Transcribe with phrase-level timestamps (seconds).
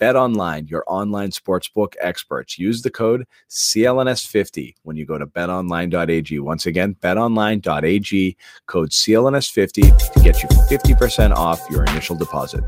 [0.00, 2.58] Bet online, your online sportsbook experts.
[2.58, 6.40] Use the code CLNS50 when you go to betonline.ag.
[6.40, 12.64] Once again, betonline.ag, code CLNS50 to get you 50% off your initial deposit.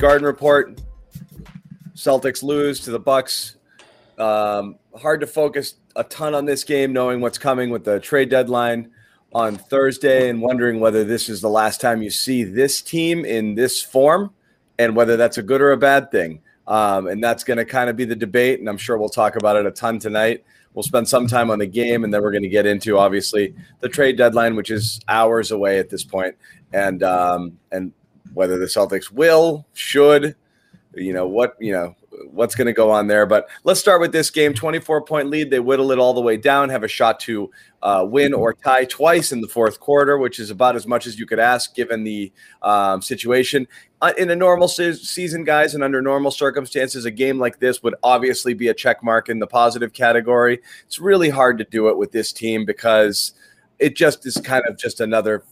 [0.00, 0.80] Garden report.
[1.96, 3.56] Celtics lose to the Bucks.
[4.16, 8.28] Um, hard to focus a ton on this game, knowing what's coming with the trade
[8.28, 8.92] deadline
[9.32, 13.56] on Thursday, and wondering whether this is the last time you see this team in
[13.56, 14.32] this form,
[14.78, 16.42] and whether that's a good or a bad thing.
[16.68, 19.36] Um, and that's going to kind of be the debate, and I'm sure we'll talk
[19.36, 20.44] about it a ton tonight.
[20.74, 23.54] We'll spend some time on the game, and then we're going to get into obviously
[23.80, 26.34] the trade deadline, which is hours away at this point,
[26.72, 27.92] and um, and
[28.34, 30.36] whether the Celtics will, should,
[30.94, 31.94] you know what, you know
[32.30, 33.26] what's going to go on there.
[33.26, 35.50] But let's start with this game 24 point lead.
[35.50, 37.50] They whittle it all the way down, have a shot to
[37.82, 41.18] uh, win or tie twice in the fourth quarter, which is about as much as
[41.18, 42.32] you could ask given the
[42.62, 43.66] um, situation.
[44.02, 47.82] Uh, in a normal se- season, guys, and under normal circumstances, a game like this
[47.82, 50.60] would obviously be a check mark in the positive category.
[50.86, 53.32] It's really hard to do it with this team because
[53.78, 55.44] it just is kind of just another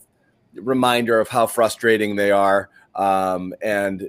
[0.54, 2.68] reminder of how frustrating they are.
[2.94, 4.08] Um, and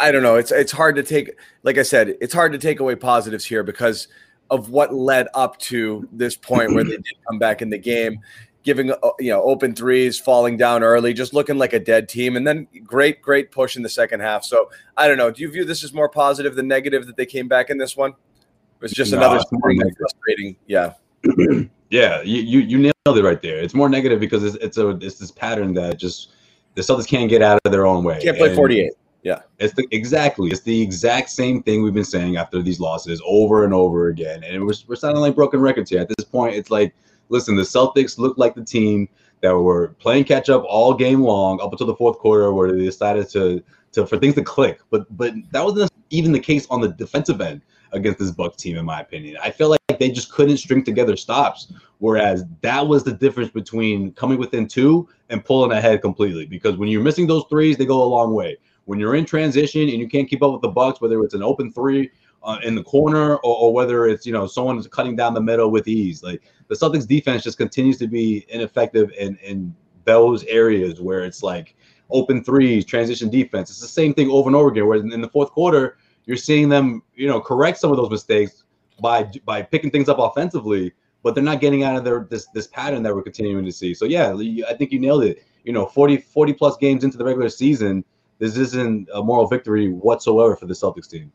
[0.00, 0.36] I don't know.
[0.36, 1.30] It's it's hard to take.
[1.62, 4.08] Like I said, it's hard to take away positives here because
[4.50, 8.20] of what led up to this point where they did come back in the game,
[8.62, 12.36] giving uh, you know open threes, falling down early, just looking like a dead team,
[12.36, 14.44] and then great great push in the second half.
[14.44, 15.30] So I don't know.
[15.30, 17.96] Do you view this as more positive than negative that they came back in this
[17.96, 18.10] one?
[18.10, 20.56] It was just no, another frustrating.
[20.66, 20.94] Yeah.
[21.90, 23.58] yeah, you, you you nailed it right there.
[23.58, 26.32] It's more negative because it's it's a it's this pattern that just
[26.74, 28.20] the Celtics can't get out of their own way.
[28.22, 28.92] Can't play forty eight.
[29.24, 29.40] Yeah.
[29.58, 30.50] It's the exactly.
[30.50, 34.44] It's the exact same thing we've been saying after these losses over and over again.
[34.44, 36.02] And we're, we're sounding like broken records here.
[36.02, 36.94] At this point, it's like,
[37.30, 39.08] listen, the Celtics look like the team
[39.40, 42.84] that were playing catch up all game long up until the fourth quarter where they
[42.84, 43.62] decided to
[43.92, 44.80] to for things to click.
[44.90, 47.62] But but that wasn't even the case on the defensive end
[47.92, 49.38] against this Bucks team, in my opinion.
[49.42, 51.72] I feel like they just couldn't string together stops.
[51.98, 56.44] Whereas that was the difference between coming within two and pulling ahead completely.
[56.44, 59.82] Because when you're missing those threes, they go a long way when you're in transition
[59.82, 62.10] and you can't keep up with the Bucks, whether it's an open three
[62.42, 65.40] uh, in the corner or, or, whether it's you know someone is cutting down the
[65.40, 69.74] middle with ease, like the Celtics defense just continues to be ineffective in in
[70.04, 71.74] those areas where it's like
[72.10, 73.70] open threes, transition defense.
[73.70, 74.86] It's the same thing over and over again.
[74.86, 75.96] Where in the fourth quarter,
[76.26, 78.64] you're seeing them you know correct some of those mistakes
[79.00, 80.92] by by picking things up offensively,
[81.22, 83.94] but they're not getting out of their this this pattern that we're continuing to see.
[83.94, 84.36] So yeah,
[84.68, 85.44] I think you nailed it.
[85.64, 88.04] You know, 40 40 plus games into the regular season
[88.38, 91.32] this isn't a moral victory whatsoever for the Celtics team.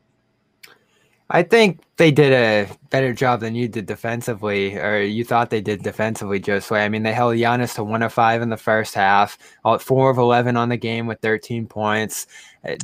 [1.32, 5.60] I think they did a better job than you did defensively, or you thought they
[5.60, 6.76] did defensively, Josue.
[6.76, 9.38] I mean, they held Giannis to one of five in the first half,
[9.78, 12.26] four of 11 on the game with 13 points.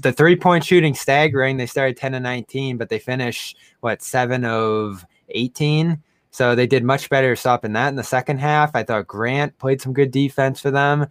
[0.00, 1.56] The three point shooting staggering.
[1.56, 6.00] They started 10 to 19, but they finished, what, seven of 18?
[6.37, 8.73] So they did much better stopping that in the second half.
[8.75, 11.06] I thought Grant played some good defense for them.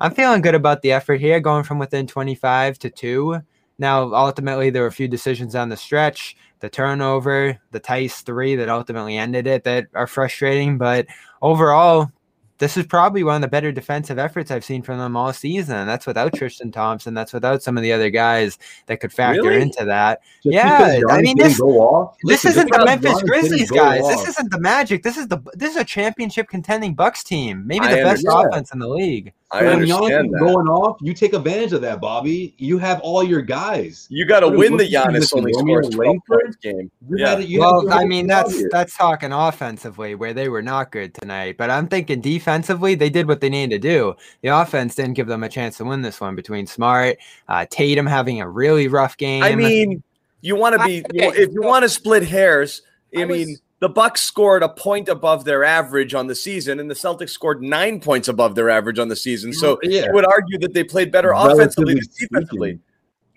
[0.00, 3.42] I'm feeling good about the effort here, going from within 25 to two.
[3.78, 8.56] Now, ultimately, there were a few decisions on the stretch, the turnover, the Theis three
[8.56, 10.78] that ultimately ended it that are frustrating.
[10.78, 11.08] But
[11.42, 12.10] overall,
[12.60, 15.86] this is probably one of the better defensive efforts I've seen from them all season.
[15.86, 17.14] That's without Tristan Thompson.
[17.14, 19.62] That's without some of the other guys that could factor Really?
[19.62, 20.20] into that.
[20.44, 24.02] Just Yeah, I mean, this- off- This listen, isn't the Memphis Giannis Grizzlies, guys.
[24.02, 25.02] off- This isn't the Magic.
[25.02, 27.66] This is the this is a championship contending Bucks team.
[27.66, 28.46] Maybe I the best understand.
[28.52, 29.32] offense in the league.
[29.52, 30.38] I when Giannis understand is that.
[30.40, 32.54] going off, you take advantage of that, Bobby.
[32.58, 34.06] You have all your guys.
[34.08, 36.90] You got to win the did Giannis only Romeo scores 12 points game.
[37.08, 37.30] You Yeah.
[37.30, 38.68] had it- you had Well, to I mean that's here.
[38.70, 41.56] that's talking offensively where they were not good tonight.
[41.58, 44.14] But I'm thinking defensively, they did what they needed to do.
[44.42, 47.16] The offense didn't give them a chance to win this one between Smart,
[47.48, 49.42] uh, Tatum having a really rough game.
[49.42, 50.02] I mean,
[50.42, 52.82] you want to be you, Okay, if you want to split hairs.
[53.16, 56.80] I, I mean, was- the Bucks scored a point above their average on the season,
[56.80, 59.52] and the Celtics scored nine points above their average on the season.
[59.52, 62.78] So yeah, I would argue that they played better Relatively offensively than defensively.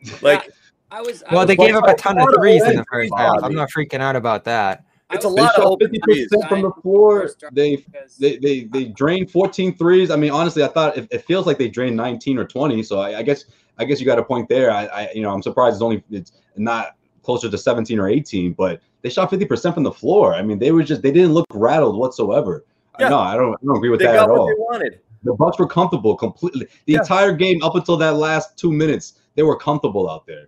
[0.04, 0.20] speaking.
[0.22, 0.52] Like
[0.92, 1.24] I was.
[1.24, 3.44] I well, was, they gave up a ton of threes in the Bobby, first half.
[3.44, 4.86] I'm not freaking out about that.
[5.12, 6.28] It's a They lot of shot open fifty threes.
[6.28, 7.30] percent from the floor.
[7.52, 7.86] They
[8.20, 10.12] they they they drained 14 threes.
[10.12, 12.82] I mean, honestly, I thought it, it feels like they drained 19 or 20.
[12.84, 13.46] So I, I guess
[13.78, 14.72] I guess you got a point there.
[14.72, 18.54] I, I you know I'm surprised it's only it's not closer to 17 or 18,
[18.54, 20.34] but they shot 50 percent from the floor.
[20.34, 22.66] I mean, they were just they didn't look rattled whatsoever.
[23.00, 23.10] Yeah.
[23.10, 24.48] No, I don't I don't agree with They that got at what all.
[24.48, 25.00] they wanted.
[25.24, 26.68] The Bucks were comfortable completely.
[26.86, 27.00] The Yeah.
[27.00, 30.48] entire game up until that last two minutes, they were comfortable out there.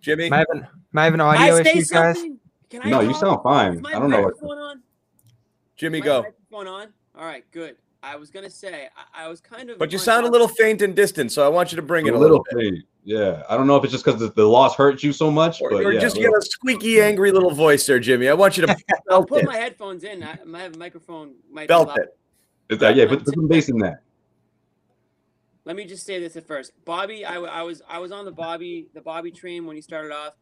[0.00, 2.16] Jimmy, Am I having, am I having Can I audio say issues, guys?
[2.68, 3.20] Can I No, you talk?
[3.20, 3.86] sound fine.
[3.86, 4.82] I don't know what's going on?
[5.76, 6.24] Jimmy, My go.
[6.50, 6.88] Going on?
[7.18, 7.76] All right, good.
[8.02, 9.78] I was gonna say I, I was kind of.
[9.78, 12.12] But you sound a little faint and distant, so I want you to bring it
[12.12, 12.74] a a little little bit.
[12.74, 12.82] thing.
[13.06, 15.62] Yeah, I don't know if it's just because the, the loss hurt you so much,
[15.62, 18.28] Or, but or yeah, just get a squeaky, angry little voice there, Jimmy.
[18.28, 18.78] I want you to I'll
[19.20, 19.46] belt put it.
[19.46, 20.24] my headphones in.
[20.24, 22.18] I, my microphone might Belt be it.
[22.68, 24.02] It's like, yeah, put, put some bass in that.
[25.64, 26.72] Let me just say this at first.
[26.84, 29.82] Bobby, I, w- I was I was on the Bobby the Bobby train when he
[29.82, 30.34] started off.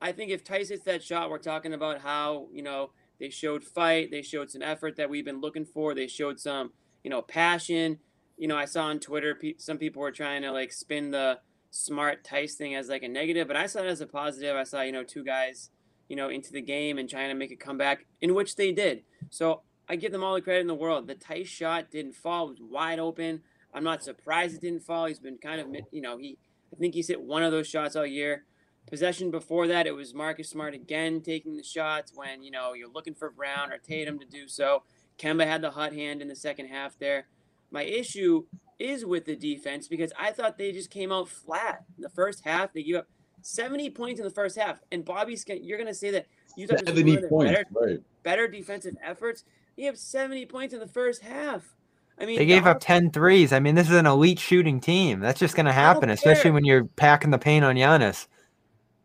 [0.00, 3.62] I think if Theis hits that shot, we're talking about how you know they showed
[3.62, 6.72] fight, they showed some effort that we've been looking for, they showed some
[7.04, 7.98] you know passion.
[8.38, 11.40] You know, I saw on Twitter pe- some people were trying to like spin the
[11.70, 14.56] smart Theis thing as like a negative, but I saw it as a positive.
[14.56, 15.70] I saw you know two guys
[16.08, 19.02] you know into the game and trying to make a comeback, in which they did.
[19.30, 21.06] So I give them all the credit in the world.
[21.06, 23.42] The Theis shot didn't fall; was wide open.
[23.74, 25.06] I'm not surprised it didn't fall.
[25.06, 26.38] He's been kind of, you know, he.
[26.72, 28.44] I think he's hit one of those shots all year.
[28.88, 32.90] Possession before that, it was Marcus Smart again taking the shots when you know you're
[32.90, 34.82] looking for Brown or Tatum to do so.
[35.18, 37.26] Kemba had the hot hand in the second half there.
[37.70, 38.44] My issue
[38.78, 42.44] is with the defense because I thought they just came out flat in the first
[42.44, 42.72] half.
[42.72, 43.06] They gave up
[43.42, 46.26] 70 points in the first half, and Bobby's—you're going to say that
[46.56, 48.00] you thought this was one 70 points, better, right?
[48.22, 49.44] better defensive efforts.
[49.76, 51.74] You have 70 points in the first half.
[52.18, 53.52] I mean, They the gave up off- 10 threes.
[53.52, 55.20] I mean, this is an elite shooting team.
[55.20, 58.26] That's just going to happen, especially when you're packing the paint on Giannis.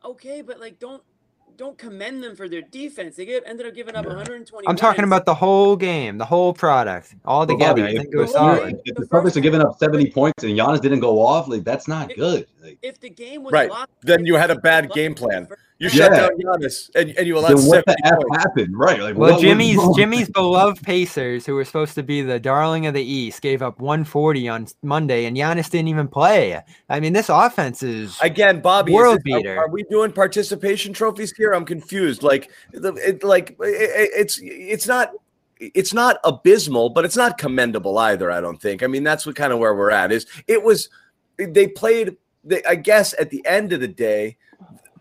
[0.03, 1.03] okay, but like don't
[1.57, 3.15] don't commend them for their defense.
[3.15, 4.67] They give, ended up giving up 120.
[4.67, 7.81] I'm talking about the whole game, the whole product, all But together.
[7.81, 8.81] Bobby, I if, think it was solid.
[8.85, 11.87] if the Celtics are giving up 70 points and Giannis didn't go off, like that's
[11.87, 12.47] not good.
[12.61, 13.69] Like, if the game was Right.
[13.69, 15.47] locked, Then you had a bad game plan.
[15.79, 16.05] You Yeah.
[16.05, 18.37] shut down Giannis and, and you allowed then what 70 the f points.
[18.43, 18.77] happened?
[18.77, 18.99] Right?
[19.01, 19.79] Like, Well, Jimmy's?
[19.95, 23.79] Jimmy's beloved Pacers, who were supposed to be the darling of the East, gave up
[23.81, 26.61] 140 on Monday, and Giannis didn't even play.
[26.87, 29.57] I mean, this offense is Again, Bobby, World this- are- beater.
[29.57, 31.51] Are, we doing participation trophies here?
[31.53, 32.21] I'm confused.
[32.21, 35.13] Like, the, it, like it, it- it's it's not
[35.59, 38.31] it's not abysmal, but it's not commendable either.
[38.31, 38.81] I don't think.
[38.83, 40.11] I mean, that's what kind of where we're at.
[40.11, 40.89] Is it was
[41.37, 42.17] they played.
[42.43, 44.37] They, I guess at the end of the day,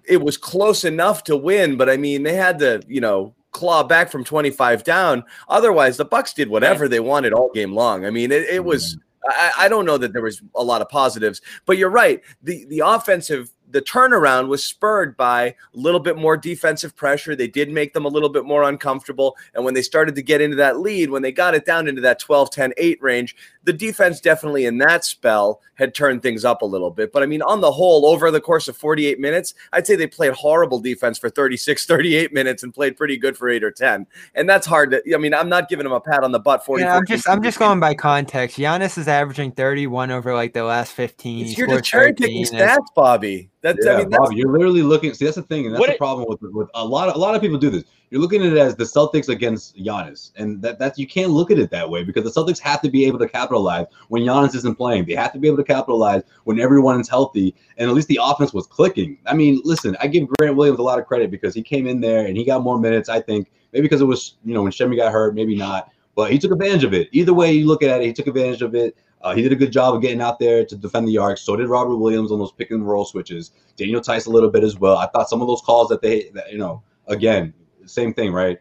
[0.04, 3.82] it was close enough to win, but I mean, they had to you know claw
[3.82, 5.24] back from 25 down.
[5.48, 8.04] Otherwise, the Bucks did whatever they wanted all game long.
[8.04, 8.96] I mean, it, it was.
[8.96, 9.04] Mm-hmm.
[9.28, 12.22] I, I don't know that there was a lot of positives, but you're right.
[12.42, 17.36] The the offensive the turnaround was spurred by a little bit more defensive pressure.
[17.36, 19.36] They did make them a little bit more uncomfortable.
[19.54, 22.00] And when they started to get into that lead, when they got it down into
[22.02, 26.62] that 12, 10, 8 range, the defense definitely in that spell had turned things up
[26.62, 27.12] a little bit.
[27.12, 30.06] But I mean, on the whole, over the course of 48 minutes, I'd say they
[30.06, 34.06] played horrible defense for 36, 38 minutes and played pretty good for eight or 10.
[34.34, 36.64] And that's hard to, I mean, I'm not giving them a pat on the butt
[36.64, 36.82] 40.
[36.84, 38.56] Yeah, I'm just I'm just going by context.
[38.56, 41.42] Giannis is averaging 31 over like the last 15.
[41.42, 43.50] It's He you're just cherry picking stats, Bobby.
[43.62, 45.12] That's, Yeah, I mean, that's, Bobby, you're literally looking.
[45.12, 47.14] See, that's the thing, and that's What the it- problem with with a lot of
[47.14, 47.84] a lot of people do this.
[48.10, 51.52] You're looking at it as the Celtics against Giannis, and that that's you can't look
[51.52, 54.56] at it that way because the Celtics have to be able to capitalize when Giannis
[54.56, 55.04] isn't playing.
[55.04, 58.18] They have to be able to capitalize when everyone is healthy, and at least the
[58.20, 59.18] offense was clicking.
[59.26, 62.00] I mean, listen, I give Grant Williams a lot of credit because he came in
[62.00, 63.08] there and he got more minutes.
[63.08, 66.32] I think maybe because it was you know when Semi got hurt, maybe not, but
[66.32, 67.08] he took advantage of it.
[67.12, 68.96] Either way you look at it, he took advantage of it.
[69.22, 71.38] Uh, he did a good job of getting out there to defend the arc.
[71.38, 73.52] So did Robert Williams on those pick and roll switches.
[73.76, 74.96] Daniel Theis a little bit as well.
[74.96, 77.52] I thought some of those calls that they, that, you know, again,
[77.90, 78.58] same thing, right?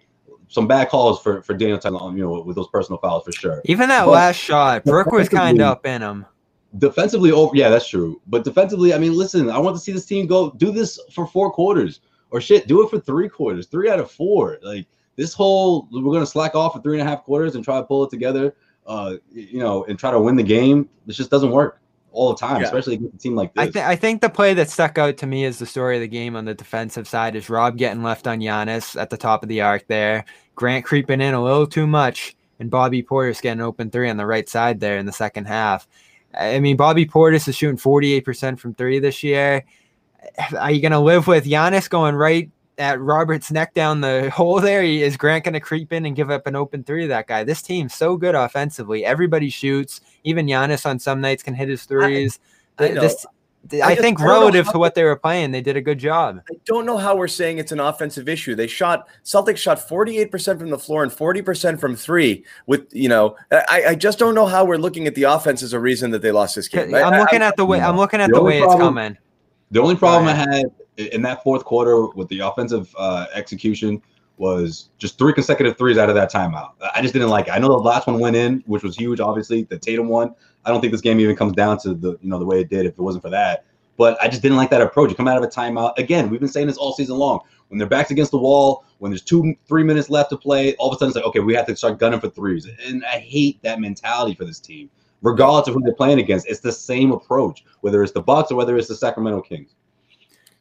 [0.52, 3.62] some bad calls for for Daniel Tyler, you know, with those personal fouls for sure.
[3.66, 6.26] Even that But- last shot, Brook was kind of up in him.
[6.80, 10.06] defensively over yeah that's true but defensively i mean listen i want to see this
[10.06, 13.90] team go do this for four quarters or shit do it for three quarters three
[13.90, 17.10] out of four like this whole we're going to slack off for three and a
[17.12, 18.56] half quarters and try to pull it together
[18.86, 21.82] uh you know and try to win the game this just doesn't work
[22.12, 22.68] all the time Yeah.
[22.68, 25.28] especially against a team like I, th- I think the play that stuck out to
[25.28, 28.28] me as the story of the game on the defensive side is Rob getting left
[28.28, 30.26] on Giannis at the top of the arc there,
[30.56, 34.26] Grant creeping in a little too much, and Bobby Portis getting open three on the
[34.26, 35.88] right side there in the second half.
[36.38, 39.66] I mean, Bobby Portis is shooting 48% from three this year.
[40.58, 44.60] Are you going to live with Giannis going right at Robert's neck down the hole
[44.60, 44.82] there?
[44.84, 47.44] Is Grant going to creep in and give up an open three to that guy?
[47.44, 49.06] This team's so good offensively.
[49.06, 50.02] Everybody shoots.
[50.24, 52.40] Even Giannis on some nights can hit his threes.
[52.80, 53.02] I Th- know.
[53.02, 53.26] this-
[53.74, 56.00] I I, think I relative how- to what they were playing, they did a good
[56.00, 56.40] job.
[56.50, 58.56] I don't know how we're saying it's an offensive issue.
[58.56, 62.46] They shot Celtics shot 48% from the floor and 40% from three.
[62.68, 65.74] With you know, I, I just don't know how we're looking at the offense as
[65.74, 66.96] a reason that they lost this game.
[66.96, 68.76] I- I'm I- looking at the way I'm looking at The the only way it's
[68.76, 69.18] coming.
[69.72, 70.64] The only problem I had
[71.00, 74.02] in that fourth quarter with the offensive uh, execution
[74.38, 76.72] was just three consecutive threes out of that timeout.
[76.96, 77.52] I just didn't like it.
[77.52, 79.64] I know the last one went in, which was huge, obviously.
[79.64, 80.34] The Tatum one.
[80.66, 82.70] I don't think this game even comes down to the you know the way it
[82.70, 83.66] did if it wasn't for that.
[83.98, 85.10] But I just didn't like that approach.
[85.10, 86.30] You come out of a timeout again.
[86.30, 87.42] We've been saying this all season long.
[87.68, 90.90] When their backs against the wall, when there's two, three minutes left to play, all
[90.90, 92.66] of a sudden it's like, okay, we have to start gunning for threes.
[92.86, 94.90] And I hate that mentality for this team,
[95.22, 96.48] regardless of who they're playing against.
[96.48, 99.76] It's the same approach, whether it's the Bucks or whether it's the Sacramento Kings.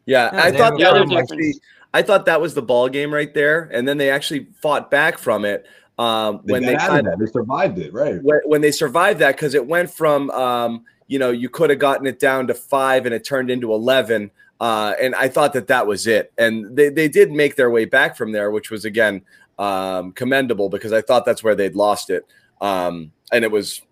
[0.09, 1.55] Yeah, Yeah, I thought that was actually,
[1.93, 5.19] I thought that was the ball game right there, and then they actually fought back
[5.19, 5.67] from it
[5.99, 7.19] um, They when they out of that.
[7.19, 8.23] They survived it, right?
[8.23, 11.79] when, when they survived that because it went from um, you know you could have
[11.79, 15.67] gotten it down to five and it turned into 11 uh, and i thought that
[15.67, 18.85] that was it and they, they did make their way back from there which was
[18.85, 19.23] again
[19.59, 22.27] um, commendable because i thought that's where they'd lost it
[22.61, 23.83] um, and it was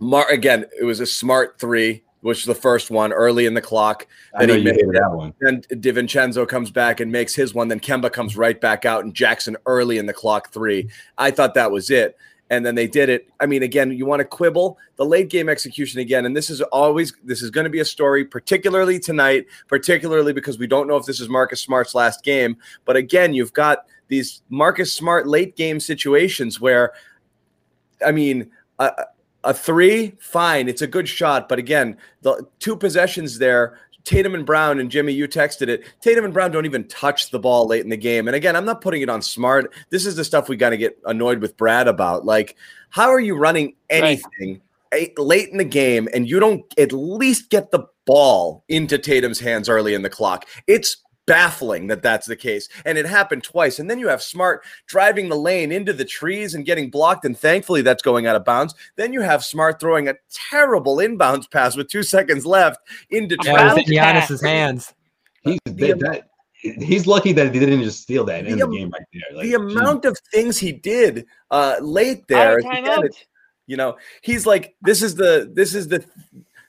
[0.00, 3.60] Mar- again it was a smart three which was the first one early in the
[3.60, 5.34] clock I Then know he made that one.
[5.40, 7.68] then DiVincenzo comes back and makes his one.
[7.68, 10.88] Then Kemba comes right back out and Jackson early in the clock three.
[11.18, 12.16] I thought that was it.
[12.50, 13.28] And then they did it.
[13.40, 16.26] I mean, again, you want to quibble the late game execution again.
[16.26, 20.58] And this is always, this is going to be a story, particularly tonight, particularly because
[20.58, 22.56] we don't know if this is Marcus Smart's last game.
[22.84, 26.92] But again, you've got these Marcus Smart late game situations where,
[28.04, 29.06] I mean, a,
[29.44, 31.48] a three, fine, it's a good shot.
[31.48, 35.84] But again, the two possessions there, Tatum and Brown and Jimmy, you texted it.
[36.00, 38.26] Tatum and Brown don't even touch the ball late in the game.
[38.26, 39.72] And again, I'm not putting it on smart.
[39.90, 42.24] This is the stuff we got to get annoyed with Brad about.
[42.24, 42.56] Like,
[42.90, 44.60] how are you running anything
[44.92, 49.38] a- late in the game and you don't at least get the ball into Tatum's
[49.38, 50.46] hands early in the clock?
[50.66, 50.96] It's
[51.26, 52.68] baffling that that's the case.
[52.84, 53.78] And it happened twice.
[53.78, 57.24] And then you have Smart driving the lane into the trees and getting blocked.
[57.24, 58.74] And thankfully, that's going out of bounds.
[58.96, 60.14] Then you have Smart throwing a
[60.50, 63.88] terrible inbounds pass with two seconds left into Yeah, it was traffic.
[63.88, 64.94] in Bounce Giannis's hands.
[65.42, 66.28] He's that, that,
[66.60, 69.36] he's lucky that he didn't just steal that and end The the game right there.
[69.36, 72.58] Like, the amount of things he did uh, late there.
[72.58, 73.26] Again, it-
[73.68, 76.04] you know, he's like, this is the, this is the,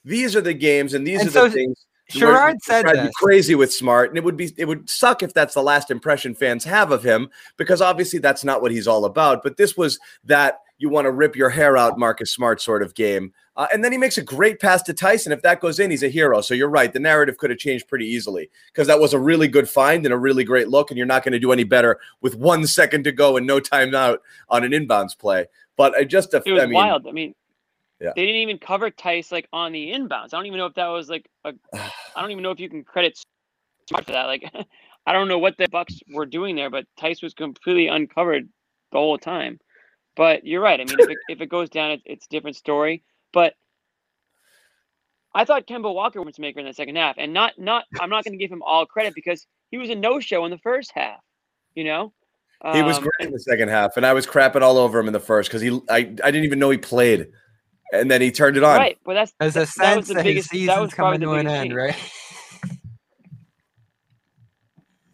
[0.06, 1.86] these are the games, and these And are so the things.
[2.12, 3.16] Sherrod said drive you this.
[3.16, 6.36] crazy with Smart, and it would be, it would suck if that's the last impression
[6.36, 9.42] fans have of him, because obviously that's not what he's all about.
[9.42, 12.94] But this was that you want to rip your hair out, Marcus Smart sort of
[12.94, 13.32] game.
[13.56, 15.32] Uh, and then he makes a great pass to Tyson.
[15.32, 16.42] If that goes in, he's a hero.
[16.42, 16.92] So you're right.
[16.92, 20.14] The narrative could have changed pretty easily because that was a really good find and
[20.14, 20.90] a really great look.
[20.90, 23.60] And you're not going to do any better with one second to go and no
[23.60, 24.18] timeout
[24.50, 25.46] on an inbounds play.
[25.78, 27.08] But I just, It was I mean, wild.
[27.08, 27.36] I mean,
[28.04, 28.12] Yeah.
[28.16, 30.34] they didn't even cover Theis like on the inbounds.
[30.34, 31.54] I don't even know if that was like a.
[31.74, 33.18] I don't even know if you can credit
[33.88, 34.26] Smart for that.
[34.26, 34.52] Like,
[35.06, 38.48] I don't know what the Bucks were doing there, but Theis was completely uncovered
[38.92, 39.60] the whole time.
[40.16, 40.80] But you're right.
[40.80, 43.04] I mean, if it, if it goes down, it's, it's a different story.
[43.32, 43.56] But
[45.34, 47.86] I thought Kemba Walker was maker in the second half, and not not.
[48.00, 50.52] I'm not going to give him all credit because he was a no show in
[50.52, 51.20] the first half.
[51.74, 52.14] You know,
[52.72, 53.98] he was Um, great in the second half.
[53.98, 56.46] And I was crapping all over him in the first because he, I, I didn't
[56.46, 57.28] even know he played.
[57.94, 58.76] And then he turned it on.
[58.78, 60.50] Right, but that's There's a that, that was sense the that his biggest.
[60.52, 61.74] That season's was coming to an end, change.
[61.74, 61.96] right?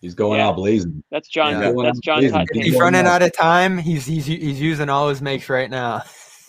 [0.02, 0.48] he's going Yeah.
[0.48, 1.04] out blazing.
[1.12, 1.54] That's John.
[1.62, 1.72] Yeah.
[1.84, 2.38] That's John Amazing.
[2.38, 2.48] Todd.
[2.52, 5.70] If If he's running out of time, he's he's he's using all his makes right
[5.70, 6.04] now.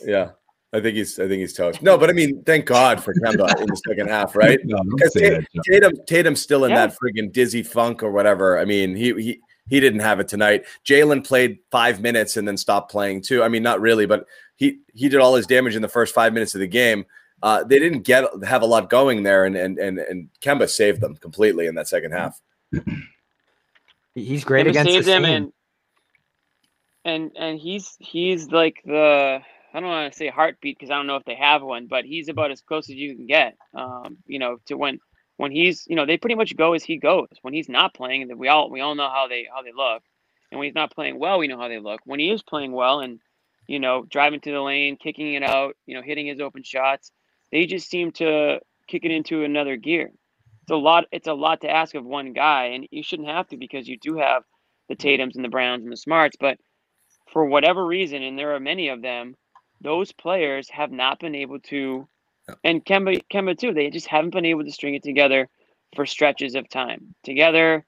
[0.05, 0.31] Yeah.
[0.73, 1.83] I think he's I think he's toast.
[1.83, 4.59] No, but I mean, thank God for Kemba in the second half, right?
[4.65, 5.45] No, don't Because say.
[5.69, 6.87] Tatum Tatum's still in Yeah.
[6.87, 8.57] that friggin' dizzy funk or whatever.
[8.59, 10.65] I mean, he he he didn't have it tonight.
[10.85, 13.43] Jaylen played five minutes and then stopped playing too.
[13.43, 14.27] I mean, not really, but
[14.61, 17.07] he he did all his damage in the first five minutes of the game.
[17.43, 21.01] Uh, they didn't get have a lot going there, and and and and Kemba saved
[21.01, 22.41] them completely in that second half.
[24.15, 25.35] He's great Kemba against saved this them, team.
[25.35, 25.53] and
[27.07, 29.41] and and he's he's like the
[29.73, 32.05] I don't want to say heartbeat because I don't know if they have one, but
[32.05, 33.57] he's about as close as you can get.
[33.75, 34.99] Um, you know, to when
[35.39, 37.29] when he's you know they pretty much go as he goes.
[37.41, 40.03] When he's not playing, we all we all know how they how they look,
[40.51, 42.01] and when he's not playing well, we know how they look.
[42.05, 43.21] When he is playing well and
[43.71, 47.13] you know driving to the lane, kicking it out, you know hitting his open shots,
[47.53, 48.59] they just seem to
[48.89, 50.11] kick it into another gear.
[50.63, 51.05] It's a lot.
[51.13, 53.97] It's a lot to ask of one guy, and you shouldn't have to because you
[54.03, 54.43] do have
[54.89, 56.59] the Tatum's and the Browns and the Smarts, but
[57.33, 59.37] for whatever reason, and there are many of them,
[59.81, 62.09] those players have not been able to,
[62.65, 65.49] and Kemba, Kemba too, they just haven't been able to string it together
[65.95, 67.85] for stretches of time together,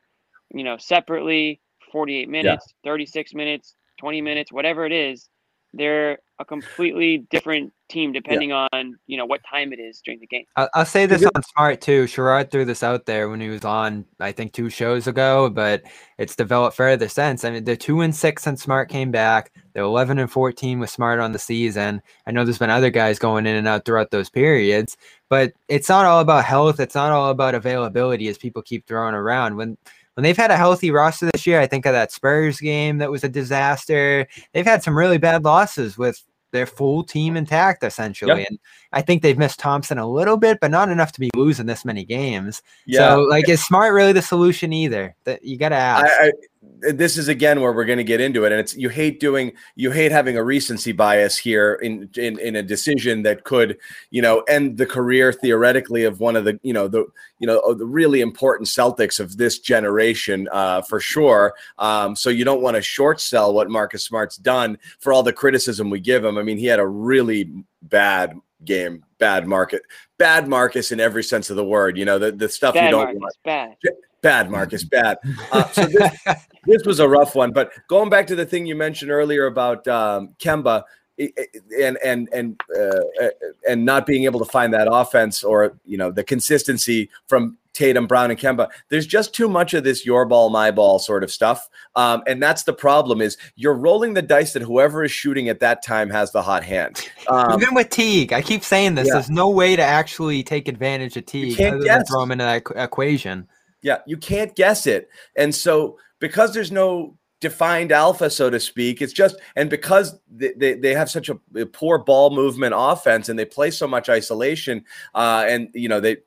[0.54, 1.60] you know, separately,
[1.90, 2.90] 48 minutes, yeah.
[2.90, 5.28] 36 minutes, 20 minutes, whatever it is.
[5.74, 8.66] They're a completely different team depending yeah.
[8.72, 10.44] on you know what time it is during the game.
[10.56, 12.04] I'll, I'll say this on Smart too.
[12.04, 15.82] Sherrod threw this out there when he was on, I think, two shows ago, but
[16.18, 17.44] it's developed further since.
[17.44, 19.52] I mean, the two and six since Smart came back.
[19.72, 22.02] They're eleven and fourteen with Smart on the season.
[22.26, 24.96] I know there's been other guys going in and out throughout those periods,
[25.28, 26.80] but it's not all about health.
[26.80, 29.56] It's not all about availability, as people keep throwing around.
[29.56, 29.78] When
[30.14, 33.10] when they've had a healthy roster this year, I think of that Spurs game that
[33.10, 34.26] was a disaster.
[34.52, 38.40] They've had some really bad losses with their full team intact essentially.
[38.40, 38.46] Yep.
[38.50, 38.58] And
[38.92, 41.84] I think they've missed Thompson a little bit, but not enough to be losing this
[41.84, 42.62] many games.
[42.86, 43.14] Yeah.
[43.14, 45.16] So like is smart really the solution either?
[45.24, 46.04] That you gotta ask.
[46.20, 46.32] I, I,
[46.80, 49.52] this is again where we're going to get into it and it's you hate doing
[49.74, 53.76] you hate having a recency bias here in, in in a decision that could
[54.10, 57.04] you know end the career theoretically of one of the you know the
[57.40, 61.54] you know the really important celtics of this generation uh, for sure.
[61.78, 65.32] Um, so you don't want to short sell what marcus smart's done for all the
[65.32, 66.38] criticism we give him.
[66.38, 67.52] I mean he had a really
[67.82, 69.82] bad game bad market
[70.18, 72.90] bad marcus in every sense of the word you know the, the stuff bad you
[72.92, 73.34] don't marcus, want.
[73.44, 73.76] bad
[74.22, 75.18] bad marcus bad
[75.50, 76.18] uh, so this,
[76.64, 77.52] this was a rough one.
[77.52, 80.84] But going back to the thing you mentioned earlier about um, Kemba
[81.18, 83.28] and and and uh,
[83.68, 88.06] and not being able to find that offense or you know the consistency from Tatum,
[88.06, 88.68] Brown, and Kemba.
[88.88, 92.42] There's just too much of this your ball, my ball sort of stuff, um, and
[92.42, 93.20] that's the problem.
[93.20, 96.64] Is you're rolling the dice that whoever is shooting at that time has the hot
[96.64, 97.08] hand.
[97.28, 99.08] Um, Even with Teague, I keep saying this.
[99.08, 99.14] Yeah.
[99.14, 101.98] There's no way to actually take advantage of Teague other guess.
[101.98, 103.48] than throw him into that equation.
[103.82, 109.02] Yeah, you can't guess it, and so because there's no defined alpha, so to speak.
[109.02, 113.36] It's just, and because they, they, they have such a, poor ball movement offense and
[113.36, 116.18] they play so much isolation, uh, and you know, they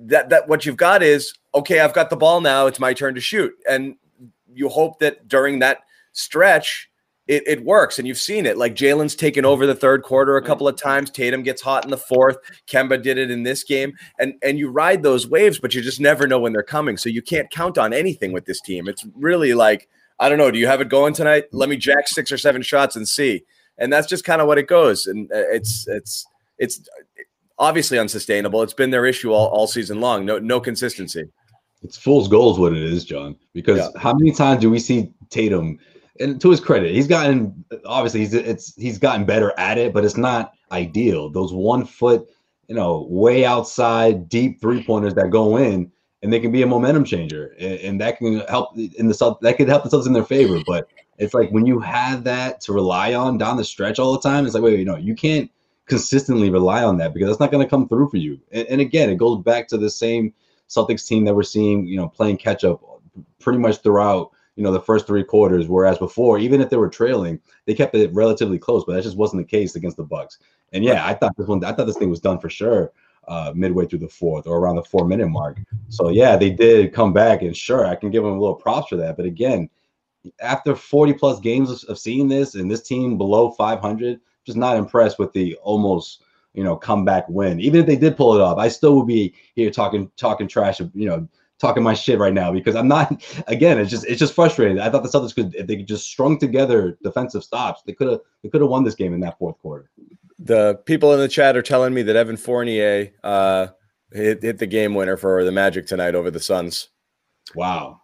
[0.00, 3.14] that that what you've got is okay, I've got the ball now, it's my turn
[3.14, 3.52] to shoot.
[3.68, 3.96] And
[4.52, 5.80] you hope that during that
[6.12, 6.89] stretch,
[7.30, 7.98] it, it works.
[7.98, 8.58] And you've seen it.
[8.58, 11.10] Like Jaylen's taken over the third quarter a couple of times.
[11.10, 12.36] Tatum gets hot in the fourth.
[12.66, 13.96] Kemba did it in this game.
[14.18, 16.96] And and you ride those waves, but you just never know when they're coming.
[16.96, 18.88] So you can't count on anything with this team.
[18.88, 19.88] It's really like,
[20.18, 21.44] I don't know, do you have it going tonight?
[21.52, 23.44] Let me jack six or seven shots and see.
[23.78, 25.06] And that's just kind of what it goes.
[25.06, 26.26] And uh, it's it's
[26.58, 26.80] it's
[27.60, 28.60] obviously unsustainable.
[28.64, 30.26] It's been their issue all, all season long.
[30.26, 31.26] No no consistency.
[31.82, 33.36] It's fool's goal is what it is, John.
[33.52, 34.00] Because yeah.
[34.00, 35.78] how many times do we see Tatum–
[36.20, 40.04] and to his credit, he's gotten obviously he's it's he's gotten better at it, but
[40.04, 41.30] it's not ideal.
[41.30, 42.28] Those one foot,
[42.68, 45.90] you know, way outside deep three pointers that go in,
[46.22, 49.38] and they can be a momentum changer, and, and that can help in the South
[49.40, 50.58] that could help the Celtics in their favor.
[50.66, 54.20] But it's like when you have that to rely on down the stretch all the
[54.20, 55.50] time, it's like wait, you know, you can't
[55.86, 58.40] consistently rely on that because that's not going to come through for you.
[58.52, 60.32] And, and again, it goes back to the same
[60.68, 62.80] Celtics team that we're seeing, you know, playing catch up
[63.40, 65.68] pretty much throughout you know the first three quarters.
[65.68, 68.84] Whereas before, even if they were trailing, they kept it relatively close.
[68.84, 70.36] But that just wasn't the case against the Bucks.
[70.74, 72.92] And yeah, I thought this one, I thought this thing was done for sure.
[73.26, 75.58] Uh, midway through the fourth or around the four minute mark.
[75.88, 78.88] So yeah, they did come back, and sure, I can give them a little props
[78.88, 79.16] for that.
[79.16, 79.70] But again,
[80.42, 85.18] after 40 plus games of, seeing this and this team below 500, just not impressed
[85.18, 87.60] with the almost you know comeback win.
[87.60, 90.80] Even if they did pull it off, I still would be here talking talking trash,
[90.80, 91.26] you know,
[91.60, 93.22] talking my shit right now because I'm not.
[93.46, 94.80] Again, it's just it's just frustrating.
[94.80, 98.08] I thought the Celtics could if they could just strung together defensive stops, they could
[98.08, 99.90] have they could have won this game in that fourth quarter.
[100.38, 103.68] The people in the chat are telling me that Evan Fournier uh,
[104.12, 106.88] hit hit the game winner for the Magic tonight over the Suns.
[107.54, 108.00] Wow,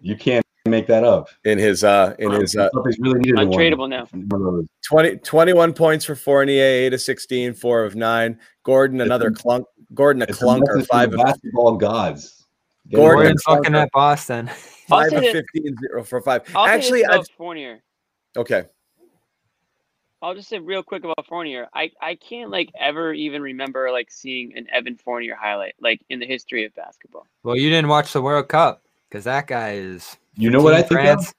[0.00, 2.68] you can't make that up in his uh in his uh
[3.00, 4.06] really untradeable now
[4.88, 9.66] 20 21 points for Fournier 8 of 16 4 of 9 Gordon another it's clunk
[9.92, 12.41] Gordon a clunker 5 of basketball gods
[12.90, 14.50] Gordon fucking at Boston.
[14.88, 16.42] Five of 15, zero for five.
[16.54, 17.82] I'll Actually, I Fournier.
[18.36, 18.64] Okay.
[20.20, 21.68] I'll just say real quick about Fournier.
[21.72, 26.18] I, I can't like ever even remember like seeing an Evan Fournier highlight like in
[26.18, 27.26] the history of basketball.
[27.42, 30.16] Well, you didn't watch the World Cup because that guy is.
[30.34, 31.00] You know what I think?
[31.00, 31.32] Of?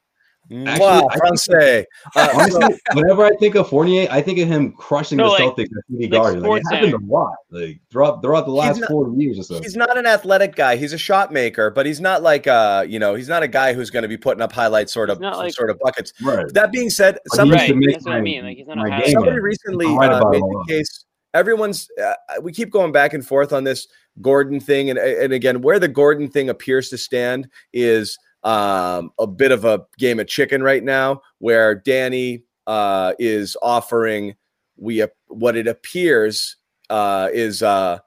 [0.51, 1.85] Actually, Wow, I think- Francais.
[2.15, 5.55] Uh, Honestly, whenever I think of Fournier, I think of him crushing No, the like-
[5.55, 6.43] Celtics at TD like Garden.
[6.43, 9.61] Like, it happened a lot, like throughout throughout the last not- four years or so.
[9.61, 10.75] He's not an athletic guy.
[10.75, 13.73] He's a shot maker, but he's not like uh, you know, he's not a guy
[13.73, 16.11] who's going to be putting up highlight sort of like- sort of buckets.
[16.21, 16.45] Right.
[16.53, 18.89] That being said, somebody Right, make that's what I mean, like, he's not a my
[18.89, 19.19] highlight game guy.
[19.19, 20.67] somebody recently I'm right uh, made the lot.
[20.67, 21.05] case.
[21.33, 23.87] Everyone's uh, we keep going back and forth on this
[24.21, 29.27] Gordon thing, and and again, where the Gordon thing appears to stand is um, a
[29.27, 34.35] bit of a game of chicken right now, where Danny uh, is offering
[34.77, 36.57] we what it appears
[36.89, 37.99] uh, is uh,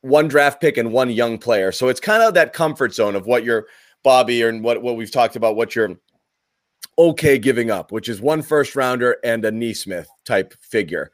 [0.00, 1.72] one draft pick and one young player.
[1.72, 3.66] So it's kind of that comfort zone of what you're
[4.02, 5.96] Bobby and what what we've talked about, what you're
[6.98, 11.10] okay giving up, which is one first rounder and a Nesmith type figure.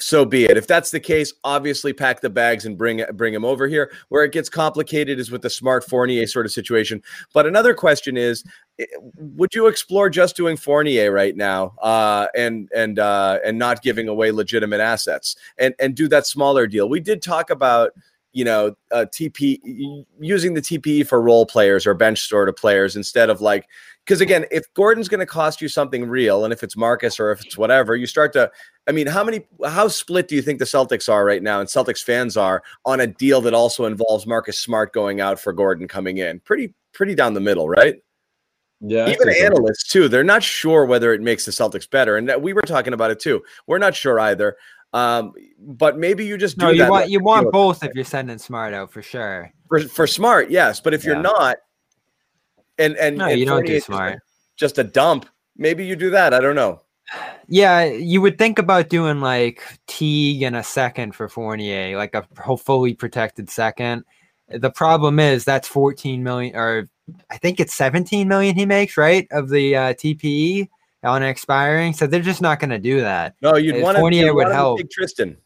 [0.00, 0.56] So be it.
[0.56, 3.92] If that's the case, obviously pack the bags and bring bring him over here.
[4.08, 7.00] Where it gets complicated is with the smart Fournier sort of situation.
[7.32, 8.42] But another question is,
[9.16, 14.08] would you explore just doing Fournier right now, uh, and and uh, and not giving
[14.08, 16.88] away legitimate assets, and and do that smaller deal?
[16.88, 17.92] We did talk about
[18.34, 22.96] you know, uh, TP using the TPE for role players or bench sort of players
[22.96, 23.68] instead of like,
[24.04, 27.30] because again, if Gordon's going to cost you something real, and if it's Marcus or
[27.30, 28.50] if it's whatever, you start to.
[28.86, 31.68] I mean, how many, how split do you think the Celtics are right now, and
[31.68, 35.88] Celtics fans are on a deal that also involves Marcus Smart going out for Gordon
[35.88, 36.40] coming in?
[36.40, 37.96] Pretty, pretty down the middle, right?
[38.80, 42.52] Yeah, Even analysts too, they're not sure whether it makes the Celtics better, and we
[42.52, 43.42] were talking about it too.
[43.66, 44.56] We're not sure either.
[44.92, 46.90] Um, but maybe you just do No, you that.
[46.90, 49.50] want you want both if you're sending smart out for sure.
[49.68, 50.78] for for smart, yes.
[50.80, 51.56] But if you're not,
[52.78, 54.18] and and No, and you don't do is just a- smart.
[54.56, 56.34] just a dump, maybe you do that.
[56.34, 56.82] I don't know.
[57.48, 62.26] Yeah, you would think about doing like Teague and a second for Fournier, like a
[62.40, 64.04] ho- fully protected second.
[64.48, 66.88] The problem is that's 14 million, or
[67.30, 69.26] I think it's 17 million he makes, right?
[69.30, 70.68] Of the uh, TPE
[71.02, 71.92] on expiring.
[71.92, 73.34] So they're just not going to do that.
[73.42, 74.78] No, you'd Uh, want Fournier to would help.
[74.78, 75.36] Take Tristan.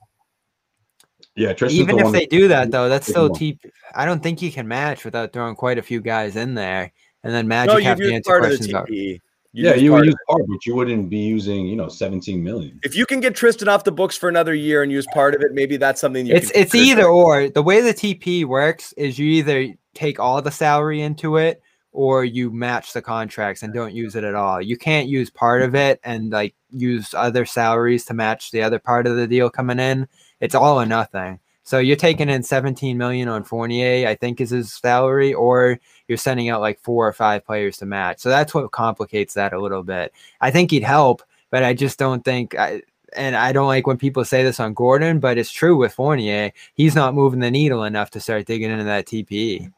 [1.34, 3.38] Yeah, Tristan's Even the if one they do that, though, that's still him on.
[3.38, 3.58] TP.
[3.94, 6.92] I don't think you can match without throwing quite a few guys in there.
[7.22, 8.70] And then Magic No, have you'd to answer part of the questions.
[8.70, 9.20] about- TPE.
[9.52, 12.78] You'd yeah, you would use part, but you wouldn't be using, you know, 17 million.
[12.82, 15.40] If you can get Tristan off the books for another year and use part of
[15.40, 16.34] it, maybe that's something you.
[16.34, 17.00] it's it's consider.
[17.00, 17.48] either or.
[17.48, 22.24] The way the TP works is you either take all the salary into it or
[22.24, 24.60] you match the contracts and don't use it at all.
[24.60, 28.78] You can't use part of it and like use other salaries to match the other
[28.78, 30.06] part of the deal coming in.
[30.40, 31.40] It's all or nothing.
[31.64, 36.18] So you're taking in 17 million on Fournier, I think is his salary, or you're
[36.18, 38.18] sending out like four or five players to match.
[38.18, 40.12] So that's what complicates that a little bit.
[40.40, 42.82] I think he'd help, but I just don't think I
[43.16, 46.52] and I don't like when people say this on Gordon, but it's true with Fournier.
[46.74, 49.72] He's not moving the needle enough to start digging into that TPE.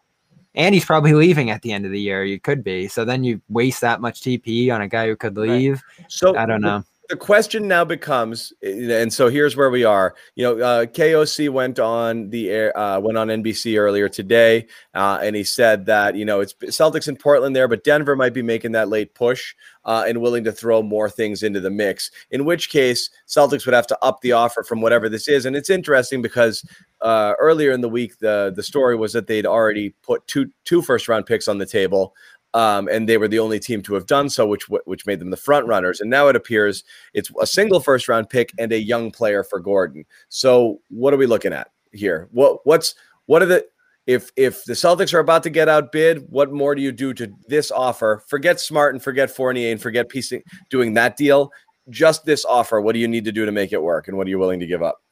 [0.56, 2.24] And he's probably leaving at the end of the year.
[2.24, 2.88] You could be.
[2.88, 5.80] So then you waste that much TPE on a guy who could leave.
[6.08, 6.82] So I don't know.
[7.10, 10.14] The question now becomes, and so here's where we are.
[10.36, 15.18] You know, uh, KOC went on the air, uh, went on NBC earlier today, uh,
[15.20, 18.42] and he said that you know it's Celtics in Portland there, but Denver might be
[18.42, 22.12] making that late push uh, and willing to throw more things into the mix.
[22.30, 25.46] In which case, Celtics would have to up the offer from whatever this is.
[25.46, 26.64] And it's interesting because
[27.00, 30.80] uh, earlier in the week, the the story was that they'd already put two two
[30.80, 32.14] first round picks on the table
[32.54, 35.30] um, and they were the only team to have done so, which which made them
[35.30, 36.00] the front runners.
[36.00, 36.84] And now it appears
[37.14, 40.04] it's a single first round pick and a young player for Gordon.
[40.28, 42.28] So what are we looking at here?
[42.32, 42.94] What what's
[43.26, 43.66] what are the
[44.06, 47.32] if if the Celtics are about to get outbid, what more do you do to
[47.46, 48.24] this offer?
[48.26, 51.52] Forget Smart and forget Fournier and forget piecing doing that deal.
[51.88, 52.80] Just this offer.
[52.80, 54.08] What do you need to do to make it work?
[54.08, 55.02] And what are you willing to give up?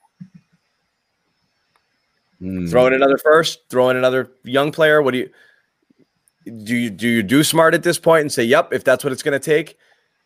[2.41, 2.67] Hmm.
[2.69, 3.61] Throw in another first.
[3.69, 5.03] Throw in another young player.
[5.03, 5.31] What do you?
[6.51, 9.13] Do you do you do smart at this point and say, "Yep, if that's what
[9.13, 9.77] it's going to take"?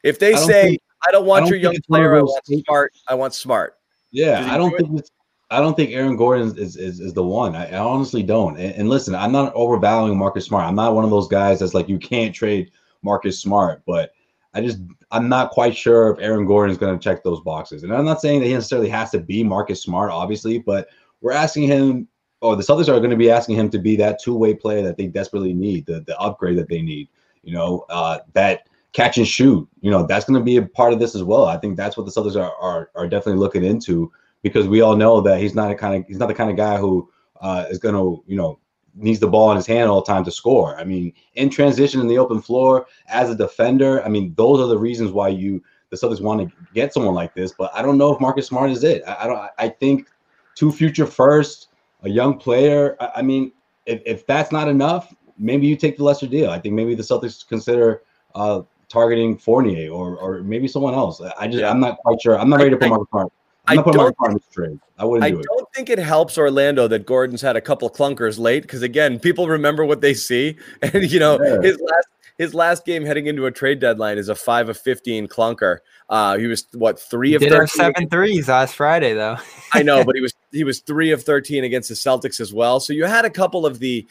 [0.03, 2.01] If they I say, think- "I don't want I don't your young think it's one
[2.01, 2.93] of player, I want statements- smart.
[3.09, 3.77] I want smart."
[4.11, 5.11] Yeah, I don't do think it's,
[5.51, 7.55] I don't think Aaron Gordon is is, is the one.
[7.57, 8.57] I, I honestly don't.
[8.59, 10.65] And, and listen, I'm not overvaluing Marcus Smart.
[10.67, 12.71] I'm not one of those guys that's like you can't trade
[13.03, 14.13] Marcus Smart, but
[14.55, 14.79] I just
[15.11, 17.83] I'm not quite sure if Aaron Gordon is going to check those boxes.
[17.85, 20.89] And I'm not saying that he necessarily has to be Marcus Smart, obviously, but
[21.21, 22.09] we're asking him.
[22.43, 24.97] Oh, the Celtics are going to be asking him to be that two-way player that
[24.97, 27.09] they desperately need, the the upgrade that they need.
[27.43, 29.69] You know, uh, that catch and shoot.
[29.81, 31.47] You know, that's going to be a part of this as well.
[31.47, 34.97] I think that's what the Celtics are are, are definitely looking into because we all
[34.97, 37.67] know that he's not a kind of he's not the kind of guy who uh,
[37.71, 38.59] is going to you know
[38.95, 40.79] needs the ball in his hand all the time to score.
[40.79, 44.67] I mean, in transition in the open floor as a defender, I mean, those are
[44.67, 47.53] the reasons why you the Celtics want to get someone like this.
[47.53, 49.03] But I don't know if Marcus Smart is it.
[49.07, 49.51] I, I don't.
[49.59, 50.09] I think
[50.55, 51.69] two future first,
[52.03, 52.97] a young player.
[53.01, 53.53] I, I mean,
[53.87, 56.51] if, if that's not enough, maybe you take the lesser deal.
[56.51, 58.03] I think maybe the Celtics consider
[58.35, 61.21] uh, targeting Fournier or or maybe someone else.
[61.39, 61.71] I just Yeah.
[61.71, 62.39] I'm not quite sure.
[62.39, 63.33] I'm not ready to put I- Marcus Smart.
[63.65, 64.81] I I'm not putting don't Marcus Smart in this trade.
[64.99, 65.47] I wouldn't I do it.
[65.51, 69.19] I don't think it helps Orlando that Gordon's had a couple clunkers late because again,
[69.21, 71.61] people remember what they see, and you know Yeah.
[71.63, 75.29] his last his last game heading into a trade deadline is a five of fifteen
[75.29, 75.79] clunker.
[76.09, 79.37] Uh, he was what three He of did have 13 seven threes last Friday though.
[79.73, 82.79] I know, but he was he was three of thirteen against the Celtics as well.
[82.81, 84.07] So you had a couple of the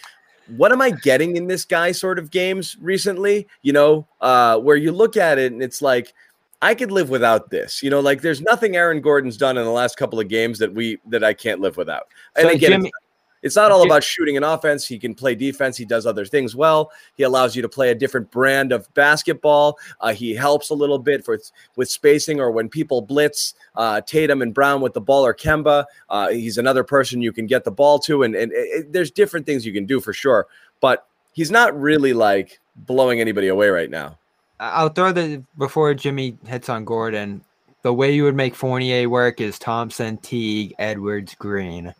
[0.57, 4.75] what am I getting in this guy sort of games recently, you know, uh, where
[4.75, 6.13] you look at it and it's like
[6.61, 7.81] I could live without this.
[7.81, 10.73] You know, like there's nothing Aaron Gordon's done in the last couple of games that
[10.73, 12.07] we that I can't live without.
[12.35, 12.91] And So, again, Jimmy-
[13.41, 14.87] it's, not all about shooting an offense.
[14.87, 15.77] He can play defense.
[15.77, 16.91] He does other things well.
[17.15, 19.77] He allows you to play a different brand of basketball.
[19.99, 21.39] Uh, he helps a little bit for
[21.75, 23.55] with spacing or when people blitz.
[23.75, 25.85] Uh, Tatum and Brown with the ball or Kemba.
[26.09, 29.45] Uh, he's another person you can get the ball to, and, and it- there's different
[29.45, 30.47] things you can do for sure.
[30.79, 34.17] But he's not really like blowing anybody away right now.
[34.59, 37.43] I'll throw the before Jimmy hits on Gordon.
[37.81, 41.95] The way you would make Fournier work is Thompson, Teague, Edwards, Green.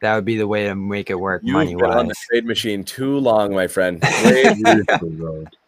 [0.00, 2.26] That would be the way to make it work You've money been on the wise.
[2.30, 4.00] trade machine too long, my friend.
[4.24, 4.54] Way,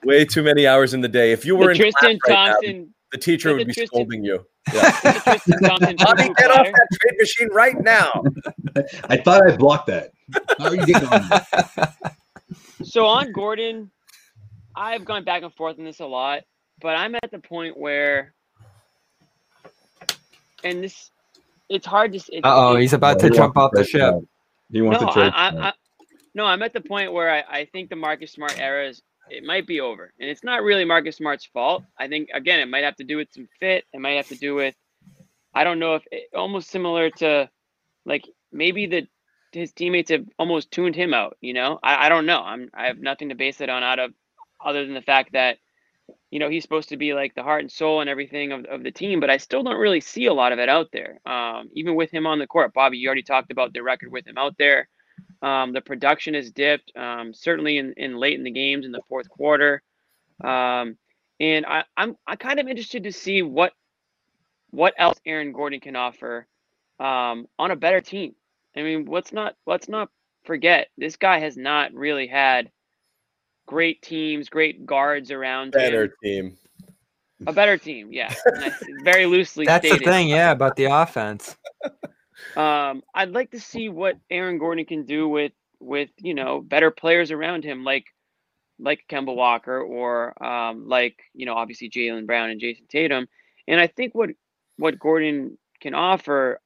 [0.04, 1.32] way too many hours in the day.
[1.32, 3.86] If you were The in Tristan class right now, the teacher the would be Tristan-
[3.88, 4.46] scolding you.
[4.74, 4.90] Yeah.
[4.90, 5.96] Tristan Thompson.
[5.96, 8.22] Bobby, two-two get off that trade machine right now.
[9.08, 10.10] I thought I blocked that.
[10.58, 12.14] How are you getting on that?
[12.84, 13.90] So on Gordon,
[14.76, 16.42] I've gone back and forth on this a lot,
[16.80, 18.32] but I'm at the point where,
[20.62, 21.10] and this,
[21.70, 22.18] it's hard to.
[22.18, 24.10] s- It, Uh oh, he's about to He jump off the ship.
[24.10, 24.24] Smart.
[24.72, 25.32] He wants no, to trade.
[25.34, 25.72] I, I, I,
[26.34, 29.44] no, I'm at the point where I, I think the Marcus Smart era is it
[29.44, 31.84] might be over, and it's not really Marcus Smart's fault.
[31.98, 33.84] I think again, it might have to do with some fit.
[33.92, 34.74] It might have to do with,
[35.54, 37.48] I don't know if it, almost similar to,
[38.04, 39.06] like maybe the
[39.52, 41.36] his teammates have almost tuned him out.
[41.40, 42.40] You know, I, I don't know.
[42.42, 44.12] I'm I have nothing to base it on out of,
[44.64, 45.58] other than the fact that,
[46.30, 48.82] you know, he's supposed to be like the heart and soul and everything of, of
[48.82, 51.20] the team, but I still don't really see a lot of it out there.
[51.26, 54.26] Um, even with him on the court, Bobby, you already talked about the record with
[54.26, 54.88] him out there.
[55.42, 59.02] Um, the production has dipped, um, certainly in, in late in the games in the
[59.08, 59.82] fourth quarter.
[60.42, 60.96] Um,
[61.38, 63.72] and I, I'm I kind of interested to see what
[64.70, 66.46] what else Aaron Gordon can offer
[66.98, 68.34] um, on a better team.
[68.76, 70.10] I mean, let's not let's not
[70.44, 72.70] forget this guy has not really had
[73.70, 75.80] great teams, great guards around him.
[75.80, 76.12] Better him.
[76.24, 76.58] team.
[77.46, 78.34] A better team, yeah.
[78.46, 80.04] And very loosely That's stated.
[80.04, 81.56] the thing, yeah, about the offense.
[82.56, 86.90] Um, I'd like to see what Aaron Gordon can do with with you know better
[86.90, 88.06] players around him, like
[88.80, 93.28] like Kemba Walker or um, like you know obviously Jaylen Brown and Jayson Tatum.
[93.68, 94.30] And I think what
[94.78, 96.60] what Gordon can offer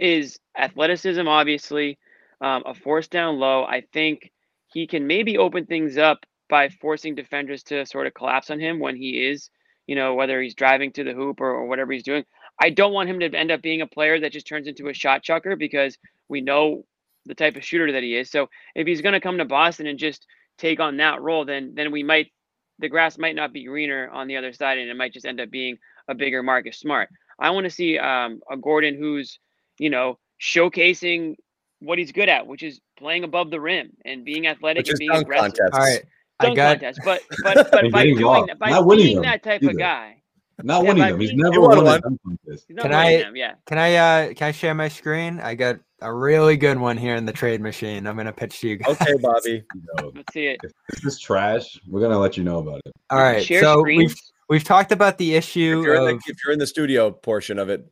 [0.00, 1.98] is athleticism, obviously,
[2.40, 3.64] um, a force down low.
[3.64, 4.32] I think
[4.72, 8.78] he can maybe open things up by forcing defenders to sort of collapse on him
[8.78, 9.50] when he is,
[9.86, 12.24] you know, whether he's driving to the hoop or, or whatever he's doing.
[12.60, 14.94] I don't want him to end up being a player that just turns into a
[14.94, 15.96] shot chucker because
[16.28, 16.84] we know
[17.26, 18.30] the type of shooter that he is.
[18.30, 20.26] So if he's going to come to Boston and just
[20.58, 22.30] take on that role, then then we might
[22.78, 25.40] the grass might not be greener on the other side, and it might just end
[25.40, 27.08] up being a bigger Marcus Smart.
[27.38, 29.38] I want to see um, a Gordon who's
[29.78, 31.36] you know showcasing
[31.84, 35.10] what he's good at, which is playing above the rim and being athletic and being
[35.10, 35.54] aggressive.
[35.56, 35.78] contests.
[35.78, 36.02] All right.
[36.40, 38.48] I Dunk got contest, but but but by doing robbed.
[38.50, 39.70] that, by Not being them that type either.
[39.72, 40.22] of guy,
[40.62, 41.20] Not Yeah, winning but them.
[41.20, 41.94] He's never won won one.
[41.98, 42.64] a dunk contest.
[42.68, 43.36] he's not Can I- them.
[43.36, 43.54] Yeah.
[43.66, 45.38] Can I uh can I share my screen?
[45.40, 48.06] I got a really good one here in the trade machine.
[48.08, 49.00] I'm gonna pitch to you guys.
[49.00, 49.62] Okay, Bobby.
[50.00, 50.60] Yo, Let's see it.
[50.64, 52.92] if this is trash, we're gonna let you know about it.
[53.10, 53.44] All right.
[53.44, 53.98] Share so screens.
[53.98, 54.16] we've
[54.48, 57.58] we've talked about the If issue you're, in the, if you're in the studio portion
[57.60, 57.86] of it,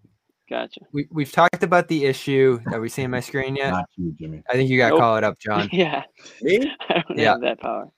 [0.50, 0.80] Gotcha.
[0.92, 2.58] we, we've talked about the issue.
[2.72, 3.70] Are we seeing my screen yet?
[3.70, 4.42] Not you, Jimmy.
[4.50, 5.00] I think you gotta Nope.
[5.00, 5.68] call it up, John.
[5.72, 6.02] Yeah.
[6.42, 6.58] me?
[6.88, 7.30] I don't Yeah.
[7.32, 7.88] have that power.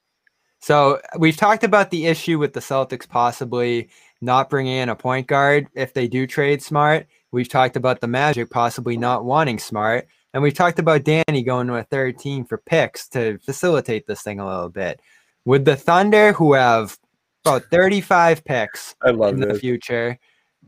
[0.60, 3.88] So we've talked about the issue with the Celtics possibly
[4.20, 7.06] not bringing in a point guard if they do trade Smart.
[7.32, 11.66] We've talked about the Magic possibly not wanting Smart, and we've talked about Danny going
[11.68, 15.00] to a third team for picks to facilitate this thing a little bit.
[15.46, 16.96] With the Thunder, who have
[17.44, 20.18] about 35 picks I love in the future,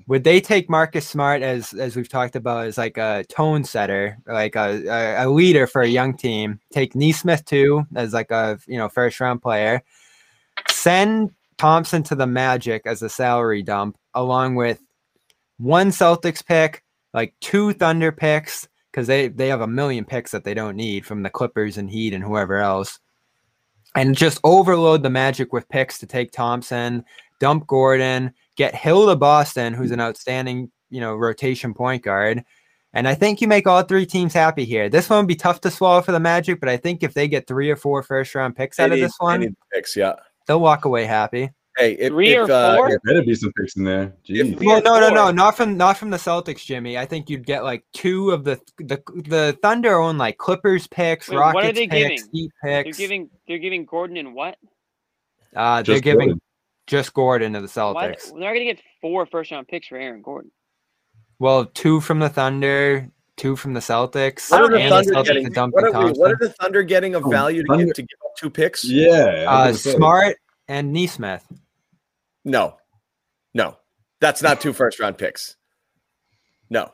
[0.07, 4.18] would they take Marcus Smart as as we've talked about as like a tone setter,
[4.26, 6.61] like a, a, leader for a young team?
[6.72, 9.83] Take Nesmith too as like a you know first round player.
[10.68, 14.80] Send Thompson to the Magic as a salary dump, along with
[15.57, 16.83] one Celtics pick,
[17.14, 21.07] like two Thunder picks, because they they have a million picks that they don't need
[21.07, 22.98] from the Clippers and Heat and whoever else,
[23.94, 27.04] and just overload the Magic with picks to take Thompson,
[27.40, 32.44] dump Gordon, get Hill to Boston, who's an outstanding you know rotation point guard.
[32.92, 34.88] And I think you make all three teams happy here.
[34.88, 37.26] This one would be tough to swallow for the Magic, but I think if they
[37.26, 40.14] get three or four first round picks They out of this one, picks, yeah.
[40.46, 41.50] they'll walk away happy.
[41.76, 42.88] Hey, if, Three if, or uh, four?
[42.88, 44.14] There better be some picks in there.
[44.24, 44.64] Jeez.
[44.64, 46.96] Well, no, no, no, not from not from the Celtics, Jimmy.
[46.96, 51.28] I think you'd get like two of the the the Thunder own like Clippers picks,
[51.28, 52.30] Wait, what are Rockets they picks, giving?
[52.32, 54.56] Heat They're giving they're giving Gordon and what?
[55.56, 56.40] uh, they're Just giving Gordon.
[56.86, 58.30] Just Gordon to the Why, Celtics.
[58.30, 60.50] they're not gonna get four first round picks for Aaron Gordon.
[61.38, 65.70] Well, two from the Thunder, two from the Celtics, what are the Thunder the getting?
[65.72, 66.20] What are, wait, Thompson.
[66.20, 68.50] what are the Thunder getting of Oh, value to Thunder- get to give up two
[68.50, 68.84] picks?
[68.84, 69.44] Yeah.
[69.48, 69.72] Uh.
[69.72, 70.36] Smart
[70.68, 71.44] and Nesmith.
[72.44, 72.76] No,
[73.54, 73.78] no,
[74.20, 75.56] that's not two first round picks.
[76.70, 76.90] No,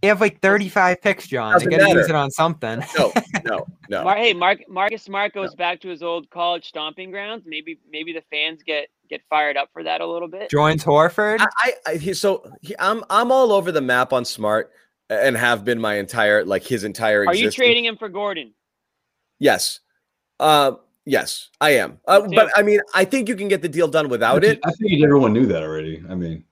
[0.00, 1.52] They have like 35 picks, John.
[1.58, 2.82] They Doesn't got to use it on something.
[2.98, 3.12] no,
[3.44, 4.04] no, no.
[4.04, 7.44] Mar- hey, Mark Marcus Smart goes back to his old college stomping grounds.
[7.46, 10.50] Maybe maybe the fans get get fired up for that a little bit.
[10.50, 11.40] Joins Horford.
[11.40, 14.72] I, I, I he, so he, I'm I'm all over the map on Smart
[15.10, 17.26] and have been my entire like his entire.
[17.26, 18.54] Are you trading him for Gordon?
[19.38, 19.80] Yes,
[20.40, 20.72] uh,
[21.04, 21.98] yes, I am.
[22.06, 22.50] Uh, but.
[22.56, 24.60] I mean, I think you can get the deal done without it.
[24.64, 26.02] I figured everyone knew that already.
[26.08, 26.44] I mean,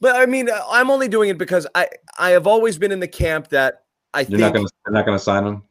[0.00, 1.88] But I mean, uh, I'm only doing it because I
[2.18, 5.06] I have always been in the camp that I you're think not gonna you're not
[5.06, 5.62] gonna sign him.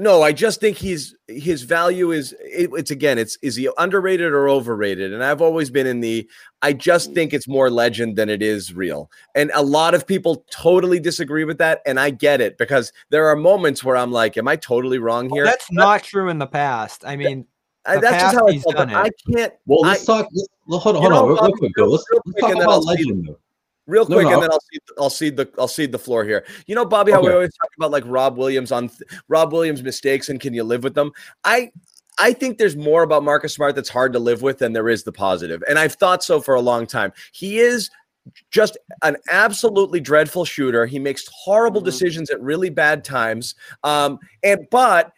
[0.00, 4.32] No, I just think he's his value is it, it's again it's is he underrated
[4.32, 5.12] or overrated?
[5.12, 6.28] And I've always been in the
[6.62, 7.14] I just mm.
[7.14, 9.10] think it's more legend than it is real.
[9.34, 13.26] And a lot of people totally disagree with that and I get it because there
[13.26, 15.44] are moments where I'm like am I totally wrong here?
[15.44, 17.04] That's not true in the past.
[17.04, 17.46] I mean,
[17.84, 20.28] I- the that's just how I he's felt, but done I can't Well, let's talk.
[20.32, 21.88] Let's, hold on, hold on, real, real quick though.
[21.88, 23.38] Let's, let's talk about legend though.
[23.90, 24.34] Real quick no.
[24.34, 26.44] and then I'll cede, I'll cede the I'll cede the floor here.
[26.66, 29.82] You know Bobby how we always talk about like Rob Williams on th- Rob Williams
[29.82, 31.12] mistakes and can you live with them?
[31.44, 31.70] I
[32.18, 35.04] I think there's more about Marcus Smart that's hard to live with than there is
[35.04, 35.62] the.
[35.68, 37.12] And I've thought so for a long time.
[37.32, 37.90] He is
[38.50, 40.86] just an absolutely dreadful shooter.
[40.86, 41.86] He makes horrible Mhm.
[41.86, 43.54] decisions at really bad times.
[43.82, 45.12] Um and but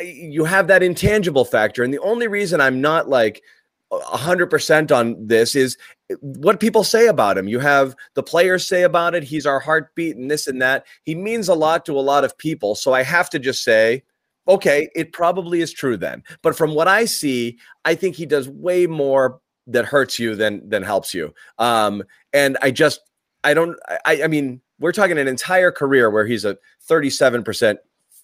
[0.00, 3.42] you have that intangible factor and the only reason I'm not like
[3.92, 5.76] 100% on this is
[6.20, 7.48] what people say about him.
[7.48, 9.24] You have the players say about it.
[9.24, 10.86] He's our heartbeat and this and that.
[11.04, 12.74] He means a lot to a lot of people.
[12.74, 14.02] So I have to just say,
[14.48, 16.22] okay, it probably is true then.
[16.42, 20.68] But from what I see, I think he does way more that hurts you than
[20.68, 21.32] than helps you.
[21.58, 23.00] Um, and I just
[23.44, 27.78] I don't I I mean, we're talking an entire career where he's a 37%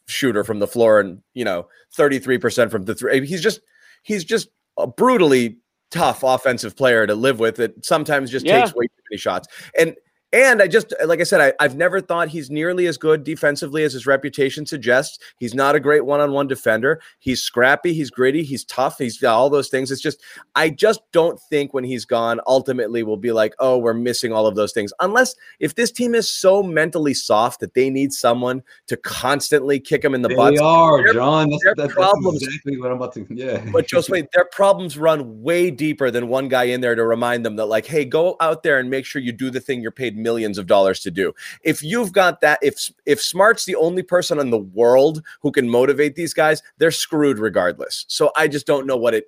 [0.09, 3.27] shooter from the floor and you know 33% from the three.
[3.27, 3.61] He's just
[4.03, 4.49] he's just
[4.79, 5.59] a brutally
[5.91, 8.61] tough offensive player to live with that sometimes just Yeah.
[8.61, 9.49] takes way too many shots.
[9.79, 9.95] And
[10.33, 13.85] and I just like I said, I, I've never thought he's nearly as good defensively
[13.85, 15.19] as his reputation suggests.
[15.39, 17.01] He's not a great one-on-one defender.
[17.21, 19.91] He's scrappy, he's gritty, he's tough, he's got all those things.
[19.91, 20.23] It's just
[20.55, 24.47] I just don't think when he's gone, ultimately we'll be like, oh, we're missing all
[24.47, 24.93] of those things.
[25.01, 30.03] Unless if this team is so mentally soft that they need someone to constantly kick
[30.03, 30.61] them in the They butts.
[30.61, 31.51] are, Their- John.
[31.51, 33.27] That's, their that's problems- exactly what I'm about to.
[33.31, 33.65] Yeah.
[33.73, 37.45] But just wait, their problems run way deeper than one guy in there to remind
[37.47, 39.91] them that, like, hey, go out there and make sure you do the thing you're
[39.91, 41.33] paid millions of dollars to do.
[41.63, 45.69] If you've got that, if if Smart's the only person in the world who can
[45.69, 48.05] motivate these guys, they're screwed regardless.
[48.09, 49.25] So I just don't know what it.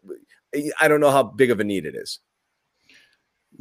[0.83, 2.21] I don't know how big of a need it is.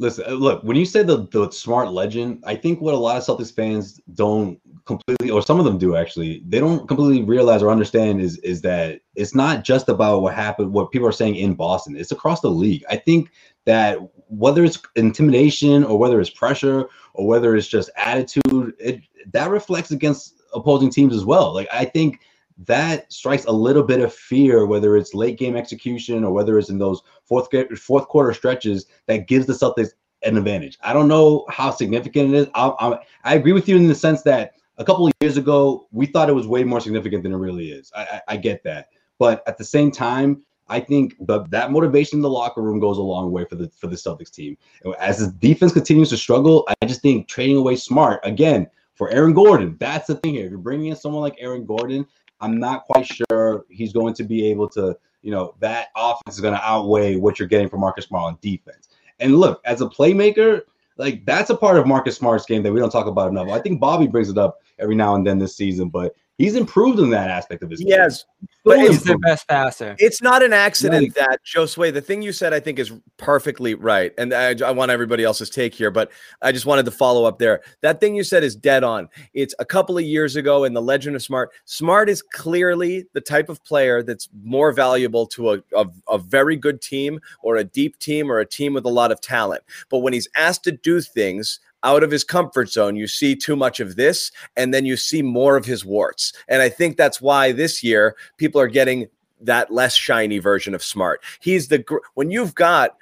[0.00, 3.16] Listen, uh, look, when you say the, the smart legend, I think what a lot
[3.16, 7.62] of Celtics fans don't completely, or some of them do actually, they don't completely realize
[7.62, 11.36] or understand is is that it's not just about what happened, what people are saying
[11.36, 11.96] in Boston.
[11.96, 12.84] It's across the league.
[12.88, 13.30] I think
[13.66, 19.50] that whether it's intimidation or whether it's pressure or whether it's just attitude, it that
[19.50, 21.52] reflects against opposing teams as well.
[21.54, 22.20] Like I think
[22.66, 26.70] that strikes a little bit of fear, whether it's late game execution or whether it's
[26.70, 29.90] in those fourth fourth quarter stretches that gives the Celtics
[30.24, 30.76] an advantage.
[30.82, 32.46] I don't know how significant it is.
[32.54, 35.86] I, I, I agree with you in the sense that a couple of years ago
[35.92, 37.92] we thought it was way more significant than it really is.
[37.94, 38.88] I, I, I get that,
[39.18, 42.98] but at the same time, I think the, that motivation in the locker room goes
[42.98, 44.56] a long way for the for the Celtics team.
[44.98, 49.32] As the defense continues to struggle, I just think trading away Smart again for Aaron
[49.32, 49.76] Gordon.
[49.78, 50.44] That's the thing here.
[50.44, 52.06] If you're bringing in someone like Aaron Gordon,
[52.40, 56.40] I'm not quite sure he's going to be able to, you know, that offense is
[56.40, 58.88] going to outweigh what you're getting from Marcus Smart on defense.
[59.20, 60.62] And look, as a playmaker,
[60.96, 63.48] like that's a part of Marcus Smart's game that we don't talk about enough.
[63.48, 66.98] I think Bobby brings it up every now and then this season, but he's improved
[67.00, 67.88] in that aspect of his game.
[67.88, 68.24] Yes,
[68.64, 69.96] but it's He's their best passer.
[69.98, 71.14] It's not an accident Right.
[71.14, 74.12] that Josue, the thing you said, I think is perfectly right.
[74.18, 76.10] And I, I want everybody else's take here, but
[76.42, 77.62] I just wanted to follow up there.
[77.82, 79.08] That thing you said is dead on.
[79.34, 81.50] It's a couple of years ago in the Legend of Smart.
[81.64, 86.56] Smart is clearly the type of player that's more valuable to a, a, a very
[86.56, 89.62] good team or a deep team or a team with a lot of talent.
[89.88, 93.56] But when he's asked to do things, out of his comfort zone, you see too
[93.56, 96.32] much of this, and then you see more of his warts.
[96.48, 99.08] And I think that's why this year people are getting
[99.40, 101.22] that less shiny version of Smart.
[101.40, 102.96] He's the when you've got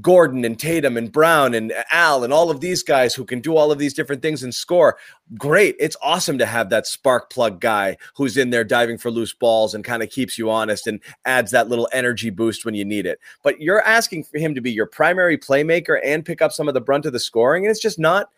[0.00, 3.56] Gordon and Tatum and Brown and Al and all of these guys who can do
[3.56, 4.98] all of these different things and score.
[5.36, 5.76] Great.
[5.78, 9.74] It's awesome to have that spark plug guy who's in there diving for loose balls
[9.74, 13.06] and kind of keeps you honest and adds that little energy boost when you need
[13.06, 13.20] it.
[13.44, 16.74] But you're asking for him to be your primary playmaker and pick up some of
[16.74, 17.64] the brunt of the scoring.
[17.64, 18.30] And it's just not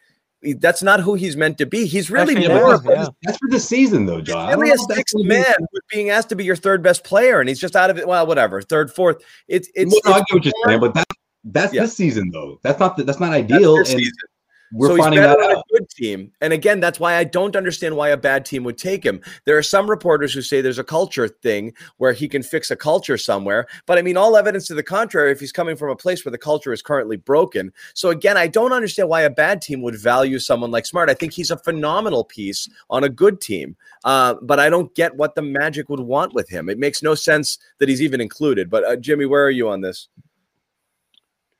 [0.59, 1.86] that's not who he's meant to be.
[1.86, 3.09] He's really yeah, more of yeah.
[3.22, 4.49] that's for the season though, John.
[4.49, 7.49] He's really a sixth man with being asked to be your third best player, and
[7.49, 8.09] he's just out of it.
[8.09, 9.22] Well, whatever, third, fourth.
[9.49, 9.93] It's it's.
[9.93, 11.14] Well, it's I get what you're saying, but that's
[11.45, 11.82] that's yeah.
[11.82, 12.59] this season though.
[12.62, 13.76] That's not the, that's not ideal.
[13.76, 14.14] That's and season.
[14.73, 15.59] We're so finding that out.
[15.59, 16.31] a good team.
[16.41, 19.21] And again, that's why I don't understand why a bad team would take him.
[19.45, 22.77] There are some reporters who say there's a culture thing where he can fix a
[22.77, 23.66] culture somewhere.
[23.87, 26.31] But I mean, all evidence to the contrary if he's coming from a place where
[26.31, 27.73] the culture is currently broken.
[27.95, 31.11] So again, I don't understand why a bad team would value someone like Smart.
[31.11, 33.77] I think he's a phenomenal piece on a good team.
[34.05, 36.68] Uh, but I don't get what the Magic would want with him.
[36.68, 38.71] It makes no sense that he's even included.
[38.71, 40.09] But uh, Jimmy, where are you on this?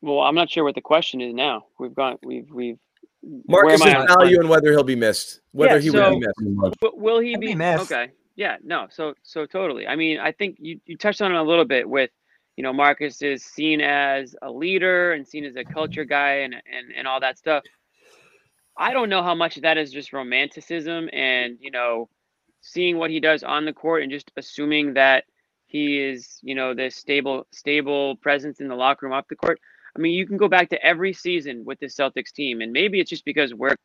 [0.03, 1.67] Well, I'm not sure what the question is now.
[1.79, 2.79] We've got we've we've
[3.23, 5.41] Marcus' value and whether he'll be missed.
[5.53, 6.79] Whether yeah, he so, will be missed.
[6.95, 8.11] Will he be, be okay?
[8.37, 8.87] Yeah, no.
[8.91, 9.87] So so totally.
[9.87, 12.11] I mean, I think you, you touched on it a little bit with,
[12.57, 16.55] you know, Marcus is seen as a leader and seen as a culture guy and
[16.55, 17.63] and, and all that stuff.
[18.79, 22.09] I don't know how much of that is just romanticism and, you know,
[22.63, 25.25] seeing what he does on the court and just assuming that
[25.67, 29.61] he is, you know, this stable stable presence in the locker room off the court.
[29.97, 33.01] I mean, you can go back to every season with this Celtics team, and maybe
[33.01, 33.77] it's just because we're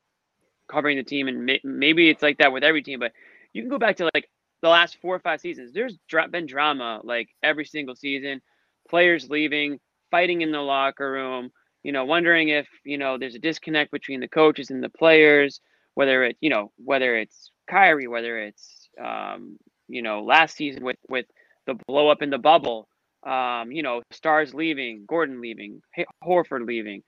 [0.68, 3.00] covering the team, and may, maybe it's like that with every team.
[3.00, 3.12] But
[3.54, 4.30] you can go back to like
[4.62, 5.74] the last four or five seasons.
[5.74, 5.98] There's
[6.32, 8.42] been drama like every single season,
[8.90, 9.80] players leaving,
[10.12, 11.52] fighting in the locker room.
[11.84, 15.60] You know, wondering if you know there's a disconnect between the coaches and the players.
[15.96, 20.98] Whether it, you know, whether it's Kyrie, whether it's um, you know last season with
[21.10, 21.26] with
[21.66, 22.88] the blow up in the bubble
[23.26, 25.82] um, you know, Stars leaving, Gordon leaving,
[26.24, 27.02] Horford leaving,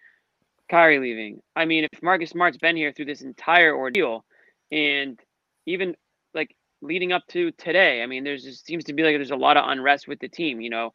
[0.70, 1.40] Kyrie leaving.
[1.56, 4.26] I mean, if Marcus Smart's been here through this entire ordeal,
[4.72, 5.20] and
[5.66, 5.96] even
[6.34, 9.36] like leading up to today, I mean, there's just seems to be like there's a
[9.36, 10.60] lot of unrest with the team.
[10.60, 10.94] You know,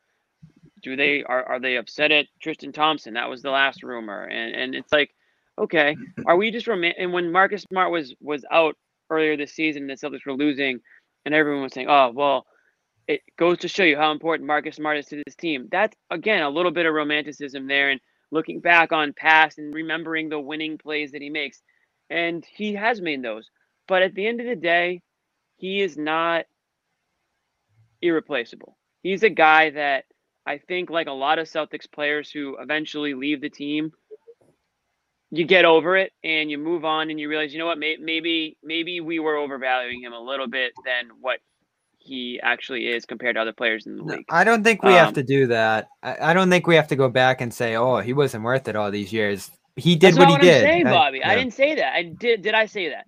[0.82, 3.14] do they are are they upset at Tristan Thompson?
[3.14, 5.14] That was the last rumor, and and it's like,
[5.58, 5.96] okay,
[6.26, 7.00] are we just romantic?
[7.00, 8.76] And when Marcus Smart was was out
[9.08, 10.80] earlier this season, the Celtics were losing,
[11.24, 12.46] and everyone was saying, oh well
[13.08, 15.68] it goes to show you how important Marcus Smart is to this team.
[15.70, 18.00] That's again a little bit of romanticism there and
[18.30, 21.62] looking back on past and remembering the winning plays that he makes.
[22.10, 23.50] And he has made those.
[23.88, 25.02] But at the end of the day,
[25.56, 26.46] he is not
[28.02, 28.76] irreplaceable.
[29.02, 30.04] He's a guy that
[30.46, 33.92] I think like a lot of Celtics players who eventually leave the team,
[35.30, 38.58] you get over it and you move on and you realize, you know what, maybe
[38.62, 41.38] maybe we were overvaluing him a little bit than what
[42.04, 44.24] he actually is compared to other players in the league.
[44.28, 45.88] I don't think we um, have to do that.
[46.02, 48.66] I, I, don't think we have to go back and say, "Oh, he wasn't worth
[48.68, 50.64] it all these years." He did what he what did.
[50.64, 51.22] I'm saying, Bobby.
[51.22, 51.32] I, yeah.
[51.32, 51.94] I didn't say that.
[51.94, 52.42] I did.
[52.42, 53.06] Did I say that?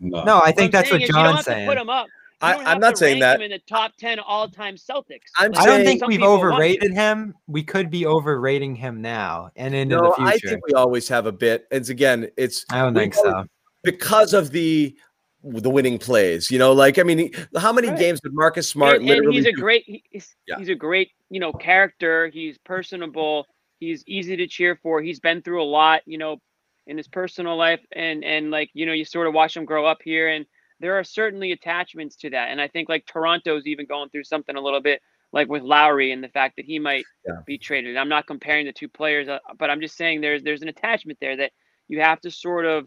[0.00, 1.68] No, no I think what that's what John's saying.
[1.68, 2.06] put him up.
[2.42, 3.40] I, am not saying that.
[3.40, 5.30] in the top ten all-time Celtics.
[5.38, 7.34] I'm like, I don't think we've overrated him.
[7.46, 10.48] We could be overrating him now and into no, the future.
[10.48, 11.66] I think we always have a bit.
[11.70, 12.64] It's again, it's.
[12.70, 13.44] I don't think so.
[13.84, 14.96] Because of the
[15.44, 16.50] the winning plays.
[16.50, 17.98] You know, like I mean, how many right.
[17.98, 19.38] games did Marcus Smart and, literally?
[19.38, 19.84] And he's a great.
[20.10, 20.58] He's, yeah.
[20.58, 22.28] he's a great you know character.
[22.28, 23.46] He's personable.
[23.78, 25.02] He's easy to cheer for.
[25.02, 26.02] He's been through a lot.
[26.06, 26.38] You know,
[26.86, 29.86] in his personal life, and and like you know, you sort of watch him grow
[29.86, 30.46] up here, and
[30.80, 32.50] there are certainly attachments to that.
[32.50, 35.00] And I think like Toronto's even going through something a little bit
[35.32, 37.36] like with Lowry and the fact that he might yeah.
[37.46, 37.96] be traded.
[37.96, 41.18] I'm not comparing the two players, uh, but I'm just saying there's there's an attachment
[41.20, 41.52] there that
[41.88, 42.86] you have to sort of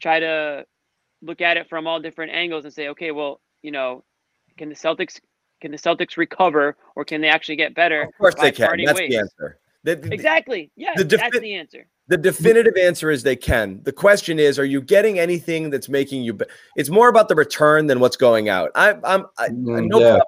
[0.00, 0.64] try to
[1.22, 4.04] look at it from all different angles and say, okay, well, you know,
[4.56, 5.20] can the Celtics
[5.60, 8.02] can the Celtics recover or can they actually get better?
[8.02, 8.78] Of course they can.
[8.84, 9.10] That's ways?
[9.10, 9.58] the answer.
[9.84, 10.70] The, the, exactly.
[10.76, 11.86] Yeah, the defi- that's the answer.
[12.08, 13.80] The definitive answer is they can.
[13.84, 16.34] The question is, are you getting anything that's making you?
[16.34, 16.46] Be-
[16.76, 18.70] it's more about the return than what's going out.
[18.74, 19.26] I, I'm.
[19.36, 20.18] I, mm, no yeah.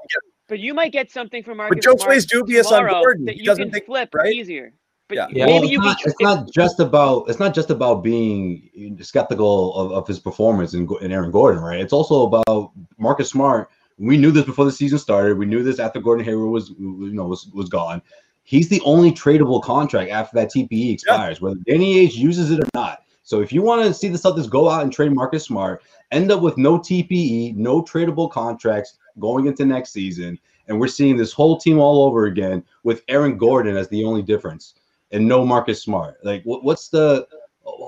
[0.48, 1.84] But you might get something from Marcus.
[1.84, 3.24] But Josue's dubious on Gordon.
[3.24, 4.32] That you doesn't can think, flip right?
[4.32, 4.72] easier.
[5.10, 5.26] But yeah.
[5.30, 5.46] yeah.
[5.46, 9.74] Maybe well, you not, can, it's not just about it's not just about being skeptical
[9.74, 11.80] of, of his performance in, in Aaron Gordon, right?
[11.80, 13.68] It's also about Marcus Smart.
[13.98, 15.36] We knew this before the season started.
[15.36, 18.00] We knew this after Gordon Hayward was you know was was gone.
[18.44, 21.44] He's the only tradable contract after that TPE expires, yeah.
[21.44, 23.02] whether Danny Ainge uses it or not.
[23.24, 25.82] So if you want to see the Celtics go out and trade Marcus Smart,
[26.12, 30.38] end up with no TPE, no tradable contracts going into next season,
[30.68, 34.22] and we're seeing this whole team all over again with Aaron Gordon as the only
[34.22, 34.74] difference
[35.12, 36.18] and no Marcus Smart?
[36.24, 37.26] Like, what, what's the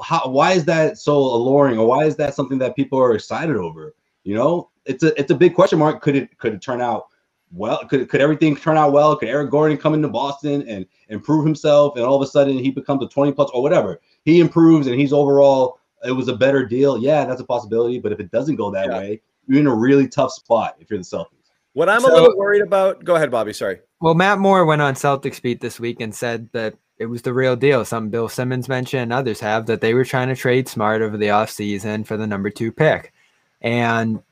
[0.04, 0.28] how?
[0.28, 3.94] Why is that so alluring, or why is that something that people are excited over?
[4.24, 6.00] You know, it's a it's a big question mark.
[6.02, 7.06] Could it could it turn out
[7.50, 7.86] well?
[7.88, 9.16] Could could everything turn out well?
[9.16, 12.70] Could Eric Gordon come into Boston and improve himself, and all of a sudden he
[12.70, 14.00] becomes a twenty plus or whatever?
[14.24, 16.98] He improves and he's overall it was a better deal.
[16.98, 17.98] Yeah, that's a possibility.
[17.98, 18.98] But if it doesn't go that Yeah.
[18.98, 21.28] way, you're in a really tough spot if you're the Celtics.
[21.74, 23.02] What I'm a little worried about.
[23.04, 23.52] Go ahead, Bobby.
[23.52, 23.80] Sorry.
[24.00, 27.34] Well, Matt Moore went on Celtics beat this week and said that it was the
[27.34, 27.84] real deal.
[27.84, 31.16] Some Bill Simmons mentioned and others have that they were trying to trade Smart over
[31.16, 33.12] the offseason for the number two pick.
[33.60, 34.22] And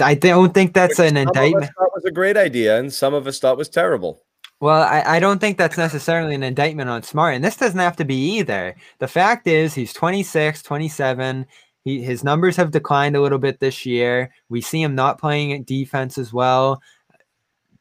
[0.00, 1.72] I don't think that's Which an some of us indictment.
[1.78, 4.22] thought was a great idea, and some of us thought was terrible.
[4.60, 7.34] Well, I, I don't think that's necessarily an indictment on Smart.
[7.34, 8.76] And this doesn't have to be either.
[8.98, 11.46] The fact is, he's 26, 27.
[11.84, 14.32] He, his numbers have declined a little bit this year.
[14.50, 16.80] We see him not playing defense as well.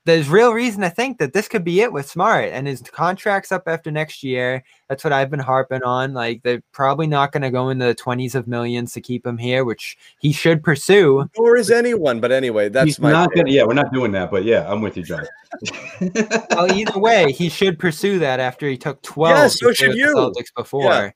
[0.04, 2.46] There's real reason to think that this could be it with Smart.
[2.46, 4.64] And his contract's up after next year.
[4.90, 6.14] That's what I've been harping on.
[6.14, 9.38] Like, they're probably not going to go into the 20s of millions to keep him
[9.38, 11.30] here, which he should pursue.
[11.38, 12.20] Nor is anyone.
[12.20, 13.12] But anyway, that's He's my.
[13.12, 13.52] not gonna.
[13.52, 14.32] Yeah, we're not doing that.
[14.32, 15.26] But yeah, I'm with you, John.
[16.50, 20.16] well, either way, he should pursue that after he took 12 Yeah, so should you.
[20.16, 21.14] Celtics before.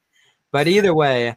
[0.52, 1.36] But either way,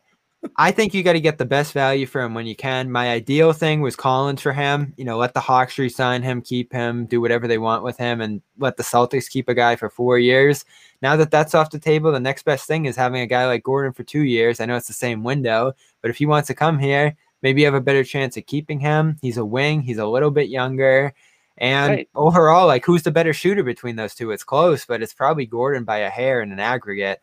[0.57, 2.93] I think you got to get the best value for him when you can.
[2.93, 4.95] My ideal thing was Collins for him.
[4.97, 8.21] You know, let the Hawks resign him, keep him, do whatever they want with him,
[8.21, 10.65] and let the Celtics keep a guy for four years.
[11.03, 13.65] Now that that's off the table, the next best thing is having a guy like
[13.65, 14.61] Gordon for two years.
[14.61, 15.73] I know it's the same window,
[16.03, 18.79] but if he wants to come here, maybe you have a better chance of keeping
[18.79, 19.17] him.
[19.21, 21.15] He's a wing, he's a little bit younger.
[21.57, 22.09] And Right.
[22.15, 24.31] overall, like who's the better shooter between those two?
[24.31, 27.21] It's close, but it's probably Gordon by a hair in an aggregate.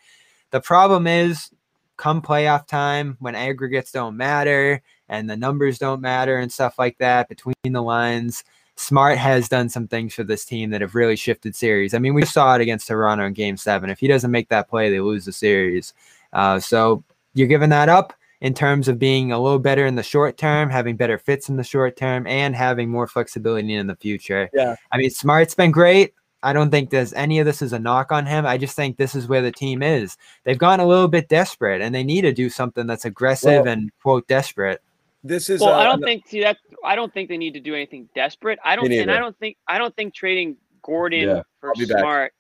[0.51, 1.49] The problem is
[1.97, 6.97] come playoff time when aggregates don't matter and the numbers don't matter and stuff like
[6.97, 8.43] that between the lines.
[8.75, 11.93] Smart has done some things for this team that have really shifted series.
[11.93, 13.89] I mean, we saw it against Toronto in game seven.
[13.89, 15.93] If he doesn't make that play, they lose the series.
[16.33, 20.03] Uh, so you're giving that up in terms of being a little better in the
[20.03, 23.95] short term, having better fits in the short term, and having more flexibility in the
[23.95, 24.49] future.
[24.53, 24.75] Yeah.
[24.91, 26.13] I mean, Smart's been great.
[26.45, 28.45] I don't think there's any of this is a knock on him.
[28.45, 30.15] I just think this is where the team is.
[30.43, 33.67] They've gone a little bit desperate and they need to do something that's aggressive Well-
[33.67, 34.81] and quote desperate.
[35.23, 35.59] This is.
[35.59, 38.07] Well, uh, I don't think see that I don't think they need to do anything
[38.13, 38.59] desperate.
[38.63, 41.99] I don't and I don't think I don't think trading Gordon Yeah, for I'll back.
[41.99, 42.33] Smart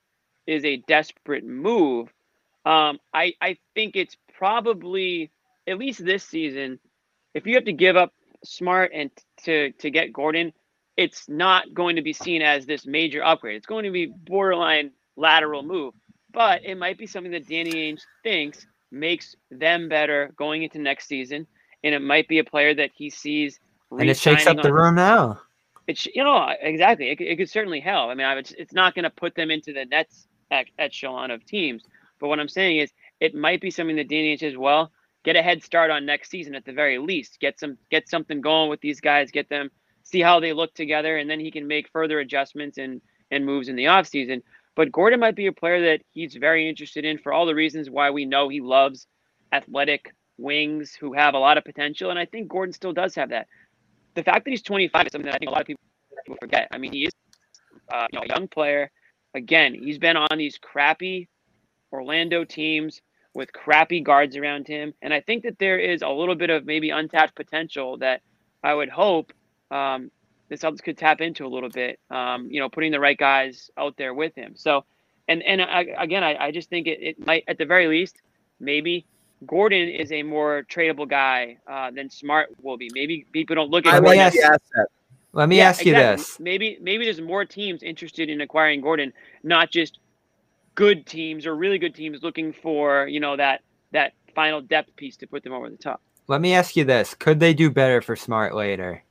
[0.45, 2.13] is a desperate move.
[2.63, 5.31] Um, I I think it's probably
[5.65, 6.79] at least this season.
[7.33, 9.09] If you have to give up Smart and
[9.45, 10.53] to to get Gordon,
[10.97, 13.57] it's not going to be seen as this major upgrade.
[13.57, 15.93] It's going to be borderline lateral move,
[16.33, 21.07] but it might be something that Danny Ainge thinks makes them better going into next
[21.07, 21.47] season,
[21.83, 23.59] and it might be a player that he sees.
[23.97, 25.41] And it shakes up the room now.
[25.87, 27.09] it's you know exactly.
[27.09, 28.09] It, could- it could certainly help.
[28.11, 31.31] I mean, I, it's, it's not going to put them into the Nets ec- echelon
[31.31, 31.83] of teams.
[32.19, 34.91] But what I'm saying is, it might be something that Danny Ainge says, well,
[35.25, 37.39] get a head start on next season at the very least.
[37.41, 39.31] Get some get something going with these guys.
[39.31, 39.69] Get them
[40.05, 43.01] see how they look together, and then he can make further adjustments and
[43.31, 44.41] and moves in the offseason.
[44.75, 47.89] But Gordon might be a player that he's very interested in for all the reasons
[47.89, 49.07] why we know he loves
[49.51, 53.29] athletic wings who have a lot of potential, and I think Gordon still does have
[53.29, 53.47] that
[54.15, 55.83] the fact that he's 25 is something that I think a lot of people
[56.39, 56.67] forget.
[56.71, 57.11] I mean, he is
[57.93, 58.89] uh, you know, a young player.
[59.35, 61.29] Again, he's been on these crappy
[61.91, 63.01] Orlando teams
[63.33, 66.65] with crappy guards around him, and I think that there is a little bit of
[66.65, 68.21] maybe untapped potential that
[68.63, 69.33] I would hope
[69.71, 70.11] um,
[70.49, 71.99] the Celtics could tap into a little bit.
[72.09, 74.53] Um, you know, putting the right guys out there with him.
[74.55, 74.85] So,
[75.27, 78.21] and and I, again, I, I just think it, it might, at the very least,
[78.59, 79.05] maybe
[79.47, 82.89] Gordon is a more tradable guy uh, than Smart will be.
[82.93, 84.37] Maybe people don't look at Let me ask-.
[85.33, 86.25] Let me Yeah, ask you exactly.
[86.25, 86.39] this.
[86.39, 89.13] Maybe maybe there's more teams interested in acquiring Gordon,
[89.43, 89.99] not just
[90.75, 93.61] good teams or really good teams looking for you know that
[93.93, 96.01] that final depth piece to put them over the top.
[96.27, 97.15] Let me ask you this.
[97.15, 99.04] Could they do better for Smart later?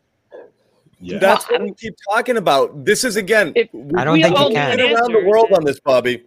[1.05, 1.19] Yeah.
[1.19, 2.85] That's Well, what we keep talking about.
[2.85, 3.53] This is again.
[3.55, 4.71] If- I don't We think all you know can.
[4.79, 6.23] the been around the world on this, Bobby.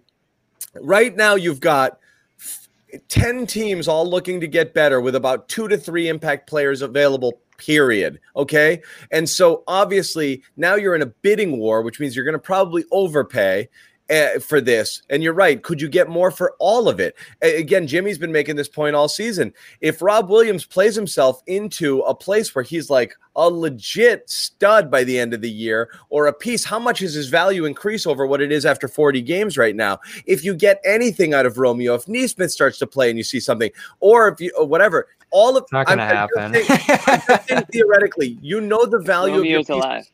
[0.76, 1.98] Right now, you've got
[2.40, 2.68] f-
[3.10, 7.40] 10 teams all looking to get better with about two to three impact players available,
[7.58, 8.20] period.
[8.36, 8.82] Okay.
[9.12, 12.86] And so obviously, now you're in a bidding war, which means you're going to probably
[12.92, 13.68] overpay.
[14.10, 15.62] Uh, for this, and you're right.
[15.64, 17.14] Could you get more for all of it?
[17.42, 19.54] A- again, Jimmy's been making this point all season.
[19.82, 25.04] If Rob Williams plays himself into a place where he's like a legit stud by
[25.04, 28.26] the end of the year or a piece, how much is his value increase over
[28.26, 30.00] what it is after 40 games right now?
[30.26, 33.42] If you get anything out of Romeo, if Nesmith starts to play and you see
[33.42, 36.68] something, or if you or whatever, all of It's not going to I'm- I'm just
[36.70, 36.88] happen.
[36.88, 40.06] saying- I'm saying theoretically, you know the value Romeo's of your alive.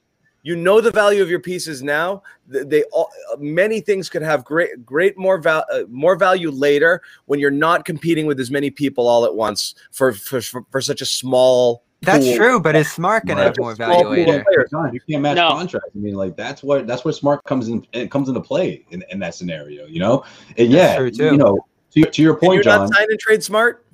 [0.44, 0.58] Pieces.
[0.58, 2.22] You know the value of your pieces now.
[2.48, 7.40] They all many things could have great, great more val- uh, more value later when
[7.40, 11.02] you're not competing with as many people all at once for for, for, for such
[11.02, 12.36] a small That's pool.
[12.36, 13.46] true, but is Smart gonna Right.
[13.48, 14.46] have more value pool later?
[14.92, 15.50] you can't match No.
[15.50, 15.90] contracts.
[15.96, 19.04] I mean, like that's what that's where smart comes in it comes into play in,
[19.10, 20.24] in that scenario, you know?
[20.58, 21.26] And yeah, true, too.
[21.26, 22.80] you know, to, your- to your And point, you're John.
[22.90, 23.86] not signing trade smart.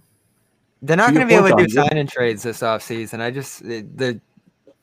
[0.82, 2.62] They're not To going to your be able to do John, sign and trades this
[2.62, 3.20] offseason.
[3.20, 4.20] I just the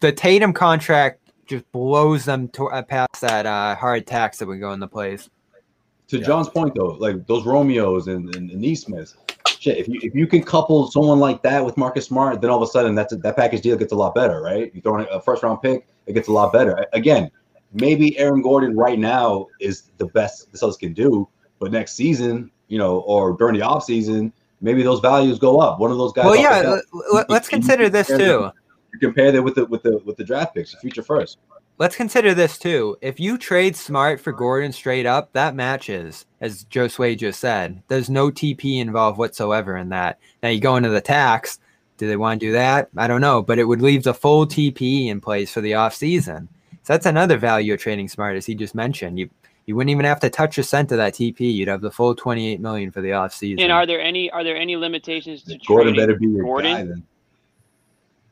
[0.00, 4.60] the Tatum contract just blows them to, uh, past that uh, hard tax that would
[4.60, 5.28] go into place.
[6.08, 8.64] to John's point though, like those Romeos and, and, and
[9.66, 12.62] shit, if you if you can couple someone like that with Marcus Smart, then all
[12.62, 14.72] of a sudden that's that package deal gets a lot better, right?
[14.74, 16.86] You throw in a first round pick, it gets a lot better.
[16.92, 17.30] Again,
[17.72, 21.28] maybe Aaron Gordon right now is the best the Celtics can do,
[21.58, 25.78] but next season, you know, or during the off season, maybe those values go up.
[25.78, 26.26] One of those guys.
[26.26, 26.80] Well, yeah,
[27.12, 28.50] let, us consider this too.
[28.96, 31.36] You compare that with the with the with the draft picks, the future first.
[31.76, 32.96] Let's consider this too.
[33.02, 37.82] If you trade Smart for Gordon straight up, that matches, as Josue just said.
[37.88, 40.18] There's no TP involved whatsoever in that.
[40.42, 41.58] Now you go into the tax.
[41.98, 42.88] Do they want to do that?
[42.96, 46.48] I don't know, but it would leave the full TP in place for the offseason.
[46.82, 49.18] So that's another value of trading Smart, as he just mentioned.
[49.18, 49.28] You
[49.66, 51.52] you wouldn't even have to touch a cent of that TP.
[51.52, 53.60] You'd have the full 28 million for the offseason.
[53.60, 56.72] And are there any are there any limitations to Gordon trading better be your Gordon
[56.72, 57.02] guy then.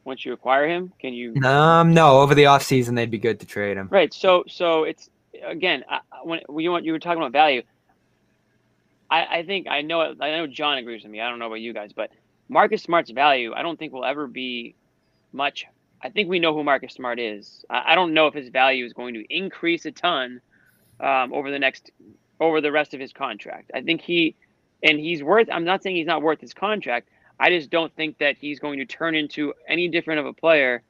[0.04, 0.92] Once you acquire him?
[1.00, 3.88] Can you um, no, over the offseason, they'd be good to trade him.
[3.90, 4.12] Right.
[4.12, 5.08] So so it's
[5.44, 7.62] again I- when you want you were talking about value.
[9.10, 11.20] I, I think I know I know John agrees with me.
[11.20, 12.10] I don't know about you guys, but
[12.48, 14.74] Marcus Smart's value I don't think will ever be
[15.32, 15.66] much.
[16.02, 17.64] I think we know who Marcus Smart is.
[17.70, 20.40] I, I don't know if his value is going to increase a ton
[21.00, 21.90] um, over the next
[22.40, 23.70] over the rest of his contract.
[23.74, 24.36] I think he
[24.82, 25.48] and he's worth.
[25.50, 27.08] I'm not saying he's not worth his contract.
[27.38, 30.82] I just don't think that he's going to turn into any different of a player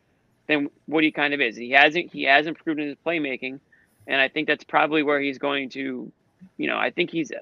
[0.47, 1.57] than what he kind of is.
[1.57, 3.61] He hasn't he has improved in his playmaking,
[4.07, 6.13] and I think that's probably where he's going to,
[6.57, 7.33] you know, I think he's.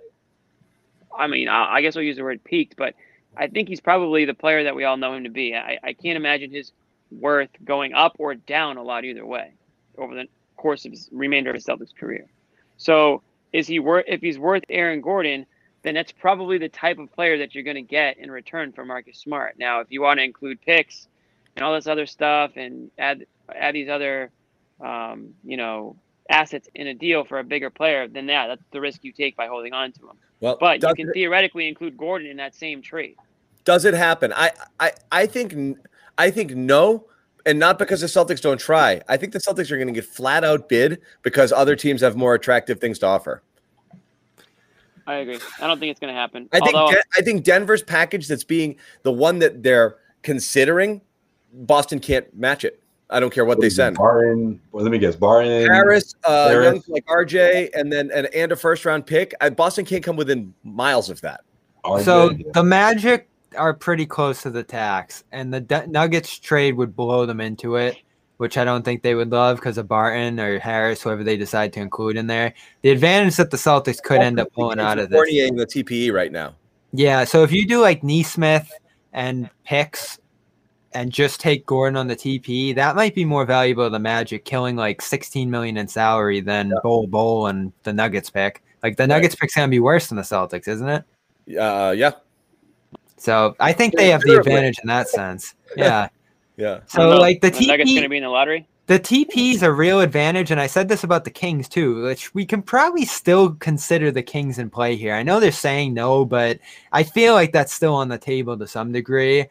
[1.17, 2.95] I mean, I, guess I'll use the word peaked, but
[3.37, 5.55] I think he's probably the player that we all know him to be.
[5.55, 6.73] I, I can't imagine his
[7.11, 9.53] worth going up or down a lot either way
[9.99, 10.27] over the
[10.57, 12.27] course of his remainder of his Celtics career.
[12.79, 13.23] So
[13.53, 15.45] is he worth if he's worth Aaron Gordon,
[15.83, 18.85] then that's probably the type of player that you're going to get in return for
[18.85, 19.59] Marcus Smart.
[19.59, 21.09] Now, if you want to include picks
[21.57, 24.31] and all this other stuff and add add these other
[24.81, 25.97] um, you know
[26.31, 29.37] assets in a deal for a bigger player, then yeah, that's the risk you take
[29.37, 30.17] by holding on to him.
[30.41, 33.17] Well, But you can it- theoretically include Gordon in that same trade.
[33.65, 34.33] Does it happen?
[34.35, 35.79] I, I, I think,
[36.19, 37.07] I think no,
[37.47, 39.01] and not because the Celtics don't try.
[39.09, 42.17] I think the Celtics are going to get flat out bid because other teams have
[42.17, 43.41] more attractive things to offer.
[45.07, 45.39] I agree.
[45.61, 46.49] I don't think it's going to happen.
[46.53, 51.01] I think, Although, Den- I think Denver's package that's being the one that they're considering,
[51.53, 52.83] Boston can't match it.
[53.11, 53.97] I don't care what they send.
[53.97, 56.65] Barton, well, let me guess, Barton, Harris, uh, Harris.
[56.65, 59.35] young like RJ, and then and, and a first round pick.
[59.41, 61.43] I, Boston can't come within miles of that.
[61.85, 62.47] RJ, So yeah.
[62.55, 63.29] the Magic
[63.59, 67.77] are pretty close to the tax, and the D- Nuggets trade would blow them into
[67.77, 67.99] it,
[68.43, 71.73] which I don't think they would love because of Barton or Harris, whoever they decide
[71.75, 72.55] to include in there.
[72.81, 75.17] The advantage that the Celtics could end up pulling out of this.
[75.17, 76.57] Fournier in the TPE right now.
[76.93, 78.69] Yeah, so if you do like Nesmith
[79.13, 80.19] and picks
[80.93, 84.45] and just take Gordon on the TPE, that might be more valuable to the Magic,
[84.45, 88.61] killing like 16 million in salary than Bol Bol and the Nuggets pick.
[88.83, 91.05] Like the Nuggets pick's gonna be worse than the Celtics, isn't it?
[91.57, 92.11] Uh, yeah,
[93.19, 95.55] So I think they have the advantage in that sense.
[95.77, 96.09] Yeah.
[96.57, 96.81] Yeah.
[96.87, 97.19] So know.
[97.19, 98.69] like the the Nuggets going to TP, be in the lottery.
[98.87, 102.35] the TP is a real advantage, and I said this about the Kings too, which
[102.35, 105.15] we can probably still consider the Kings in play here.
[105.15, 106.59] I know they're saying no, but
[106.93, 109.47] I feel like that's still on the table to some degree.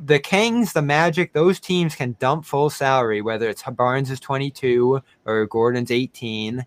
[0.00, 5.02] The Kings, the Magic, those teams can dump full salary, whether it's Barnes is 22
[5.24, 6.64] or Gordon's 18,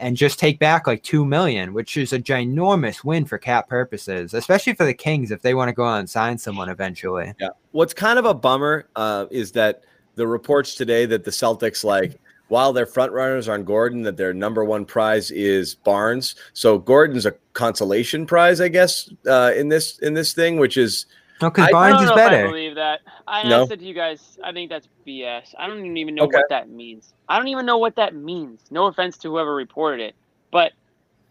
[0.00, 4.34] and just take back like two million, which is a ginormous win for cap purposes,
[4.34, 7.32] especially for the Kings if they want to go out and sign someone eventually.
[7.38, 7.50] Yeah.
[7.72, 9.82] What's kind of a bummer uh, is that
[10.16, 14.34] the reports today that the Celtics like while their front runners on Gordon, that their
[14.34, 16.34] number one prize is Barnes.
[16.52, 21.06] So Gordon's a consolation prize, I guess, uh, in this in this thing, which is
[21.40, 22.46] No, because I- I Barnes don't is know if I better.
[22.48, 23.00] believe that.
[23.26, 23.62] I, No?
[23.62, 25.54] I said to you guys, I think that's BS.
[25.58, 26.36] I don't even know Okay.
[26.38, 27.14] what that means.
[27.28, 28.62] I don't even know what that means.
[28.70, 30.14] No offense to whoever reported it,
[30.50, 30.72] but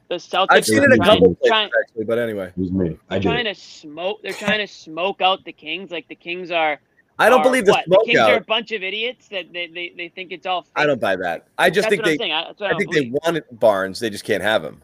[0.07, 2.71] the Celtics I've seen it a trying, couple places trying, actually, but anyway, it was
[2.71, 2.97] me.
[3.09, 3.27] I they're did.
[3.29, 4.19] trying to smoke.
[4.23, 5.91] They're trying to smoke out the Kings.
[5.91, 6.79] Like the Kings are.
[7.19, 7.85] I don't are believe the what?
[7.85, 10.63] smoke the Kings are a bunch of idiots that they, they, they think it's all.
[10.63, 10.71] Fake.
[10.77, 11.47] I don't buy that.
[11.59, 12.17] I just That's think what I'm they.
[12.17, 12.31] saying.
[12.31, 13.19] I, that's what I, I don't think they believe.
[13.25, 13.99] want Barnes.
[13.99, 14.81] They just can't have him.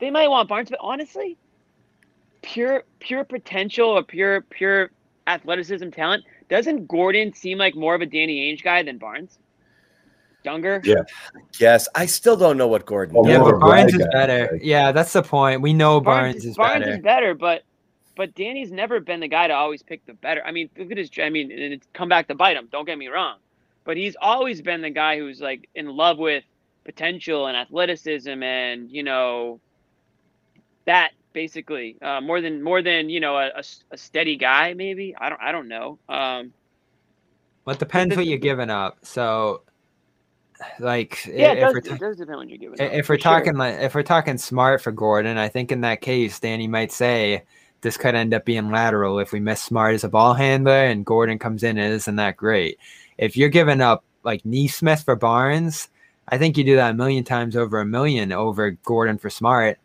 [0.00, 1.38] They might want Barnes, but honestly,
[2.42, 4.90] pure pure potential or pure pure
[5.26, 9.38] athleticism talent, doesn't Gordon seem like more of a Danny Ainge guy than Barnes?
[10.42, 10.80] Younger.
[10.84, 11.02] Yeah.
[11.58, 13.14] Yes, I still don't know what Gordon.
[13.14, 13.28] Well.
[13.28, 14.48] Yeah, but of a brag Barnes is guy, better.
[14.52, 14.64] right?
[14.64, 15.60] Yeah, that's the point.
[15.60, 16.96] We know Barnes, is Barnes better.
[16.96, 17.62] is better, but
[18.16, 20.42] but Danny's never been the guy to always pick the better.
[20.44, 21.10] I mean, look at his.
[21.22, 22.68] I mean, and it's come back to bite him.
[22.72, 23.36] Don't get me wrong,
[23.84, 26.44] but he's always been the guy who's like in love with
[26.84, 29.60] potential and athleticism and you know
[30.86, 33.62] that basically uh, more than more than you know a, a,
[33.92, 35.14] a, steady guy maybe?
[35.18, 35.98] I don't i don't know.
[36.08, 36.52] Um
[37.64, 38.98] well it depends what you're giving up.
[39.02, 39.62] So
[40.78, 43.52] like yeah, it does, it does depend what you're giving if up, if we're talking
[43.52, 43.58] sure.
[43.58, 47.42] like if we're talking smart for gordon i think in that case danny might say
[47.82, 51.06] this could end up being lateral if we miss smart as a ball handler and
[51.06, 52.78] gordon comes in and isn't that great.
[53.16, 55.88] If you're giving up like Nesmith for barnes
[56.28, 59.78] i think you do that a million times over a million over gordon for smart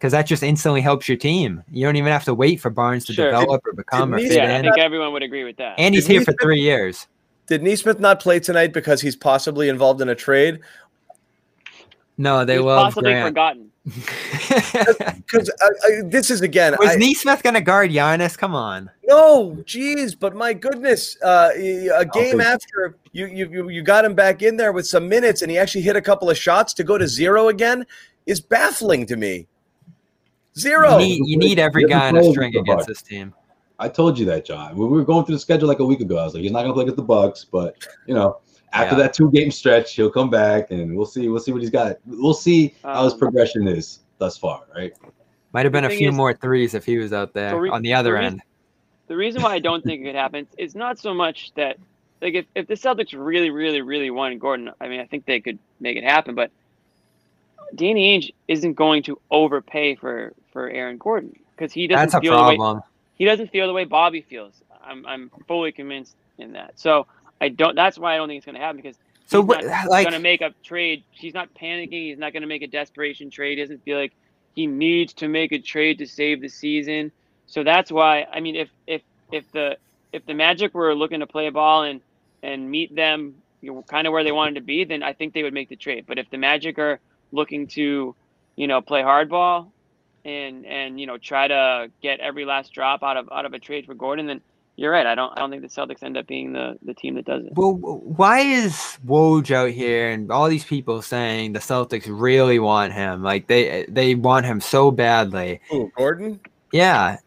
[0.00, 1.62] because that just instantly helps your team.
[1.70, 3.26] You don't even have to wait for Barnes to sure.
[3.26, 4.64] develop or become did or fit yeah, in.
[4.64, 5.78] I think everyone would agree with that.
[5.78, 7.06] And he's did here for three years.
[7.48, 10.60] Did Nesmith not play tonight because he's possibly involved in a trade?
[12.16, 13.28] No, they will possibly Grant.
[13.28, 13.70] forgotten.
[15.30, 16.74] Because uh, uh, this is again.
[16.78, 18.36] Was I, Nesmith going to guard Giannis?
[18.36, 18.90] Come on.
[19.04, 24.42] No, jeez, but my goodness, uh, a game after you, you you got him back
[24.42, 26.98] in there with some minutes, and he actually hit a couple of shots to go
[26.98, 27.86] to zero again
[28.26, 29.46] is baffling to me.
[30.58, 30.98] Zero.
[30.98, 33.34] You need, you need every guy in a string against this team.
[33.78, 34.76] I told you that, John.
[34.76, 36.52] When we were going through the schedule like a week ago, I was like, he's
[36.52, 37.76] not going to play against the Bucks, but
[38.06, 38.40] you know,
[38.72, 39.04] after yeah.
[39.04, 41.28] that two game stretch, he'll come back and we'll see.
[41.28, 41.96] We'll see what he's got.
[42.06, 44.92] We'll see um, how his um, progression is thus far, right?
[45.52, 47.70] Might have been a few is, more threes if he was out there the re-
[47.70, 48.42] on the other the end.
[49.08, 51.78] the reason why I don't think it could happen is not so much that
[52.20, 55.40] like if, if the Celtics really, really, really wanted Gordon, I mean, I think they
[55.40, 56.34] could make it happen.
[56.34, 56.50] But
[57.74, 62.36] Danny Ainge isn't going to overpay for for Aaron Gordon because he doesn't That's feel
[62.36, 62.80] the way
[63.14, 64.54] he doesn't feel the way Bobby feels.
[64.82, 66.78] I'm I'm fully convinced in that.
[66.78, 67.06] So
[67.40, 67.76] I don't.
[67.76, 68.96] That's why I don't think it's going to happen because
[69.26, 71.04] so what, like going to make a trade.
[71.10, 72.08] He's not panicking.
[72.08, 73.58] He's not going to make a desperation trade.
[73.58, 74.12] He doesn't feel like
[74.54, 77.12] he needs to make a trade to save the season.
[77.46, 79.76] So that's why I mean, if if if the
[80.12, 82.00] if the Magic were looking to play a ball and
[82.42, 85.34] and meet them you know, kind of where they wanted to be, then I think
[85.34, 86.04] they would make the trade.
[86.06, 86.98] But if the Magic are
[87.32, 88.14] looking to,
[88.56, 89.70] you know, play hardball
[90.24, 93.58] and and you know try to get every last drop out of out of a
[93.58, 94.40] trade for Gordon, then
[94.76, 95.06] you're right.
[95.06, 97.44] I don't I don't think the Celtics end up being the the team that does
[97.44, 97.52] it.
[97.54, 102.92] Well, why is Woj out here and all these people saying the Celtics really want
[102.92, 103.22] him?
[103.22, 105.60] Like they they want him so badly.
[105.70, 106.40] Oh, Gordon.
[106.72, 107.18] Yeah.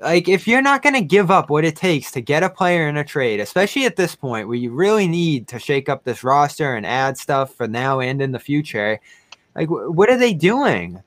[0.00, 2.88] Like if you're not going to give up what it takes to get a player
[2.88, 6.24] in a trade, especially at this point where you really need to shake up this
[6.24, 9.00] roster and add stuff for now and in the future,
[9.54, 11.02] like, what are they doing?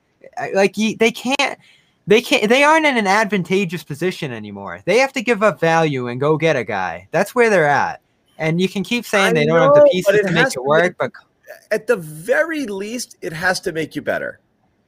[0.54, 1.58] Like, they can't.
[2.06, 2.48] They can't.
[2.48, 4.80] They aren't in an advantageous position anymore.
[4.86, 7.06] They have to give up value and go get a guy.
[7.10, 8.00] That's where they're at.
[8.38, 10.96] And you can keep saying I they don't have the pieces to make it work,
[10.98, 11.12] but
[11.70, 14.40] at the very least, it has to make you better.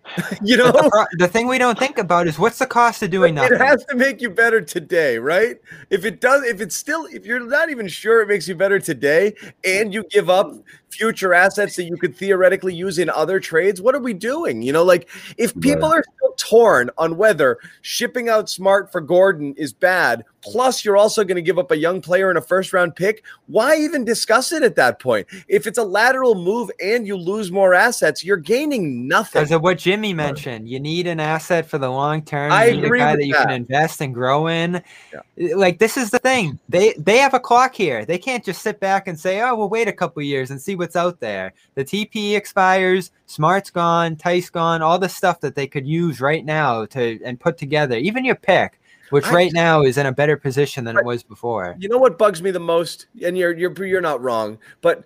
[0.43, 3.35] you know, the, the, thing we don't think about is what's the cost of doing
[3.35, 3.55] nothing.
[3.55, 5.57] It has to make you better today, right?
[5.89, 8.81] If it does, if it's still, if you're not even sure it makes you better
[8.81, 9.35] today,
[9.65, 10.53] and you give up
[10.91, 14.63] future assets that you could theoretically use in other trades, what are we doing?
[14.63, 19.55] You know, like if people are still torn on whether shipping out Smart for Gordon
[19.57, 22.73] is bad, plus you're also going to give up a young player and a first
[22.73, 25.27] round pick, why even discuss it at that point?
[25.49, 29.41] If it's a lateral move and you lose more assets, you're gaining nothing.
[29.41, 32.53] Because of what Jimmy mentioned, you need an asset for the long term.
[32.53, 33.47] I you need a guy that you that.
[33.47, 34.83] can invest and grow in.
[35.13, 35.55] Yeah.
[35.57, 36.59] Like this is the thing.
[36.69, 38.05] They they have a clock here.
[38.05, 40.77] They can't just sit back and say, "Oh, we'll wait a couple years and see
[40.77, 45.67] what's out there." The TP expires, Smart's gone, Theis gone, all the stuff that they
[45.67, 47.97] could use right now to and put together.
[47.97, 48.80] Even your pick
[49.11, 51.77] which I, right now is in a better position than it was before.
[51.79, 55.05] You know what bugs me the most, and you're you're you're not wrong, but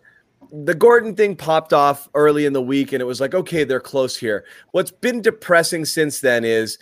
[0.53, 3.81] the Gordon thing popped off early in the week, and it was like, okay, they're
[3.81, 4.45] close here.
[4.71, 6.79] What's been depressing since then is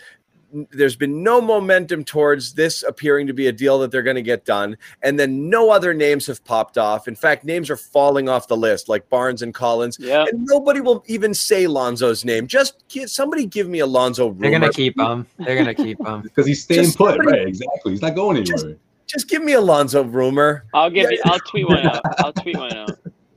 [0.71, 4.21] there's been no momentum towards this appearing to be a deal that they're going to
[4.21, 4.77] get done.
[5.01, 7.07] And then no other names have popped off.
[7.07, 9.97] In fact, names are falling off the list, like Barnes and Collins.
[9.99, 10.25] Yeah.
[10.31, 12.47] And nobody will even say Lonzo's name.
[12.47, 14.41] Just give, somebody give me a Lonzo rumor.
[14.41, 15.25] They're going to keep him.
[15.39, 16.21] They're going to keep him.
[16.33, 17.15] Because he's staying just put.
[17.15, 17.47] Somebody, right.
[17.47, 17.91] Exactly.
[17.91, 18.57] He's not going anywhere.
[18.57, 18.77] Just,
[19.07, 20.65] just give me a Lonzo rumor.
[20.73, 21.17] I'll give yeah.
[21.17, 22.01] you, I'll tweet one out.
[22.19, 22.91] I'll tweet one out.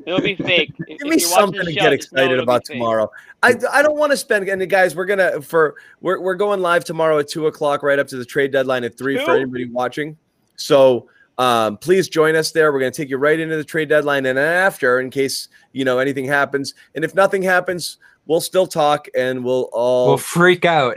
[0.07, 0.75] It'll be fake.
[0.87, 3.11] Give if me something to show, get excited about tomorrow.
[3.43, 6.85] I, I don't want to spend and guys, we're gonna for we're we're going live
[6.85, 10.17] tomorrow at two o'clock, right up to the trade deadline at three for anybody watching.
[10.55, 12.73] So um, please join us there.
[12.73, 15.99] We're gonna take you right into the trade deadline and after in case you know
[15.99, 16.75] anything happens.
[16.95, 20.95] And if nothing happens, we'll still talk and we'll all we'll freak out.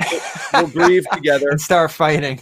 [0.53, 2.39] we'll grieve together and start fighting.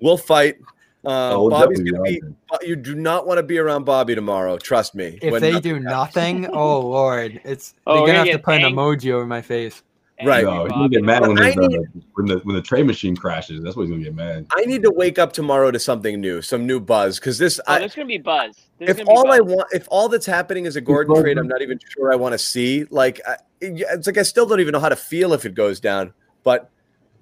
[0.00, 0.56] we'll fight.
[1.04, 2.20] Uh, oh, Bobby's gonna be.
[2.62, 4.56] You do not want to be around Bobby tomorrow.
[4.56, 5.18] Trust me.
[5.20, 9.10] If they do nothing, oh lord, it's oh, they're gonna have to put an emoji
[9.12, 9.82] over my face.
[10.24, 10.44] Right.
[10.44, 11.68] No, he's gonna get mad when, But I uh,
[12.14, 13.62] when the when the trade machine crashes.
[13.62, 14.46] That's what he's gonna get mad.
[14.52, 17.58] I need to wake up tomorrow to something new, some new buzz, because this.
[17.66, 18.56] Oh, I, there's gonna be buzz.
[18.78, 21.48] There's if be all I want, if all that's happening is a Gordon trade, I'm
[21.48, 22.84] not even sure I want to see.
[22.90, 25.80] Like, I, it's like I still don't even know how to feel if it goes
[25.80, 26.12] down.
[26.44, 26.70] But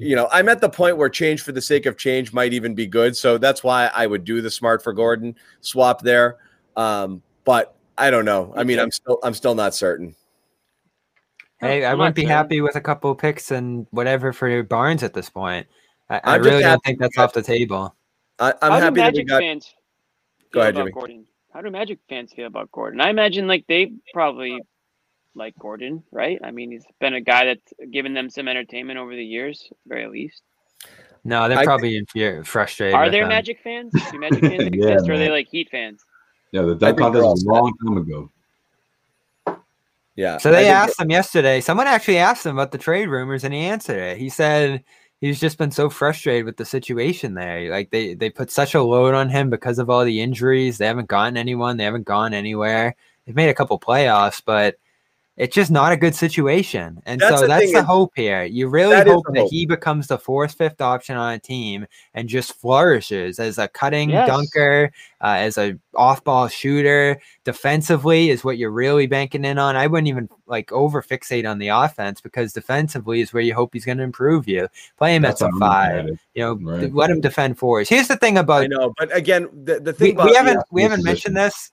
[0.00, 2.74] you know, I'm at the point where change for the sake of change might even
[2.74, 3.16] be good.
[3.16, 6.38] So that's why I would do the smart for Gordon swap there.
[6.76, 8.52] Um, but I don't know.
[8.56, 10.16] I mean, I'm still, I'm still not certain.
[11.60, 15.12] Hey, I I'm wouldn't be happy with a couple picks and whatever for Barnes at
[15.12, 15.66] this point.
[16.08, 17.94] I, I really don't think that's off the table.
[18.38, 19.40] I, I'm How do happy that we Magic got.
[19.40, 19.74] fans
[20.52, 20.92] Go ahead, about Jimmy.
[20.92, 21.26] Gordon?
[21.52, 23.00] How do Magic fans feel about Gordon?
[23.00, 24.60] I imagine like they probably
[25.34, 26.38] like Gordon, right?
[26.42, 29.76] I mean, he's been a guy that's given them some entertainment over the years, at
[29.84, 30.42] the very least.
[31.24, 32.94] No, they're I- probably infuri- frustrated.
[32.94, 33.28] Are there him.
[33.28, 33.92] Magic fans?
[34.10, 36.04] Do Magic fans Yeah, exist, or are they like Heat fans?
[36.52, 38.30] Yeah, the I dunk think contest they're all was a long time ago.
[40.16, 40.38] Yeah.
[40.38, 41.60] So they think- asked him yesterday.
[41.60, 44.18] Someone actually asked him about the trade rumors, and he answered it.
[44.18, 44.82] He said
[45.20, 47.70] he's just been so frustrated with the situation there.
[47.70, 50.78] Like they they put such a load on him because of all the injuries.
[50.78, 51.76] They haven't gotten anyone.
[51.76, 52.96] They haven't gone anywhere.
[53.24, 54.76] They've made a couple playoffs, but
[55.36, 57.00] it's just not a good situation.
[57.06, 58.44] And That's so the that's the is- hope here.
[58.44, 59.50] You really that hope that hope.
[59.50, 64.10] he becomes the fourth, fifth option on a team and just flourishes as a cutting
[64.10, 64.28] Yes.
[64.28, 67.18] dunker, uh, as a off-ball shooter.
[67.44, 69.76] Defensively is what you're really banking in on.
[69.76, 73.70] I wouldn't even like over fixate on the offense because defensively is where you hope
[73.72, 74.68] he's going to improve you.
[74.98, 76.06] Play him That's at five.
[76.34, 76.92] You know, Right.
[76.94, 77.88] let him defend fours.
[77.88, 78.64] Here's the thing about.
[78.64, 81.34] I know, but again, the, the we, thing about we haven't we haven't position.
[81.34, 81.72] mentioned this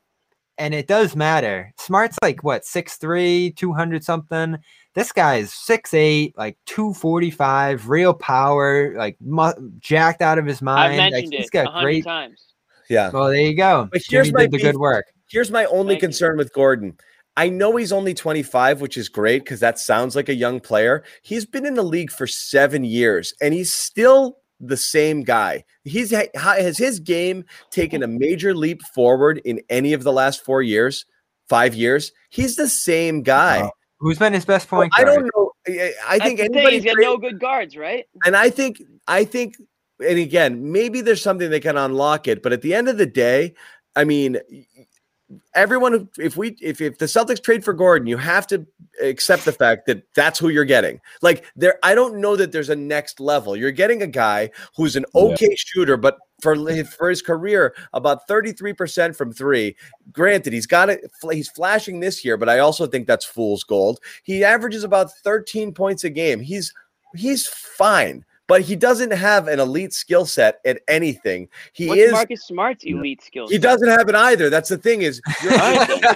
[0.57, 4.57] and it does matter smart's like what 6'3 200 something
[4.95, 10.63] this guy is 6'8 like 245 real power like mu- jacked out of his I've
[10.63, 12.45] mind like, mentioned he's it a got hundred great times.
[12.89, 13.09] yeah.
[13.11, 15.95] well there you go But here's Jimmy my did the good work Here's my only
[15.95, 16.07] Thank you.
[16.07, 16.97] concern with Gordon.
[17.35, 21.03] I know he's only 25, which is great because that sounds like a young player.
[21.21, 25.63] He's been in the league for seven years and he's still the same guy.
[25.83, 28.15] He's has his game taken mm-hmm.
[28.15, 31.05] a major leap forward in any of the last four years,
[31.49, 32.11] five years.
[32.29, 33.69] He's the same guy.
[33.99, 35.51] who's been his best point I guard don't know.
[35.67, 38.05] I- I think anybody He's got no good guards, right?
[38.25, 39.55] and I think I think
[39.99, 43.05] and again, maybe there's something that can unlock it, but at the end of the
[43.05, 43.53] day,
[43.95, 44.37] I mean
[45.55, 48.65] everyone who- if we if, if the Celtics trade for Gordon, you have to
[49.01, 50.99] accept the fact that that's who you're getting.
[51.21, 53.55] Like there I don't know that there's a next level.
[53.55, 55.21] You're getting a guy who's an Yeah.
[55.21, 59.75] okay shooter, but for li- for his career about 33% from 3.
[60.11, 63.99] Granted, he's got it he's flashing this year, but I also think that's fool's gold.
[64.23, 66.39] He averages about 13 points a game.
[66.39, 66.73] He's
[67.15, 71.47] he's fine, but he doesn't have an elite skill set at anything.
[71.73, 73.51] He What's is Marcus Smart's elite skills?
[73.51, 74.49] he doesn't have it either.
[74.49, 76.15] That's the thing is you're how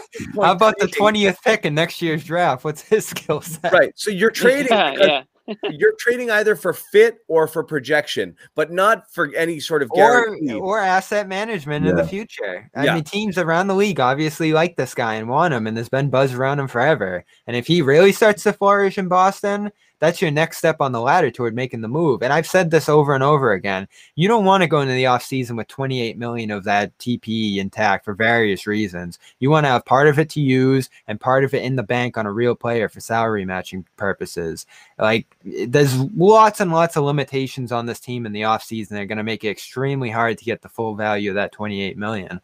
[0.54, 3.92] about the 20th pick in next year's draft what's his skill set right.
[3.96, 5.54] So you're trading yeah, yeah.
[5.72, 9.96] you're trading either for fit or for projection, but not for any sort of or
[9.98, 10.54] guarantee.
[10.54, 12.70] or asset management in the future.
[12.76, 12.96] I Yeah.
[12.96, 16.10] mean, teams around the league obviously like this guy and want him, and there's been
[16.10, 17.26] buzz around him forever.
[17.48, 19.72] And if he really starts to flourish in Boston,
[20.02, 22.24] that's your next step on the ladder toward making the move.
[22.24, 23.88] And I've said this over and over again.
[24.16, 28.04] You don't want to go into the offseason with 28 million of that TPE intact
[28.04, 29.20] for various reasons.
[29.40, 31.84] You want to have part of it to use and part of it in the
[31.84, 34.66] bank on a real player for salary matching purposes.
[34.98, 38.90] Like there's lots and lots of limitations on this team in the offseason.
[38.90, 41.96] They're going to make it extremely hard to get the full value of that 28
[41.96, 42.42] million.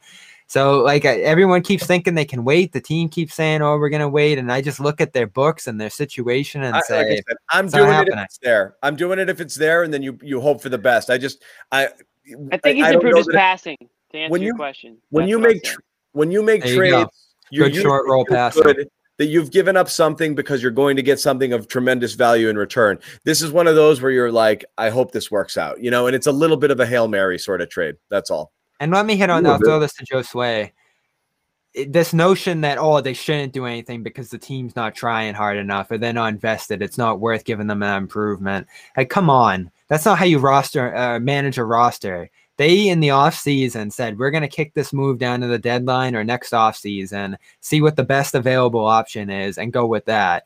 [0.47, 2.71] So like everyone keeps thinking they can wait.
[2.71, 5.27] The team keeps saying, "Oh, we're going to wait," and I just look at their
[5.27, 8.75] books and their situation and I, like say, said, I'm doing it if it's there.
[8.81, 11.09] I'm doing it if it's there, and then you you hope for the best.
[11.09, 11.89] I just I
[12.51, 13.77] I think he's I improved his that- passing.
[14.13, 15.75] To answer When your you- question, when That's you make saying.
[15.75, 15.81] tr-
[16.13, 16.97] when you make There you go.
[17.03, 18.63] trades, you Good short usually roll feel passing.
[18.63, 22.47] good that you've given up something because you're going to get something of tremendous value
[22.49, 22.99] in return.
[23.25, 26.05] This is one of those where you're like, I hope this works out, you know,
[26.07, 27.95] and it's a little bit of a hail mary sort of trade.
[28.09, 28.53] That's all.
[28.79, 29.43] And let me hit on.
[29.43, 30.71] Little I'll throw this to Josue.
[31.87, 35.91] This notion that oh they shouldn't do anything because the team's not trying hard enough
[35.91, 38.67] or they're not invested, it's not worth giving them an improvement.
[38.95, 42.29] Like, come on, that's not how you roster uh, manage a roster.
[42.57, 46.15] They in the offseason said we're going to kick this move down to the deadline
[46.15, 50.45] or next offseason, see what the best available option is, and go with that.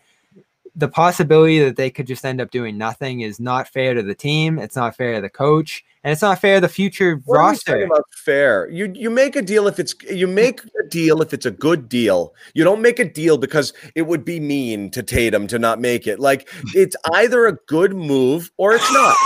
[0.75, 4.15] The possibility that they could just end up doing nothing is not fair to the
[4.15, 4.57] team.
[4.57, 7.41] It's not fair to the coach, and it's not fair to the future What are
[7.43, 7.83] we roster.
[7.83, 8.69] about fair?
[8.69, 11.89] You you make a deal if it's you make a deal if it's a good
[11.89, 12.33] deal.
[12.53, 16.07] You don't make a deal because it would be mean to Tatum to not make
[16.07, 16.19] it.
[16.21, 19.17] Like it's either a good move or it's not.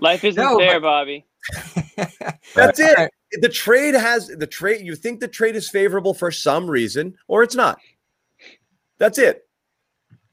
[0.00, 1.26] life isn't No, fair, but- Bobby.
[2.54, 2.96] That's it.
[2.96, 3.10] Right.
[3.40, 4.86] The trade has the trade.
[4.86, 7.78] You think the trade is favorable for some reason, or it's not.
[8.98, 9.45] That's it.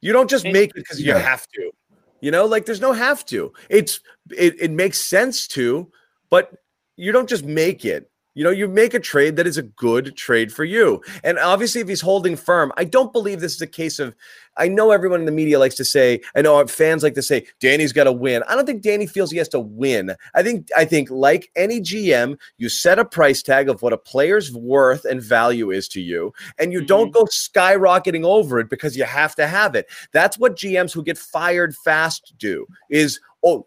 [0.04, 1.20] You don't just make it because you Yeah.
[1.20, 1.72] have to.
[2.20, 3.54] You know, like there's no have to.
[3.70, 4.00] It's
[4.38, 5.92] it, it makes sense to,
[6.30, 6.52] but
[6.98, 8.10] you don't just make it.
[8.36, 11.02] You know, you make a trade that is a good trade for you.
[11.24, 14.16] And obviously, if he's holding firm, I don't believe this is a case of.
[14.56, 17.48] I know everyone in the media likes to say, I know fans like to say,
[17.60, 18.44] Danny's got to win.
[18.48, 20.16] I don't think Danny feels he has to win.
[20.36, 23.98] I think, I think, like any GM, you set a price tag of what a
[23.98, 27.20] player's worth and value is to you, and you don't mm-hmm.
[27.20, 29.88] go skyrocketing over it because you have to have it.
[30.12, 32.68] That's what GMs who get fired fast do.
[32.90, 33.66] Is oh,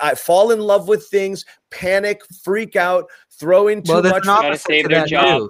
[0.00, 3.06] I fall in love with things, panic, freak out,
[3.38, 5.48] throw in too well, there's much, an Gotta save their job.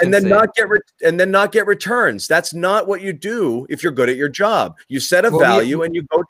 [0.00, 2.26] and then not get re- and then not get returns.
[2.26, 4.76] That's not what you do if you're good at your job.
[4.88, 6.22] You set a Well, we- value and you go.
[6.22, 6.28] t-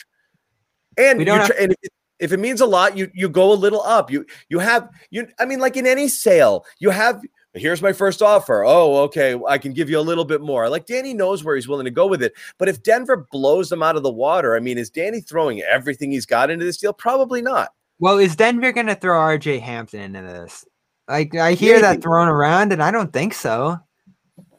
[0.99, 3.53] and you don't tr- and if it, if it means a lot, you you go
[3.53, 4.11] a little up.
[4.11, 5.29] You you have you.
[5.39, 7.21] I mean, like in any sale, you have.
[7.57, 8.65] Here's my first offer.
[8.65, 9.39] Oh, okay.
[9.49, 10.69] I can give you a little bit more.
[10.69, 12.35] Like Danny knows where he's willing to go with it.
[12.59, 16.11] But if Denver blows them out of the water, I mean, is Danny throwing everything
[16.11, 16.93] he's got into this deal?
[16.93, 17.71] Probably not.
[17.99, 20.67] Well, is Denver going to throw RJ Hampton into this?
[21.09, 23.79] Like I hear that thrown around, and I don't think so.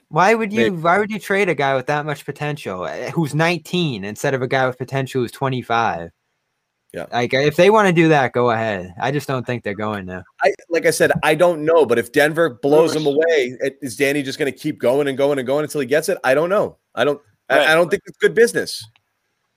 [0.10, 0.72] Why would you?
[0.72, 0.78] Maybe.
[0.78, 4.42] Why would you trade a guy with that much potential, eh, who's 19, instead of
[4.42, 6.10] a guy with potential who's 25?
[6.98, 7.06] Yeah.
[7.12, 8.92] Like if they want to do that, go ahead.
[9.00, 10.24] I just don't think they're going to.
[10.42, 14.24] I like I said, I don't know, but if Denver blows him away, is Danny
[14.24, 16.18] just going to keep going and going and going until he gets it?
[16.24, 16.78] I don't know.
[16.96, 17.22] I don't.
[17.50, 18.84] I, I don't think it's good business.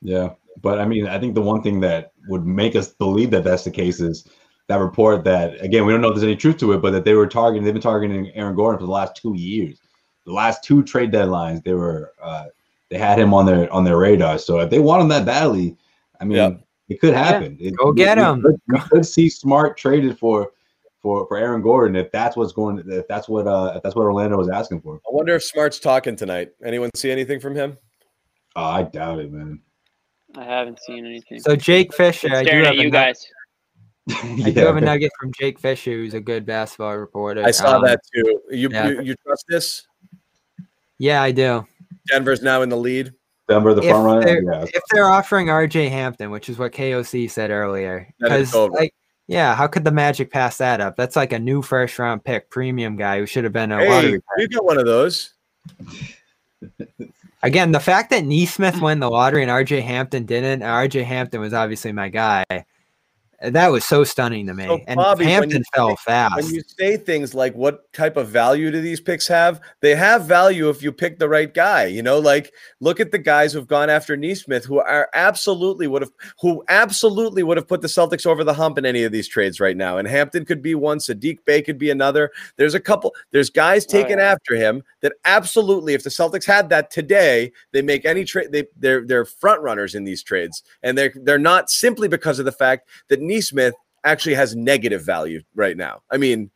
[0.03, 3.43] Yeah, but I mean, I think the one thing that would make us believe that
[3.43, 4.28] that's the case is
[4.68, 7.07] that report that again we don't know if there's any truth to it, but that
[7.07, 9.80] they were targeting, they've been targeting Aaron Gordon for the last two years.
[10.26, 12.49] The last two trade deadlines, they were uh,
[12.91, 14.36] they had him on their on their radar.
[14.36, 15.78] So if they want him that badly,
[16.20, 16.51] I mean, Yeah.
[16.91, 17.57] It could happen.
[17.61, 18.43] It- Go we- get we him.
[18.43, 20.51] could- We could see Smart traded for
[21.01, 22.82] for for Aaron Gordon if that's what's going.
[22.86, 24.97] If that's what uh if that's what Orlando was asking for.
[24.97, 26.51] I wonder if Smart's talking tonight.
[26.64, 27.78] Anyone see anything from him?
[28.57, 29.61] Oh, I doubt it, man.
[30.36, 31.41] I haven't seen anything.
[31.41, 33.26] So Jake Fisher, I do have at a you nug- guys.
[34.11, 37.43] I do have a nugget from Jake Fisher, who's a good basketball reporter.
[37.45, 38.41] I saw Um, that too.
[38.51, 38.88] You, yeah.
[38.88, 39.86] you you trust this?
[40.99, 41.66] Yeah, I do.
[42.09, 43.12] Denver's now in the lead.
[43.51, 44.22] Denver, the If front runner.
[44.24, 48.94] they're- Yeah, if they're offering RJ Hampton, which is what KOC said earlier, because like,
[49.28, 50.96] yeah, how could the Magic pass that up?
[50.96, 53.88] That's like a new first round pick, premium guy who should have been a Hey,
[53.88, 54.12] lottery.
[54.12, 54.22] pick.
[54.38, 55.34] we got one of those.
[57.42, 61.55] Again, the fact that Nesmith won the lottery and RJ Hampton didn't, RJ Hampton was
[61.55, 62.44] obviously my guy.
[63.43, 64.64] That was so stunning to me.
[64.64, 66.36] So, and Bobby, Hampton you fell say- fast.
[66.36, 69.61] When you say things like what type of value do these picks have?
[69.80, 71.86] They have value if you pick the right guy.
[71.86, 76.03] You know, like look at the guys who've gone after Nesmith who are absolutely would
[76.03, 79.26] have who absolutely would have put the Celtics over the hump in any of these
[79.26, 79.97] trades right now.
[79.97, 82.30] And Hampton could be one, Saddiq Bey could be another.
[82.57, 84.32] There's a couple, there's guys taken yeah.
[84.32, 88.66] after him that absolutely, if the Celtics had that today, they make any trade, they
[88.78, 90.62] they're they're front runners in these trades.
[90.82, 93.74] And they're they're not simply because of the fact that Nesmith
[94.05, 96.01] actually has negative value right now.
[96.11, 96.51] I mean,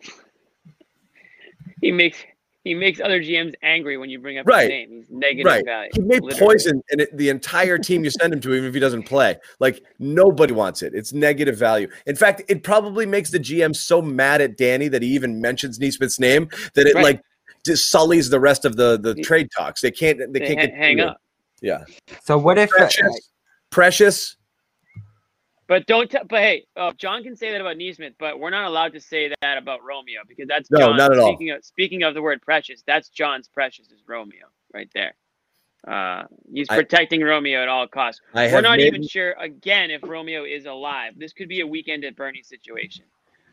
[1.81, 2.19] He makes
[2.65, 4.63] he makes other GMs angry when you bring up Right.
[4.63, 4.91] his name.
[4.91, 5.65] He's negative right.
[5.67, 5.91] value.
[5.95, 6.39] He may literally.
[6.39, 9.37] poison and it, the entire team you send him to, even if he doesn't play.
[9.61, 10.95] Like nobody wants it.
[10.95, 11.89] It's negative value.
[12.07, 15.79] In fact, it probably makes the GM so mad at Danny that he even mentions
[15.79, 17.05] Nesmith's name that it Right.
[17.05, 17.21] like
[17.67, 19.83] just sullies the rest of the the He- trade talks.
[19.83, 21.09] They can't they They can't ha- get hang through it.
[21.11, 21.21] up.
[21.61, 21.85] Yeah.
[22.23, 23.31] so what if uh, Precious.
[23.71, 24.37] Precious.
[25.67, 26.11] But don't.
[26.11, 29.01] T- but hey, uh, John can say that about Nesmith, but we're not allowed to
[29.01, 30.97] say that about Romeo because that's No, John.
[30.97, 31.29] not at all.
[31.35, 35.15] Speaking of speaking of the word precious, that's John's precious is Romeo right there.
[35.87, 38.21] Uh, he's I- protecting Romeo at all costs.
[38.35, 41.15] I We're not made- even sure again if Romeo is alive.
[41.17, 43.05] This could be a weekend at Bernie situation.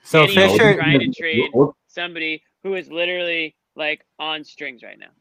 [0.03, 0.75] so Danny Fisher?
[0.75, 1.49] trying to trade
[1.87, 5.11] somebody who is literally like on strings right now.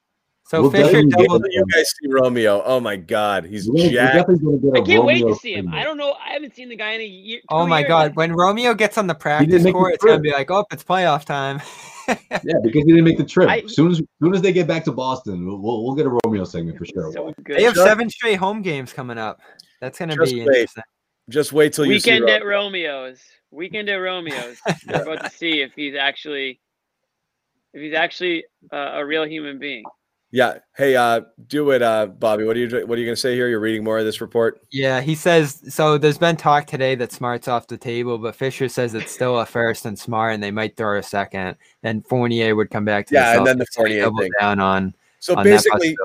[0.50, 1.46] So We'll Fisher definitely doubled.
[1.48, 2.60] You guys see Romeo.
[2.64, 4.16] Oh my God, he's we're, we're jacked.
[4.16, 5.68] definitely gonna get a I can't wait to see him.
[5.68, 5.80] trade.
[5.80, 6.14] I don't know.
[6.14, 7.38] I haven't seen the guy in a year.
[7.50, 7.88] Oh my years.
[7.88, 8.16] God!
[8.16, 11.60] When Romeo gets on the practice court, it's gonna be like, oh, it's playoff time.
[12.08, 13.48] Yeah, because he didn't make the trip.
[13.48, 16.18] I- soon as soon as they get back to Boston, we'll we'll, we'll get a
[16.24, 17.12] Romeo segment for sure.
[17.12, 19.38] So they have Just- seven straight home games coming up.
[19.80, 20.46] That's gonna Just be wait.
[20.48, 20.82] interesting.
[21.28, 23.20] Just wait till you see Weekend at Romeo's.
[23.52, 24.58] Weekend at Romeo's.
[24.88, 26.58] We're about to see if he's actually,
[27.72, 29.84] if he's actually uh, a real human being.
[30.32, 30.58] Yeah.
[30.76, 32.44] Hey, uh, do it, uh, Bobby.
[32.44, 33.48] What are you what are you gonna say here?
[33.48, 34.60] You're reading more of this report.
[34.70, 35.98] Yeah, he says so.
[35.98, 39.46] There's been talk today that Smart's off the table, but Fisher says it's still a
[39.46, 41.56] first and Smart, and they might throw a second.
[41.82, 44.22] Then Fournier would come back to Yeah, the and then the Celtics, so he Fournier
[44.22, 44.30] thing.
[44.40, 45.96] down on So on basically.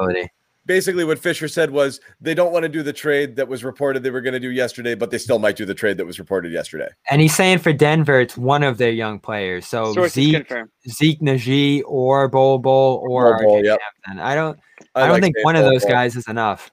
[0.65, 4.01] Basically what Fisher said was they don't want to do the trade that was reported
[4.03, 6.17] they were going to do yesterday, but they still might do the trade that was
[6.17, 6.87] reported yesterday.
[7.09, 9.67] And he's saying for Denver, it's one of their young players.
[9.67, 10.71] So Sources Zeke, confirm.
[10.89, 13.79] Zeke Nnaji, or Bol Bol, or Bol Bol, RJ yep.
[14.19, 14.59] I don't.
[14.95, 15.91] I, don't like think saying one of those Bol.
[15.91, 16.71] guys is enough.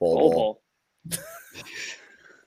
[0.00, 0.62] Bol Bol Bol.
[1.04, 1.18] Bol.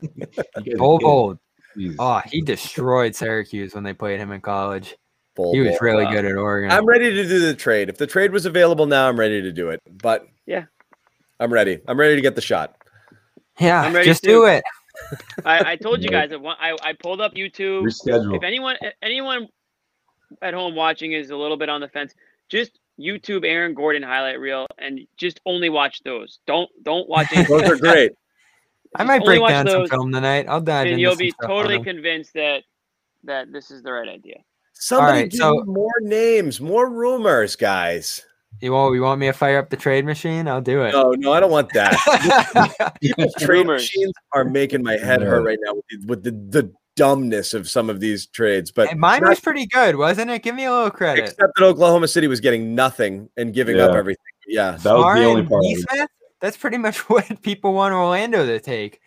[0.02, 1.08] You guys are Bol kidding.
[1.08, 1.36] Bol.
[1.78, 1.96] Jesus.
[2.00, 4.96] Oh, he destroyed Syracuse when they played him in college.
[5.36, 6.12] Bol He was really Wow.
[6.12, 6.72] good at Oregon.
[6.72, 7.90] I'm ready to do the trade.
[7.90, 9.82] If the trade was available now, I'm ready to do it.
[10.02, 10.66] But Yeah.
[11.40, 11.80] I'm ready.
[11.88, 12.76] I'm ready to get the shot.
[13.60, 14.30] yeah, I'm ready just to.
[14.30, 14.64] do it.
[15.46, 17.84] I, I told you guys that one, I, I pulled up YouTube.
[17.84, 18.38] Reschedule.
[18.38, 19.50] If anyone anyone
[20.42, 22.14] at home watching is a little bit on the fence,
[22.50, 26.40] just YouTube Aaron Gordon highlight reel and just only watch those.
[26.48, 27.48] Don't don't watch it.
[27.50, 28.14] Those are great.
[28.96, 30.46] I might only break watch down those, some film tonight.
[30.48, 32.64] I'll dive and you'll be totally convinced that
[33.26, 34.38] that this is the right idea.
[34.76, 38.26] Somebody right, give so- more names, more rumors, guys.
[38.62, 40.48] You want you want me to fire up the trade machine?
[40.48, 40.94] I'll do it.
[40.94, 42.96] No, no, I don't want that.
[43.02, 43.82] People's trade Rumors.
[43.82, 47.70] machines are making my head hurt right now with the, with the, the dumbness of
[47.70, 48.72] some of these trades.
[48.72, 50.42] But Hey, Mine not- was pretty good, wasn't it?
[50.42, 51.24] Give me a little credit.
[51.26, 54.24] except that Oklahoma City was getting nothing and giving up everything.
[54.48, 54.72] Yeah.
[54.72, 55.64] That was Smart the only part.
[55.90, 56.08] I
[56.40, 59.02] that's pretty much what people want Orlando to take.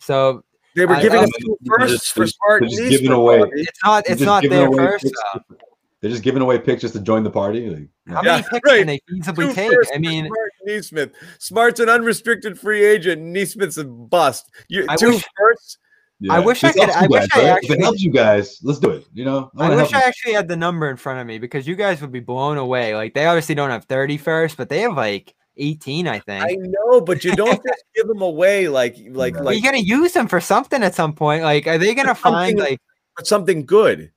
[0.00, 0.44] So
[0.74, 3.42] They were giving I- us two They're firsts just- for they're just giving Nesmith, away-
[3.54, 5.04] it's not it's not giving their first.
[5.04, 5.60] picks-
[6.00, 7.68] They're just giving away picks just to join the party.
[7.70, 8.22] Like, How.
[8.24, 8.78] Yeah, many picks right.
[8.78, 9.72] can they feasibly Two take?
[9.94, 11.10] I mean, Smart Nesmith.
[11.38, 13.22] Smart's an unrestricted free agent.
[13.22, 14.50] Nesmith's a bust.
[14.68, 15.78] You I two wish- firsts.
[16.18, 16.34] Yeah.
[16.34, 17.64] I wish This I could- I you wish guys, I right?
[17.64, 19.04] If it helps you guys, let's do it.
[19.12, 20.04] You know, I wanna wish I you.
[20.04, 22.94] actually had the number in front of me because you guys would be blown away.
[22.96, 26.44] Like they obviously don't have 30 first, but they have like 18, I think.
[26.44, 29.40] I know, but you don't just give them away like like Yeah.
[29.42, 31.42] Well, you like gonna use them for something at some point.
[31.42, 32.80] Like, are they gonna find like
[33.22, 34.10] something good.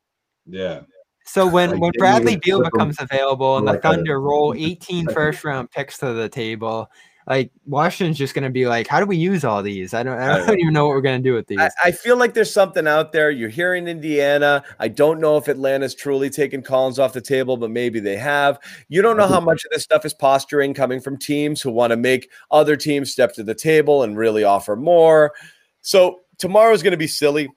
[0.46, 0.82] Yeah.
[1.26, 5.08] so when Like, when Bradley Beal becomes available and the like a- Thunder roll 18
[5.10, 6.90] first round picks to the table,
[7.28, 9.94] like Washington's just gonna be like, how do we use all these?
[9.94, 11.60] I don't I don't even know what we're gonna do with these.
[11.60, 13.32] I, I feel like there's something out there.
[13.32, 14.64] You're here in Indiana.
[14.80, 18.60] I don't know if Atlanta's truly taken Collins off the table, but maybe they have.
[18.90, 21.92] You don't know how much of this stuff is posturing coming from teams who want
[21.92, 25.34] to make other teams step to the table and really offer more.
[25.82, 27.50] So tomorrow's going to be silly.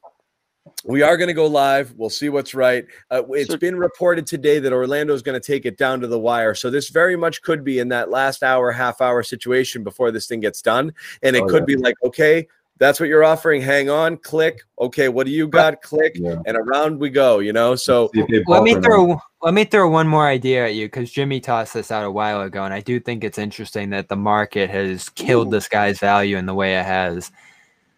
[0.84, 1.92] We are going to go live.
[1.96, 2.84] We'll see what's right.
[3.10, 6.06] Uh, it's So- been reported today that Orlando is going to take it down to
[6.06, 6.54] the wire.
[6.54, 10.26] So this very much could be in that last hour, half hour situation before this
[10.26, 10.92] thing gets done.
[11.22, 11.76] And it Oh, could yeah.
[11.76, 12.46] be like, okay,
[12.78, 13.60] that's what you're offering.
[13.60, 14.60] Hang on, click.
[14.80, 15.82] Okay, what do you got?
[15.82, 16.36] Click, Yeah.
[16.46, 17.40] and around we go.
[17.40, 18.96] You know, so See if they let me bump or not.
[19.08, 22.10] throw let me throw one more idea at you because Jimmy tossed this out a
[22.10, 25.98] while ago, and I do think it's interesting that the market has killed this guy's
[25.98, 27.32] value in the way it has.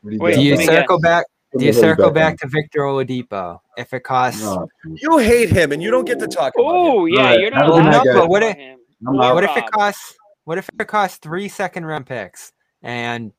[0.03, 0.77] What do Wait, Do you let me man?
[0.77, 1.03] circle guess.
[1.11, 1.27] back?
[1.59, 4.41] Do you circle got, back to Victor Oladipo if it costs?
[4.43, 6.53] No, you hate him, and you don't get to talk.
[6.57, 7.69] Oh yeah, Alright, you're not.
[7.69, 8.79] a allowed to What if- him.
[9.07, 9.35] I'm Boy, out.
[9.35, 10.15] What if it costs?
[10.45, 13.33] What if it costs three second round picks and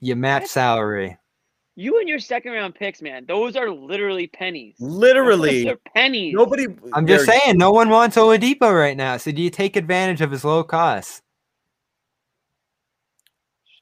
[0.00, 0.50] you match What?
[0.50, 1.18] salary?
[1.78, 3.26] You and your second round picks, man.
[3.28, 4.76] Those are literally pennies.
[4.80, 6.32] Literally, They're pennies.
[6.34, 6.66] nobody.
[6.94, 9.18] I'm just saying, no one wants Oladipo right now.
[9.18, 11.20] So do you take advantage of his low costs?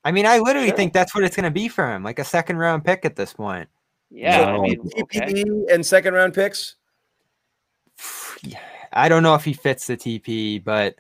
[0.05, 0.77] I mean, I literally Sure.
[0.77, 3.17] think that's what it's going to be for him, like a second round pick at
[3.17, 3.69] this point.
[4.11, 4.63] Yeah, I No.
[4.63, 5.43] mean, okay.
[5.71, 6.77] And second round picks.
[8.93, 10.97] I don't know if he fits the TP, but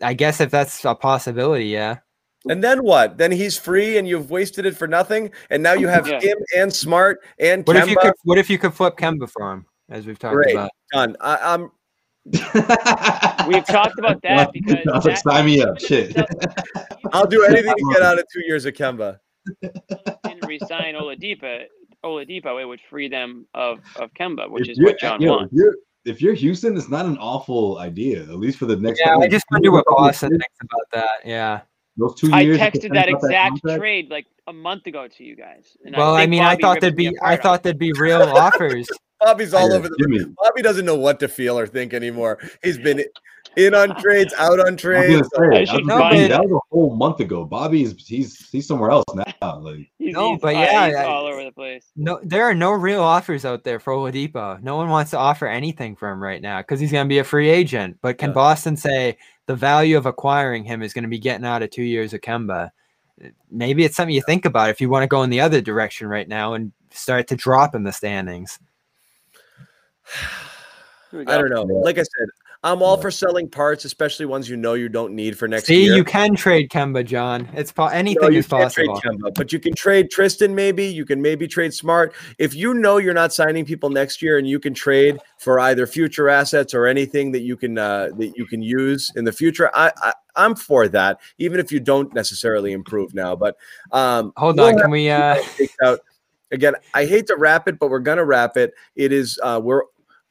[0.00, 1.98] I guess if that's a possibility, yeah.
[2.48, 3.16] And then what?
[3.18, 5.30] Then he's free, and you've wasted it for nothing.
[5.50, 6.20] And now you have Yeah.
[6.20, 8.12] him and Smart and What if you could?
[8.24, 10.54] What if you could flip Kemba for him, as we've talked Great.
[10.54, 10.70] about?
[10.92, 11.16] done.
[11.20, 11.70] I, I'm
[13.48, 15.78] We've talked about that because no, that, sign me up.
[15.78, 16.16] Shit.
[17.12, 19.18] I'll do anything to get out of two years of Kemba.
[19.62, 21.64] didn't resign Oladipo,
[22.04, 25.30] Oladipo, it would free them of of Kemba, which If is you're- what John yo,
[25.36, 25.52] wants.
[25.52, 25.74] If you're,
[26.06, 29.00] if you're Houston, it's not an awful idea, at least for the next.
[29.00, 31.28] Yeah, couple- I just wonder what couple Boston years, thinks about that.
[31.28, 31.60] Yeah.
[31.96, 32.58] Those two I years.
[32.58, 33.78] you texted that exact contract.
[33.78, 35.76] trade like a month ago to you guys.
[35.84, 38.22] And Well, I think mean, I thought there'd me be, I thought there'd be real
[38.22, 38.88] offers.
[39.24, 39.96] Bobby's all Yeah, over the.
[40.00, 40.24] Jimmy.
[40.42, 42.38] Bobby doesn't know what to feel or think anymore.
[42.62, 43.04] He's been
[43.56, 45.28] in on trades, out on trades.
[45.34, 46.28] say, I that was- find Bobby, it.
[46.28, 47.44] that was a whole month ago.
[47.44, 49.58] Bobby's he's he's somewhere else now.
[49.60, 51.86] Like He's, No, he's- but yeah, he's I- all over the place.
[51.96, 54.60] No, there are no real offers out there for Oladipo.
[54.62, 57.18] No one wants to offer anything for him right now because he's going to be
[57.18, 57.98] a free agent.
[58.02, 58.34] But can Yeah.
[58.34, 59.16] Boston say
[59.46, 62.20] the value of acquiring him is going to be getting out of two years of
[62.22, 62.70] Kemba?
[63.50, 66.08] Maybe it's something you think about if you want to go in the other direction
[66.08, 68.58] right now and start to drop in the standings.
[71.10, 71.62] Here we I don't know.
[71.62, 72.28] Like I said,
[72.64, 75.76] I'm all for selling parts, especially ones you know you don't need for next year.
[75.76, 75.96] See, year.
[75.96, 77.46] you can trade Kemba, John.
[77.52, 79.18] It's po- No, anything you is can't trade possible.
[79.18, 80.54] Kemba, but you can trade Tristan.
[80.54, 82.14] Maybe you can maybe trade Smart.
[82.38, 85.86] If you know you're not signing people next year, and you can trade for either
[85.86, 89.70] future assets or anything that you can uh, that you can use in the future,
[89.74, 91.20] I, I I'm for that.
[91.36, 93.56] Even if you don't necessarily improve now, but
[93.92, 95.10] um, Hold we'll on, can we?
[95.10, 95.36] Uh,
[95.82, 96.00] out.
[96.50, 98.72] Again, I hate to wrap it, but we're gonna wrap it.
[98.96, 99.82] It is uh, we're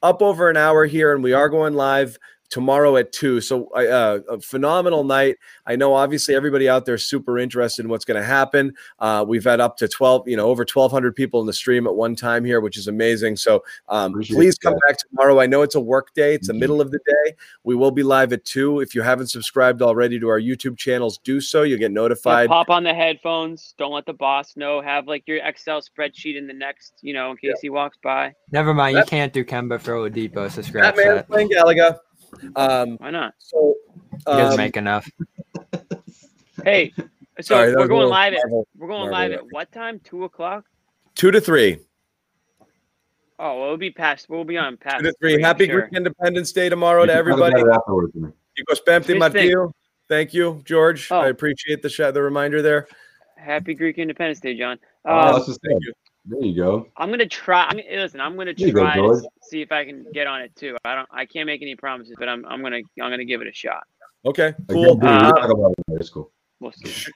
[0.04, 2.18] up over an hour here, and we are going live
[2.54, 3.40] tomorrow at two.
[3.40, 5.38] So uh, a phenomenal night.
[5.66, 8.74] I know obviously everybody out there is super interested in what's going to happen.
[9.00, 11.96] Uh, we've had up to 12, you know, over 1,200 people in the stream at
[11.96, 13.34] one time here, which is amazing.
[13.38, 15.40] So um, please come back tomorrow.
[15.40, 17.34] I know it's a work day, it's the middle of the day.
[17.64, 18.78] We will be live at two.
[18.78, 21.64] If you haven't subscribed already to our YouTube channels, do so.
[21.64, 22.48] You'll get Yeah, notified.
[22.50, 23.74] pop on the headphones.
[23.78, 24.80] Don't let the boss know.
[24.80, 28.32] Have like your Excel spreadsheet in the next, you know, in case he walks by.
[28.52, 28.96] Never mind.
[28.96, 31.98] You can't do Kemba for Oladipo, so That scratch man's playing Galaga.
[32.56, 33.34] Um, Why not?
[33.38, 33.74] so
[34.12, 35.08] He doesn't um, make enough.
[36.62, 37.02] Hey, so
[37.42, 40.00] Sorry, we're going little live at Marvel- we're going Marvel live at what time?
[40.04, 40.64] Two o'clock.
[41.16, 41.78] two to three.
[43.40, 44.28] Oh, well, it'll be past.
[44.30, 45.42] We'll be on past Two to three.
[45.42, 45.80] Happy sure.
[45.82, 47.60] Greek Independence Day tomorrow We to everybody.
[47.60, 48.32] about it afterwards, man.
[48.56, 49.72] Chicos Pempti Martillo.
[50.08, 51.08] Thank you, George.
[51.10, 51.18] Oh.
[51.20, 52.86] I appreciate the sh- the reminder there.
[53.36, 54.78] Happy Greek Independence Day, John.
[55.04, 55.94] Oh, Um, that's just it.
[56.26, 56.86] There you go.
[56.96, 57.64] I'm gonna try.
[57.64, 60.40] I'm, listen, I'm gonna There you go, try to see if I can get on
[60.40, 60.76] it too.
[60.84, 61.08] I don't.
[61.12, 62.46] I can't make any promises, but I'm.
[62.46, 62.78] I'm gonna.
[63.02, 63.82] I'm gonna give it a shot.
[64.24, 64.94] Okay, Again, cool.
[64.96, 66.00] dude, Uh, talk about it later.
[66.00, 66.32] It's cool.
[66.60, 67.10] We'll see.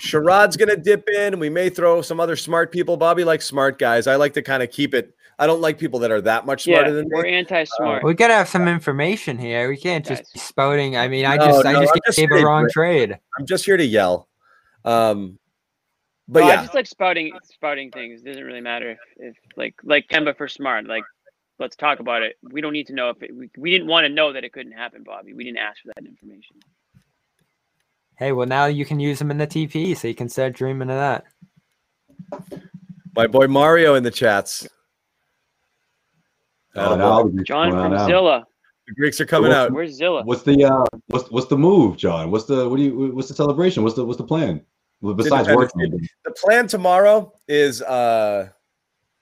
[0.00, 1.38] Sharad's gonna dip in.
[1.38, 2.96] We may throw some other smart people.
[2.96, 4.06] Bobby likes smart guys.
[4.06, 5.14] I like to kind of keep it.
[5.38, 7.34] I don't like people that are that much Yeah, smarter than we're me.
[7.34, 8.04] anti-smart.
[8.04, 9.68] We gotta have some information here.
[9.68, 10.96] We can't just be spouting.
[10.96, 13.18] I mean, I No, just, I no, just I'm just gave a wrong trade.
[13.38, 14.28] I'm just here to yell.
[14.86, 15.38] Um,
[16.28, 18.22] but No, yeah, I just like spouting spouting things.
[18.22, 20.86] It doesn't really matter if, if like like Kemba for smart.
[20.86, 21.04] Like,
[21.58, 22.36] let's talk about it.
[22.42, 24.52] We don't need to know if it, we, we didn't want to know that it
[24.52, 25.34] couldn't happen, Bobby.
[25.34, 26.56] We didn't ask for that information.
[28.16, 30.90] Hey, well now you can use them in the TP, so you can start dreaming
[30.90, 31.24] of that.
[33.16, 34.68] my boy Mario in the chats.
[36.76, 36.98] Oh, Attaboy.
[36.98, 38.06] now all the Greeks John from out.
[38.08, 38.46] Zilla.
[38.86, 39.72] the Greeks are coming What's out.
[39.72, 40.22] Where's Zilla?
[40.24, 42.30] What's the uh what's what's the move, John?
[42.30, 43.82] What's the what do you what's the celebration?
[43.82, 44.64] What's the what's the plan?
[45.04, 46.08] Well, Besides Independence working.
[46.24, 48.48] The plan tomorrow is uh,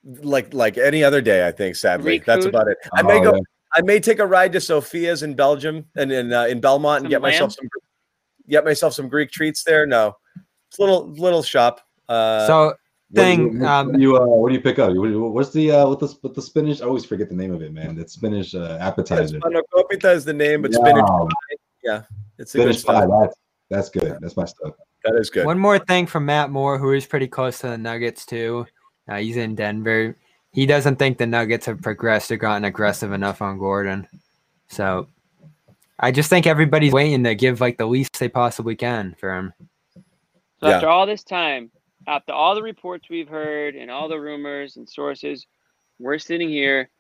[0.05, 1.47] like like any other day.
[1.47, 1.75] I think.
[1.75, 2.79] Sadly, Greek that's about it.
[2.95, 3.35] I may Oh, go.
[3.35, 3.41] yeah.
[3.75, 7.07] I may take a ride to Sophia's in Belgium and in uh, in Belmont and
[7.07, 7.69] Some get myself some
[8.49, 9.85] get myself some Greek treats there.
[9.85, 10.15] No,
[10.69, 11.81] it's a little little shop.
[12.09, 14.95] Uh, so What you- thing, what um, you uh what do you pick up?
[14.95, 16.81] What What's the uh with the with the spinach?
[16.81, 17.97] I always forget the name of it, man.
[17.97, 19.41] That spinach uh, appetizer.
[19.41, 22.05] Spanakopita is the name, but Yeah, spinach.
[22.39, 23.07] It's a good spinach pie.
[23.21, 23.37] That's
[23.71, 24.17] that's good.
[24.21, 24.75] That's my stuff.
[25.05, 25.47] That is good.
[25.47, 28.67] One more thing from Matt Moore, who is pretty close to the Nuggets too.
[29.09, 30.17] Uh, he's in Denver.
[30.53, 34.07] He doesn't think the Nuggets have progressed or gotten aggressive enough on Gordon.
[34.69, 35.09] So
[35.99, 39.53] I just think everybody's waiting to give like the least they possibly can for him.
[40.61, 40.77] So Yeah.
[40.77, 41.71] after all this time,
[42.07, 45.47] after all the reports we've heard and all the rumors and sources,
[45.99, 46.91] we're sitting here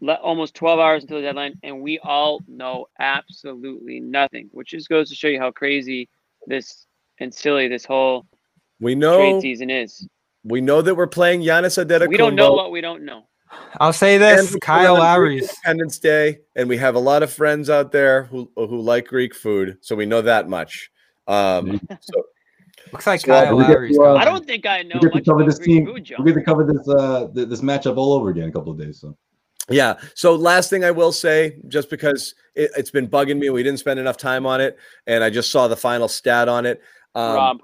[0.00, 4.88] le- almost 12 hours until the deadline, and we all know absolutely nothing, which just
[4.88, 6.08] goes to show you how crazy
[6.46, 6.86] this
[7.20, 8.26] and silly this whole
[8.80, 10.06] We trade know season is.
[10.44, 12.08] we know that we're playing Giannis Antetokounmpo.
[12.08, 13.24] We don't know what we don't know.
[13.80, 17.22] I'll say this: we're Kyle on Greek Lowry's Independence Day, and we have a lot
[17.22, 20.90] of friends out there who who like Greek food, so we know that much.
[21.28, 22.22] Um, so
[22.92, 24.14] looks like So, uh, Kyle Lowry's to, uh.
[24.16, 25.86] I don't think I know We get to much cover about this Greek team.
[25.86, 26.24] food, John.
[26.24, 28.78] We get to cover this uh this matchup all over again in a couple of
[28.78, 29.00] days.
[29.00, 29.16] So
[29.68, 29.94] Yeah.
[30.14, 33.80] So last thing I will say, just because it, it's been bugging me, we didn't
[33.80, 36.80] spend enough time on it, and I just saw the final stat on it.
[37.14, 37.58] Um, Rob,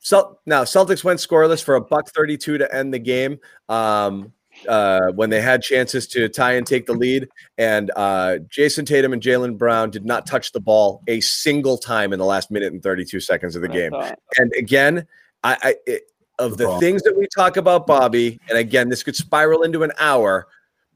[0.00, 3.38] So now Celtics went scoreless for a buck thirty-two to end the game.
[3.70, 4.32] Um,
[4.68, 7.26] uh, when they had chances to tie and take the lead,
[7.58, 12.12] and uh, Jayson Tatum and Jaylen Brown did not touch the ball a single time
[12.12, 13.94] in the last minute and thirty-two seconds of the game.
[13.94, 14.12] all.
[14.36, 15.06] And again,
[15.42, 16.02] I, I it,
[16.38, 19.82] of The the things that we talk about, Bobby, and again, this could spiral into
[19.82, 20.46] an hour.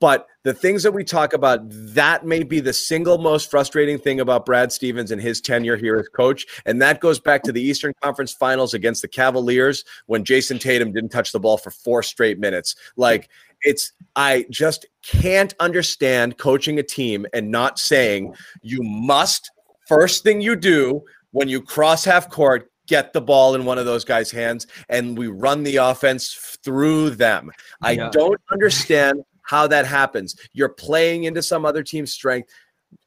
[0.01, 4.21] But the things that we talk about, that may be the single most frustrating thing
[4.21, 6.47] about Brad Stevens and his tenure here as coach.
[6.67, 10.93] And that goes back to the Eastern Conference Finals against the Cavaliers when Jayson Tatum
[10.93, 12.75] didn't touch the ball for four straight minutes.
[12.97, 13.29] Like,
[13.63, 19.51] it's, I just can't understand coaching a team and not saying you must,
[19.87, 21.03] first thing you do
[21.33, 25.19] when you cross half court, get the ball in one of those guys' hands and
[25.19, 27.51] we run the offense through them.
[27.83, 28.11] I Yeah.
[28.11, 30.37] don't understand how that happens.
[30.53, 32.51] You're playing into some other team's strength.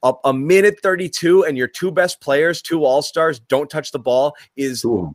[0.04, 4.36] A, a minute 32 and your two best players, two all-stars, don't touch the ball
[4.56, 5.14] is two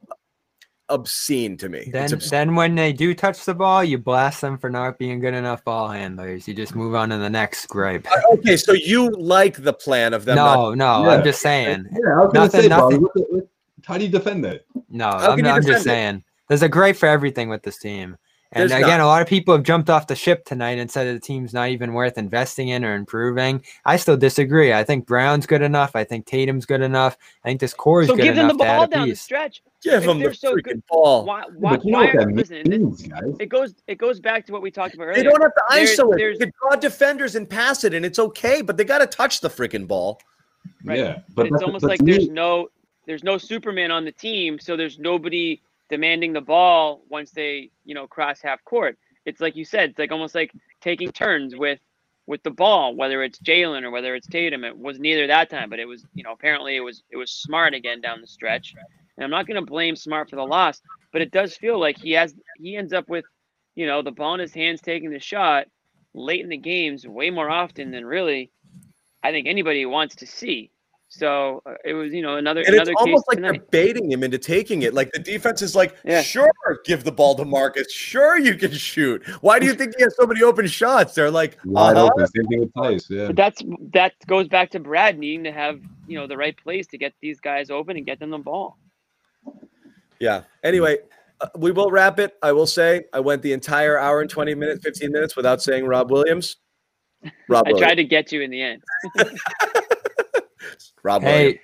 [0.88, 1.78] obscene to me.
[1.80, 2.30] it's Then, obscene.
[2.30, 5.64] then when they do touch the ball, you blast them for not being good enough
[5.64, 6.46] ball handlers.
[6.46, 8.06] You just move on to the next gripe.
[8.08, 11.16] Uh, okay, so you like the plan of them not No, no, Yeah.
[11.16, 11.86] I'm just saying.
[11.90, 13.46] Yeah, I was gonna Nothing- say, nothing- what
[13.84, 14.64] how do you defend that?
[14.88, 15.88] No, How I'm, I'm just it?
[15.88, 16.22] saying.
[16.48, 18.16] There's a gripe for everything with this team.
[18.52, 19.04] And There's again, not.
[19.04, 21.68] a lot of people have jumped off the ship tonight and said the team's not
[21.70, 23.62] even worth investing in or improving.
[23.84, 24.72] I still disagree.
[24.72, 25.96] I think Brown's good enough.
[25.96, 27.16] I think Tatum's good enough.
[27.44, 28.18] I think this core is good enough.
[28.20, 29.62] So good give them enough the to add ball a down the stretch.
[29.82, 31.24] Give If them the so freaking good, ball.
[31.24, 31.42] Why?
[31.56, 31.76] Why?
[31.76, 33.22] But you know why are, that listen, and it, means, guys.
[33.40, 35.16] it goes it goes back to what we talked about earlier.
[35.16, 38.06] They don't have to There- ISO there's- They can draw defenders and pass it, and
[38.06, 38.62] it's okay.
[38.62, 40.20] But they got to touch the freaking ball.
[40.84, 40.98] Right.
[40.98, 42.68] Yeah, But but it's almost but like to me- there's no
[43.06, 45.60] there's no Superman on the team, so there's nobody
[45.90, 48.98] demanding the ball once they you know cross half court.
[49.24, 51.80] It's like you said, it's like almost like taking turns with
[52.26, 54.64] with the ball, whether it's Jaylen or whether it's Tatum.
[54.64, 57.30] It was neither that time, but it was you know apparently it was it was
[57.30, 58.74] Smart again down the stretch.
[59.16, 60.80] And I'm not going to blame Smart for the loss,
[61.12, 63.24] but it does feel like he has he ends up with
[63.74, 65.66] you know the ball in his hands taking the shot
[66.14, 68.50] late in the games way more often than really
[69.22, 70.70] I think anybody wants to see.
[71.08, 73.62] So uh, it was, you know, another And it's another case almost like tonight.
[73.70, 74.92] they're baiting him into taking it.
[74.92, 76.22] Like the defense is like, Yeah.
[76.22, 76.50] sure,
[76.84, 77.92] give the ball to Marcus.
[77.92, 79.26] Sure, you can shoot.
[79.40, 81.14] Why do you think he has so many open shots?
[81.14, 82.10] They're like, wide uh-huh.
[82.12, 82.26] open.
[82.26, 83.08] Same thing with Theis.
[83.08, 83.28] Yeah.
[83.28, 83.62] But that's
[83.92, 87.14] that goes back to Brad needing to have you know the right place to get
[87.20, 88.76] these guys open and get them the ball.
[90.18, 90.42] Yeah.
[90.64, 90.98] Anyway,
[91.40, 92.36] uh, we will wrap it.
[92.42, 95.86] I will say I went the entire hour and 20 minutes, 15 minutes without saying
[95.86, 96.56] Rob Williams.
[97.48, 97.80] Rob I Williams.
[97.80, 98.82] tried to get you in the end.
[101.06, 101.54] Rob Williams.
[101.54, 101.60] Hey,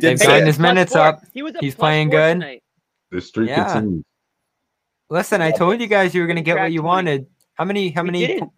[0.00, 0.46] they've say signed it.
[0.46, 1.02] his minutes four.
[1.02, 1.22] up.
[1.34, 2.34] He was He's playing good.
[2.40, 2.62] tonight.
[3.10, 3.64] The streak Yeah.
[3.72, 4.04] continues.
[5.10, 7.26] Listen, I told you guys you were gonna get what you wanted.
[7.54, 7.90] How many?
[7.90, 8.26] How We many?
[8.26, 8.50] didn't.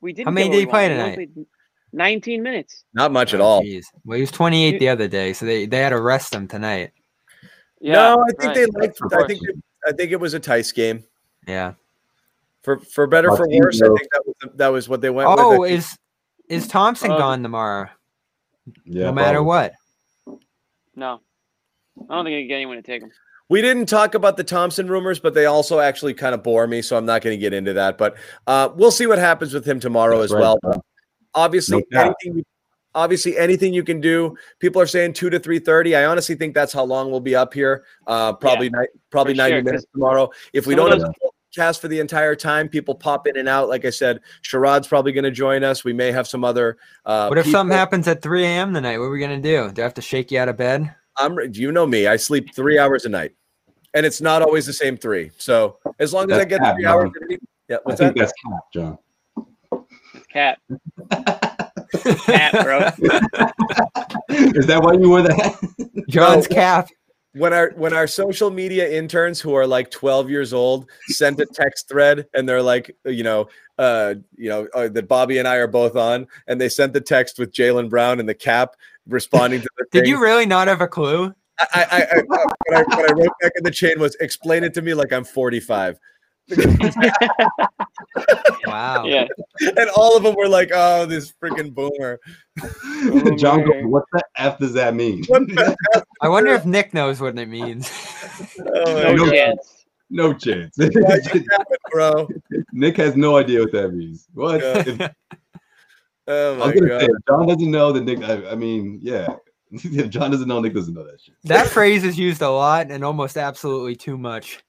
[0.00, 0.26] We didn't.
[0.26, 1.16] How many did what he play wanted.
[1.16, 1.46] tonight?
[1.92, 2.84] Nineteen minutes.
[2.94, 3.62] Not much at Oh, all.
[3.62, 3.84] jeez.
[4.04, 6.92] Well, he was 28 the other day, so they, they had to rest him tonight.
[7.80, 8.54] Yeah, no, I think right.
[8.54, 8.98] they liked.
[9.12, 9.56] I think course.
[9.86, 11.04] I think it was a Theis game.
[11.46, 11.74] Yeah.
[12.62, 15.60] For for better for worse, I think that was that was what they went Oh,
[15.60, 15.70] with.
[15.70, 15.96] I is
[16.48, 17.88] is Thompson Um, gone tomorrow?
[18.84, 19.70] Yeah, no matter probably.
[20.26, 20.40] what.
[20.94, 21.20] No,
[22.08, 23.10] I don't think I can get anyone to take him.
[23.48, 26.80] We didn't talk about the Thompson rumors, but they also actually kind of bore me,
[26.80, 27.98] so I'm not going to get into that.
[27.98, 28.16] But
[28.46, 30.58] uh, we'll see what happens with him tomorrow That's as right, well.
[30.62, 30.72] bro.
[31.34, 32.14] Obviously, No doubt.
[32.24, 32.44] anything.
[32.94, 34.36] Obviously, anything you can do.
[34.58, 35.96] People are saying two to three thirty.
[35.96, 37.84] I honestly think that's how long we'll be up here.
[38.06, 40.30] Uh, probably ni- probably ninety sure, 'cause minutes tomorrow.
[40.52, 43.36] If we don't those- have a full cast for the entire time, people pop in
[43.36, 43.68] and out.
[43.68, 45.84] Like I said, Sharad's probably going to join us.
[45.84, 46.78] We may have some other.
[47.04, 47.58] Uh, What if people.
[47.60, 48.74] something happens at 3 a.m.
[48.74, 48.98] tonight?
[48.98, 49.70] What are we gonna do?
[49.70, 50.94] Do I have to shake you out of bed?
[51.16, 51.38] I'm.
[51.52, 52.06] You know me.
[52.06, 53.32] I sleep three hours a night,
[53.94, 55.30] and it's not always the same three.
[55.36, 57.38] So as long as I get cap, three hours, a day-
[57.68, 57.76] yeah.
[57.86, 58.20] I think that?
[58.20, 58.98] that's cap, John.
[60.14, 60.58] It's cat.
[62.24, 62.78] cat, bro.
[64.30, 65.58] Is that why you wore the hat?
[66.08, 66.54] John's No.
[66.56, 66.88] cap.
[67.34, 71.46] When our when our social media interns who are like 12 years old sent a
[71.46, 73.48] text thread and they're like you know
[73.78, 77.00] uh you know uh, that bobby and i are both on and they sent the
[77.00, 78.76] text with jaylen brown and the cap
[79.08, 80.10] responding to the Did thing.
[80.10, 81.34] you really not have a clue?
[81.58, 82.40] I, I, I, I, what,
[82.74, 85.24] I, what I wrote back in the chain was explain it to me like i'm
[85.24, 85.98] 45
[88.66, 89.04] Wow.
[89.04, 89.26] Yeah.
[89.60, 92.18] and all of them were like oh this freaking boomer
[92.62, 95.24] oh, John goes, what the F does that mean?
[95.26, 96.04] What the F?
[96.20, 97.90] I wonder if Nick knows what it means.
[98.58, 99.84] Oh No No chance.
[100.10, 100.76] no chance.
[100.76, 102.28] Why'd you have it, bro
[102.72, 104.28] Nick has no idea what that means.
[104.34, 104.60] What?
[104.60, 104.82] Yeah.
[104.86, 105.00] If-
[106.28, 108.22] oh my was gonna god say, if John doesn't know that Nick.
[108.22, 109.28] I, I mean, yeah.
[109.70, 111.34] if John doesn't know, Nick doesn't know that shit.
[111.44, 114.62] that phrase is used a lot and almost absolutely too much.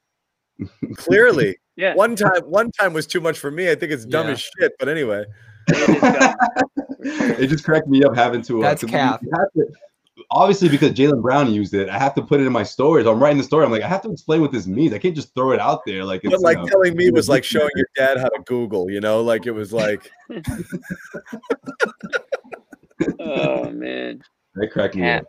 [0.95, 1.95] Clearly Yeah.
[1.95, 4.33] one time one time was too much for me i think it's dumb Yeah.
[4.33, 5.25] as shit but anyway
[5.69, 6.35] it
[7.05, 8.59] is it just cracked me up having to.
[8.59, 9.21] Uh, That's 'cause cap.
[9.21, 9.67] to-
[10.31, 13.05] obviously, because Jaylen Brown used it, I have to put it in my stories.
[13.07, 13.65] I'm writing the story.
[13.65, 14.93] I'm like, I have to explain what this means.
[14.93, 17.09] I can't just throw it out there like it's But like you know, telling me
[17.11, 20.09] was like showing your dad how to Google, you know, like it was like
[23.19, 24.21] Oh man.
[24.55, 25.25] that cracked me up.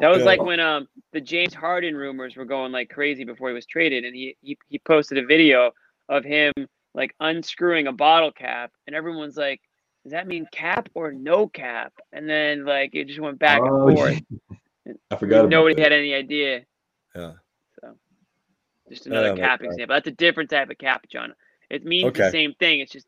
[0.00, 0.24] That was Yeah.
[0.24, 4.04] like when um the James Harden rumors were going like crazy before he was traded,
[4.04, 5.72] and he he, he posted a video
[6.08, 6.52] of him
[6.94, 9.60] like unscrewing a bottle cap, and everyone's like,
[10.04, 13.88] "Does that mean cap or no cap?" And then like it just went back Oh,
[13.88, 14.20] and forth.
[15.10, 15.48] I forgot.
[15.48, 15.82] Nobody that.
[15.82, 16.64] had any idea.
[17.14, 17.32] Yeah.
[17.80, 17.94] So
[18.88, 19.94] just another my cap example.
[19.94, 21.34] That's a different type of cap, John.
[21.70, 22.24] It means Okay.
[22.24, 22.80] the same thing.
[22.80, 23.06] It's just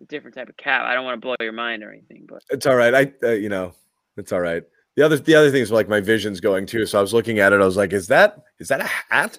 [0.00, 0.82] a different type of cap.
[0.82, 2.94] I don't want to blow your mind or anything, but it's all right.
[2.94, 3.74] I uh, you know,
[4.16, 4.64] it's all right.
[4.96, 6.84] The other the other things were like my vision's going too.
[6.86, 8.84] So I was looking at it, I was like, is that is that a
[9.14, 9.38] hat?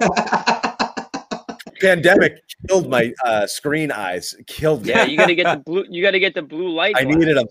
[1.80, 4.88] Pandemic killed my uh screen eyes, killed me.
[4.90, 5.84] yeah, you gotta get the blue.
[5.88, 6.94] You gotta get the blue light.
[6.98, 7.46] I needed them.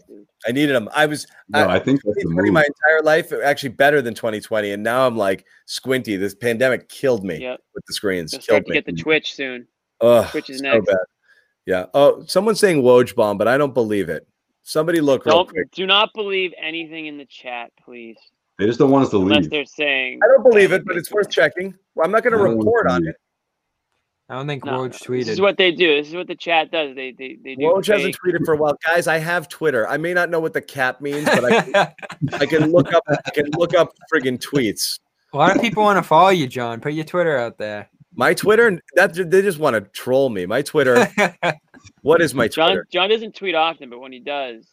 [0.46, 0.90] I needed them.
[0.94, 2.54] I was no, I think that's the 2020 move.
[2.54, 4.72] my entire life, actually better than 2020.
[4.72, 6.18] And now I'm like squinty.
[6.18, 7.60] This pandemic killed me Yep.
[7.74, 8.34] with the screens.
[8.34, 8.76] You'll start Killed to me.
[8.76, 9.66] get the Twitch soon.
[10.02, 10.86] Ugh, Twitch is so next.
[10.88, 10.98] bad.
[11.66, 11.86] Yeah.
[11.94, 14.28] Oh, someone's saying Woj bomb, but I don't believe it.
[14.68, 15.72] Somebody look real Don't quick.
[15.72, 18.18] do not believe anything in the chat, please.
[18.60, 19.28] They just don't want us to leave.
[19.28, 19.52] Unless leave.
[19.52, 21.74] they're saying I don't believe it, but it's worth checking.
[21.96, 23.16] Well, I'm not going to I report on it.
[24.28, 25.96] I don't think No, Woj This is what they do.
[25.96, 26.94] This is what the chat does.
[26.98, 27.62] They they they do.
[27.62, 29.08] Woj hasn't tweeted for a while, guys.
[29.08, 29.88] I have Twitter.
[29.88, 31.76] I may not know what the cap means, but I can,
[32.34, 33.06] I can look up.
[33.08, 35.00] I can look up friggin' tweets.
[35.34, 36.82] a lot of people want to follow you, John.
[36.82, 37.90] Put your Twitter out there.
[38.18, 40.46] My Twitter, that they just want to troll me.
[40.48, 41.08] My Twitter.
[42.02, 42.88] what is my John Twitter?
[42.92, 44.66] John doesn't tweet often, but when he does,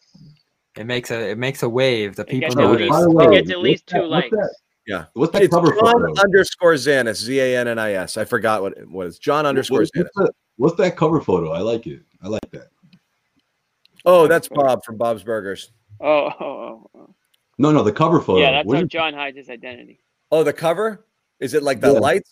[0.75, 2.15] it makes a it makes a wave.
[2.15, 2.89] The it people gets, No, notice.
[2.89, 4.47] least, it gets at least that- two what's likes.
[4.87, 5.05] Yeah.
[5.13, 6.21] What's that It's cover John photo?
[6.21, 7.15] underscore Zannis.
[7.15, 8.17] Z A N N I S.
[8.17, 9.17] I forgot what it was.
[9.19, 10.07] John underscore What's, Zannis.
[10.13, 11.51] what's, that, what's that cover photo?
[11.51, 12.01] I like it.
[12.21, 12.67] I like that.
[14.05, 15.71] Oh, that's Bob from Bob's Burgers.
[16.01, 17.15] Oh, oh, oh, oh.
[17.57, 18.41] No, no, the cover photo.
[18.41, 20.01] yeah, that's Where's how John hides his identity.
[20.31, 21.05] Oh, the cover?
[21.39, 21.99] Is it like the Yeah.
[21.99, 22.31] lights?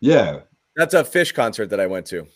[0.00, 0.40] Yeah,
[0.76, 2.26] That's a Phish concert that I went to.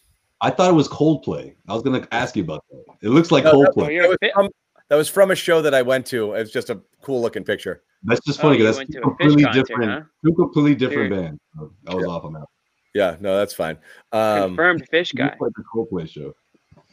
[0.40, 1.54] I thought it was Coldplay.
[1.68, 2.82] I was gonna ask you about that.
[3.02, 3.92] It looks like No, Oh, Coldplay.
[3.94, 4.48] you're That was, from,
[4.88, 6.32] that was from a show that I went to.
[6.32, 7.82] It's just a cool looking picture.
[8.02, 10.00] That's just Oh, funny you because went that's two a completely concert, different, huh?
[10.24, 11.24] two completely different Weird.
[11.24, 11.40] bands.
[11.56, 12.46] So I was off on that.
[12.94, 13.78] Yeah, no, that's fine.
[14.10, 15.36] Um, Confirmed Phish It guy.
[15.40, 16.34] like the Coldplay show.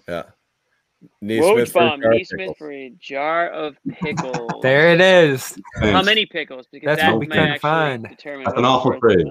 [0.08, 0.24] yeah.
[1.22, 2.58] Nesmith Woj for a bomb jar of Nesmith pickles.
[2.58, 4.52] for a jar of pickles.
[4.62, 5.58] There it is.
[5.82, 6.68] How many pickles?
[6.72, 8.08] Because That's that what we might couldn't actually find.
[8.10, 9.28] determine That's an awful worth trade.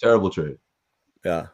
[0.00, 0.56] Terrible trade.
[1.24, 1.46] Yeah.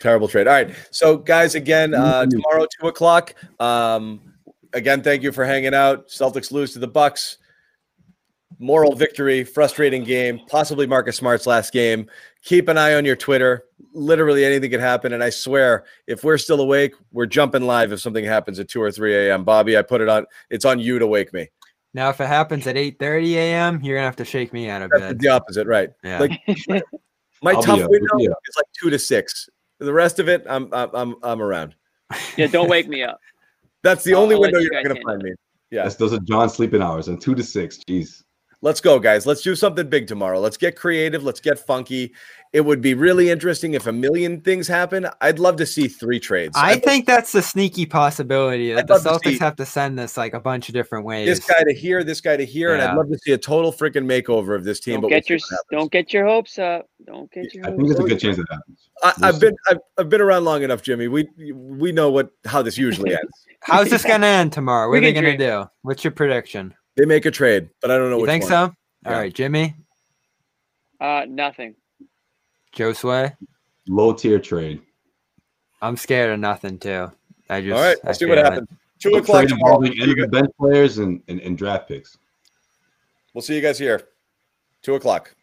[0.00, 0.46] Terrible trade.
[0.46, 0.74] All right.
[0.90, 3.34] So, guys, again, uh, tomorrow, two o'clock.
[3.60, 4.34] Um,
[4.72, 6.08] again, thank you for hanging out.
[6.08, 7.38] Celtics lose to the Bucks.
[8.60, 12.08] Moral victory, frustrating game, possibly Marcus Smart's last game.
[12.44, 13.64] Keep an eye on your Twitter.
[13.92, 15.12] Literally anything could happen.
[15.12, 18.80] And I swear, if we're still awake, we're jumping live if something happens at 2
[18.80, 19.42] or 3 a.m.
[19.42, 20.26] Bobby, I put it on.
[20.50, 21.48] It's on you to wake me.
[21.94, 24.90] Now, if it happens at 8:30 a.m., you're gonna have to shake me out of
[24.90, 25.18] That's bed.
[25.20, 25.90] the opposite, right?
[26.02, 26.18] Yeah.
[26.20, 26.40] Like
[27.44, 27.90] my I'll tough up.
[27.90, 28.30] window Yeah.
[28.48, 29.48] is like two to six.
[29.78, 31.74] The rest of it, I'm I'm I'm, I'm around.
[32.36, 33.18] Yeah, don't wake me up.
[33.82, 35.34] That's the I'll- only I'll window you you're not going to find handle me.
[35.70, 35.82] Yeah.
[35.84, 37.78] That's those are John sleeping hours and two to six.
[37.88, 38.22] Jeez.
[38.64, 39.26] Let's go, guys.
[39.26, 40.40] Let's do something big tomorrow.
[40.40, 41.22] Let's get creative.
[41.22, 42.14] Let's get funky.
[42.54, 45.06] It would be really interesting if a million things happen.
[45.20, 46.56] I'd love to see three trades.
[46.56, 49.56] I I'd love think that's the sneaky possibility that I'd the love to Celtics have
[49.56, 51.26] to send this like a bunch of different ways.
[51.28, 53.70] this guy to here, this guy to here, and I'd love to see a total
[53.70, 54.94] freaking makeover of this team.
[54.94, 55.80] Don't but get we'll your see what happens.
[55.82, 56.88] don't get your hopes up.
[57.06, 58.08] Don't get your I hopes think there's a up.
[58.08, 58.88] good chance that happens.
[59.02, 59.40] I, we'll I've see.
[59.40, 61.08] been I've, I've been around long enough, Jimmy.
[61.08, 63.46] We we know what how this usually ends.
[63.60, 64.88] How's this gonna end tomorrow?
[64.88, 65.38] What We are they gonna dream.
[65.38, 65.64] do?
[65.82, 66.72] What's your prediction?
[66.96, 68.50] They make a trade, but I don't know You which think one.
[68.50, 68.56] so?
[68.56, 69.18] All Yeah.
[69.18, 69.74] right, Jimmy,
[71.00, 71.74] Uh, nothing.
[72.72, 73.34] Joe Sway.
[73.88, 74.80] Low tier trade.
[75.82, 77.10] I'm scared of nothing too.
[77.50, 78.68] I just All right, I let's see what happens.
[79.00, 79.74] Two A o'clock tomorrow.
[79.82, 82.16] involving end of the bench players and, and, and draft picks.
[83.34, 84.08] We'll see you guys here.
[84.82, 85.34] Two o'clock.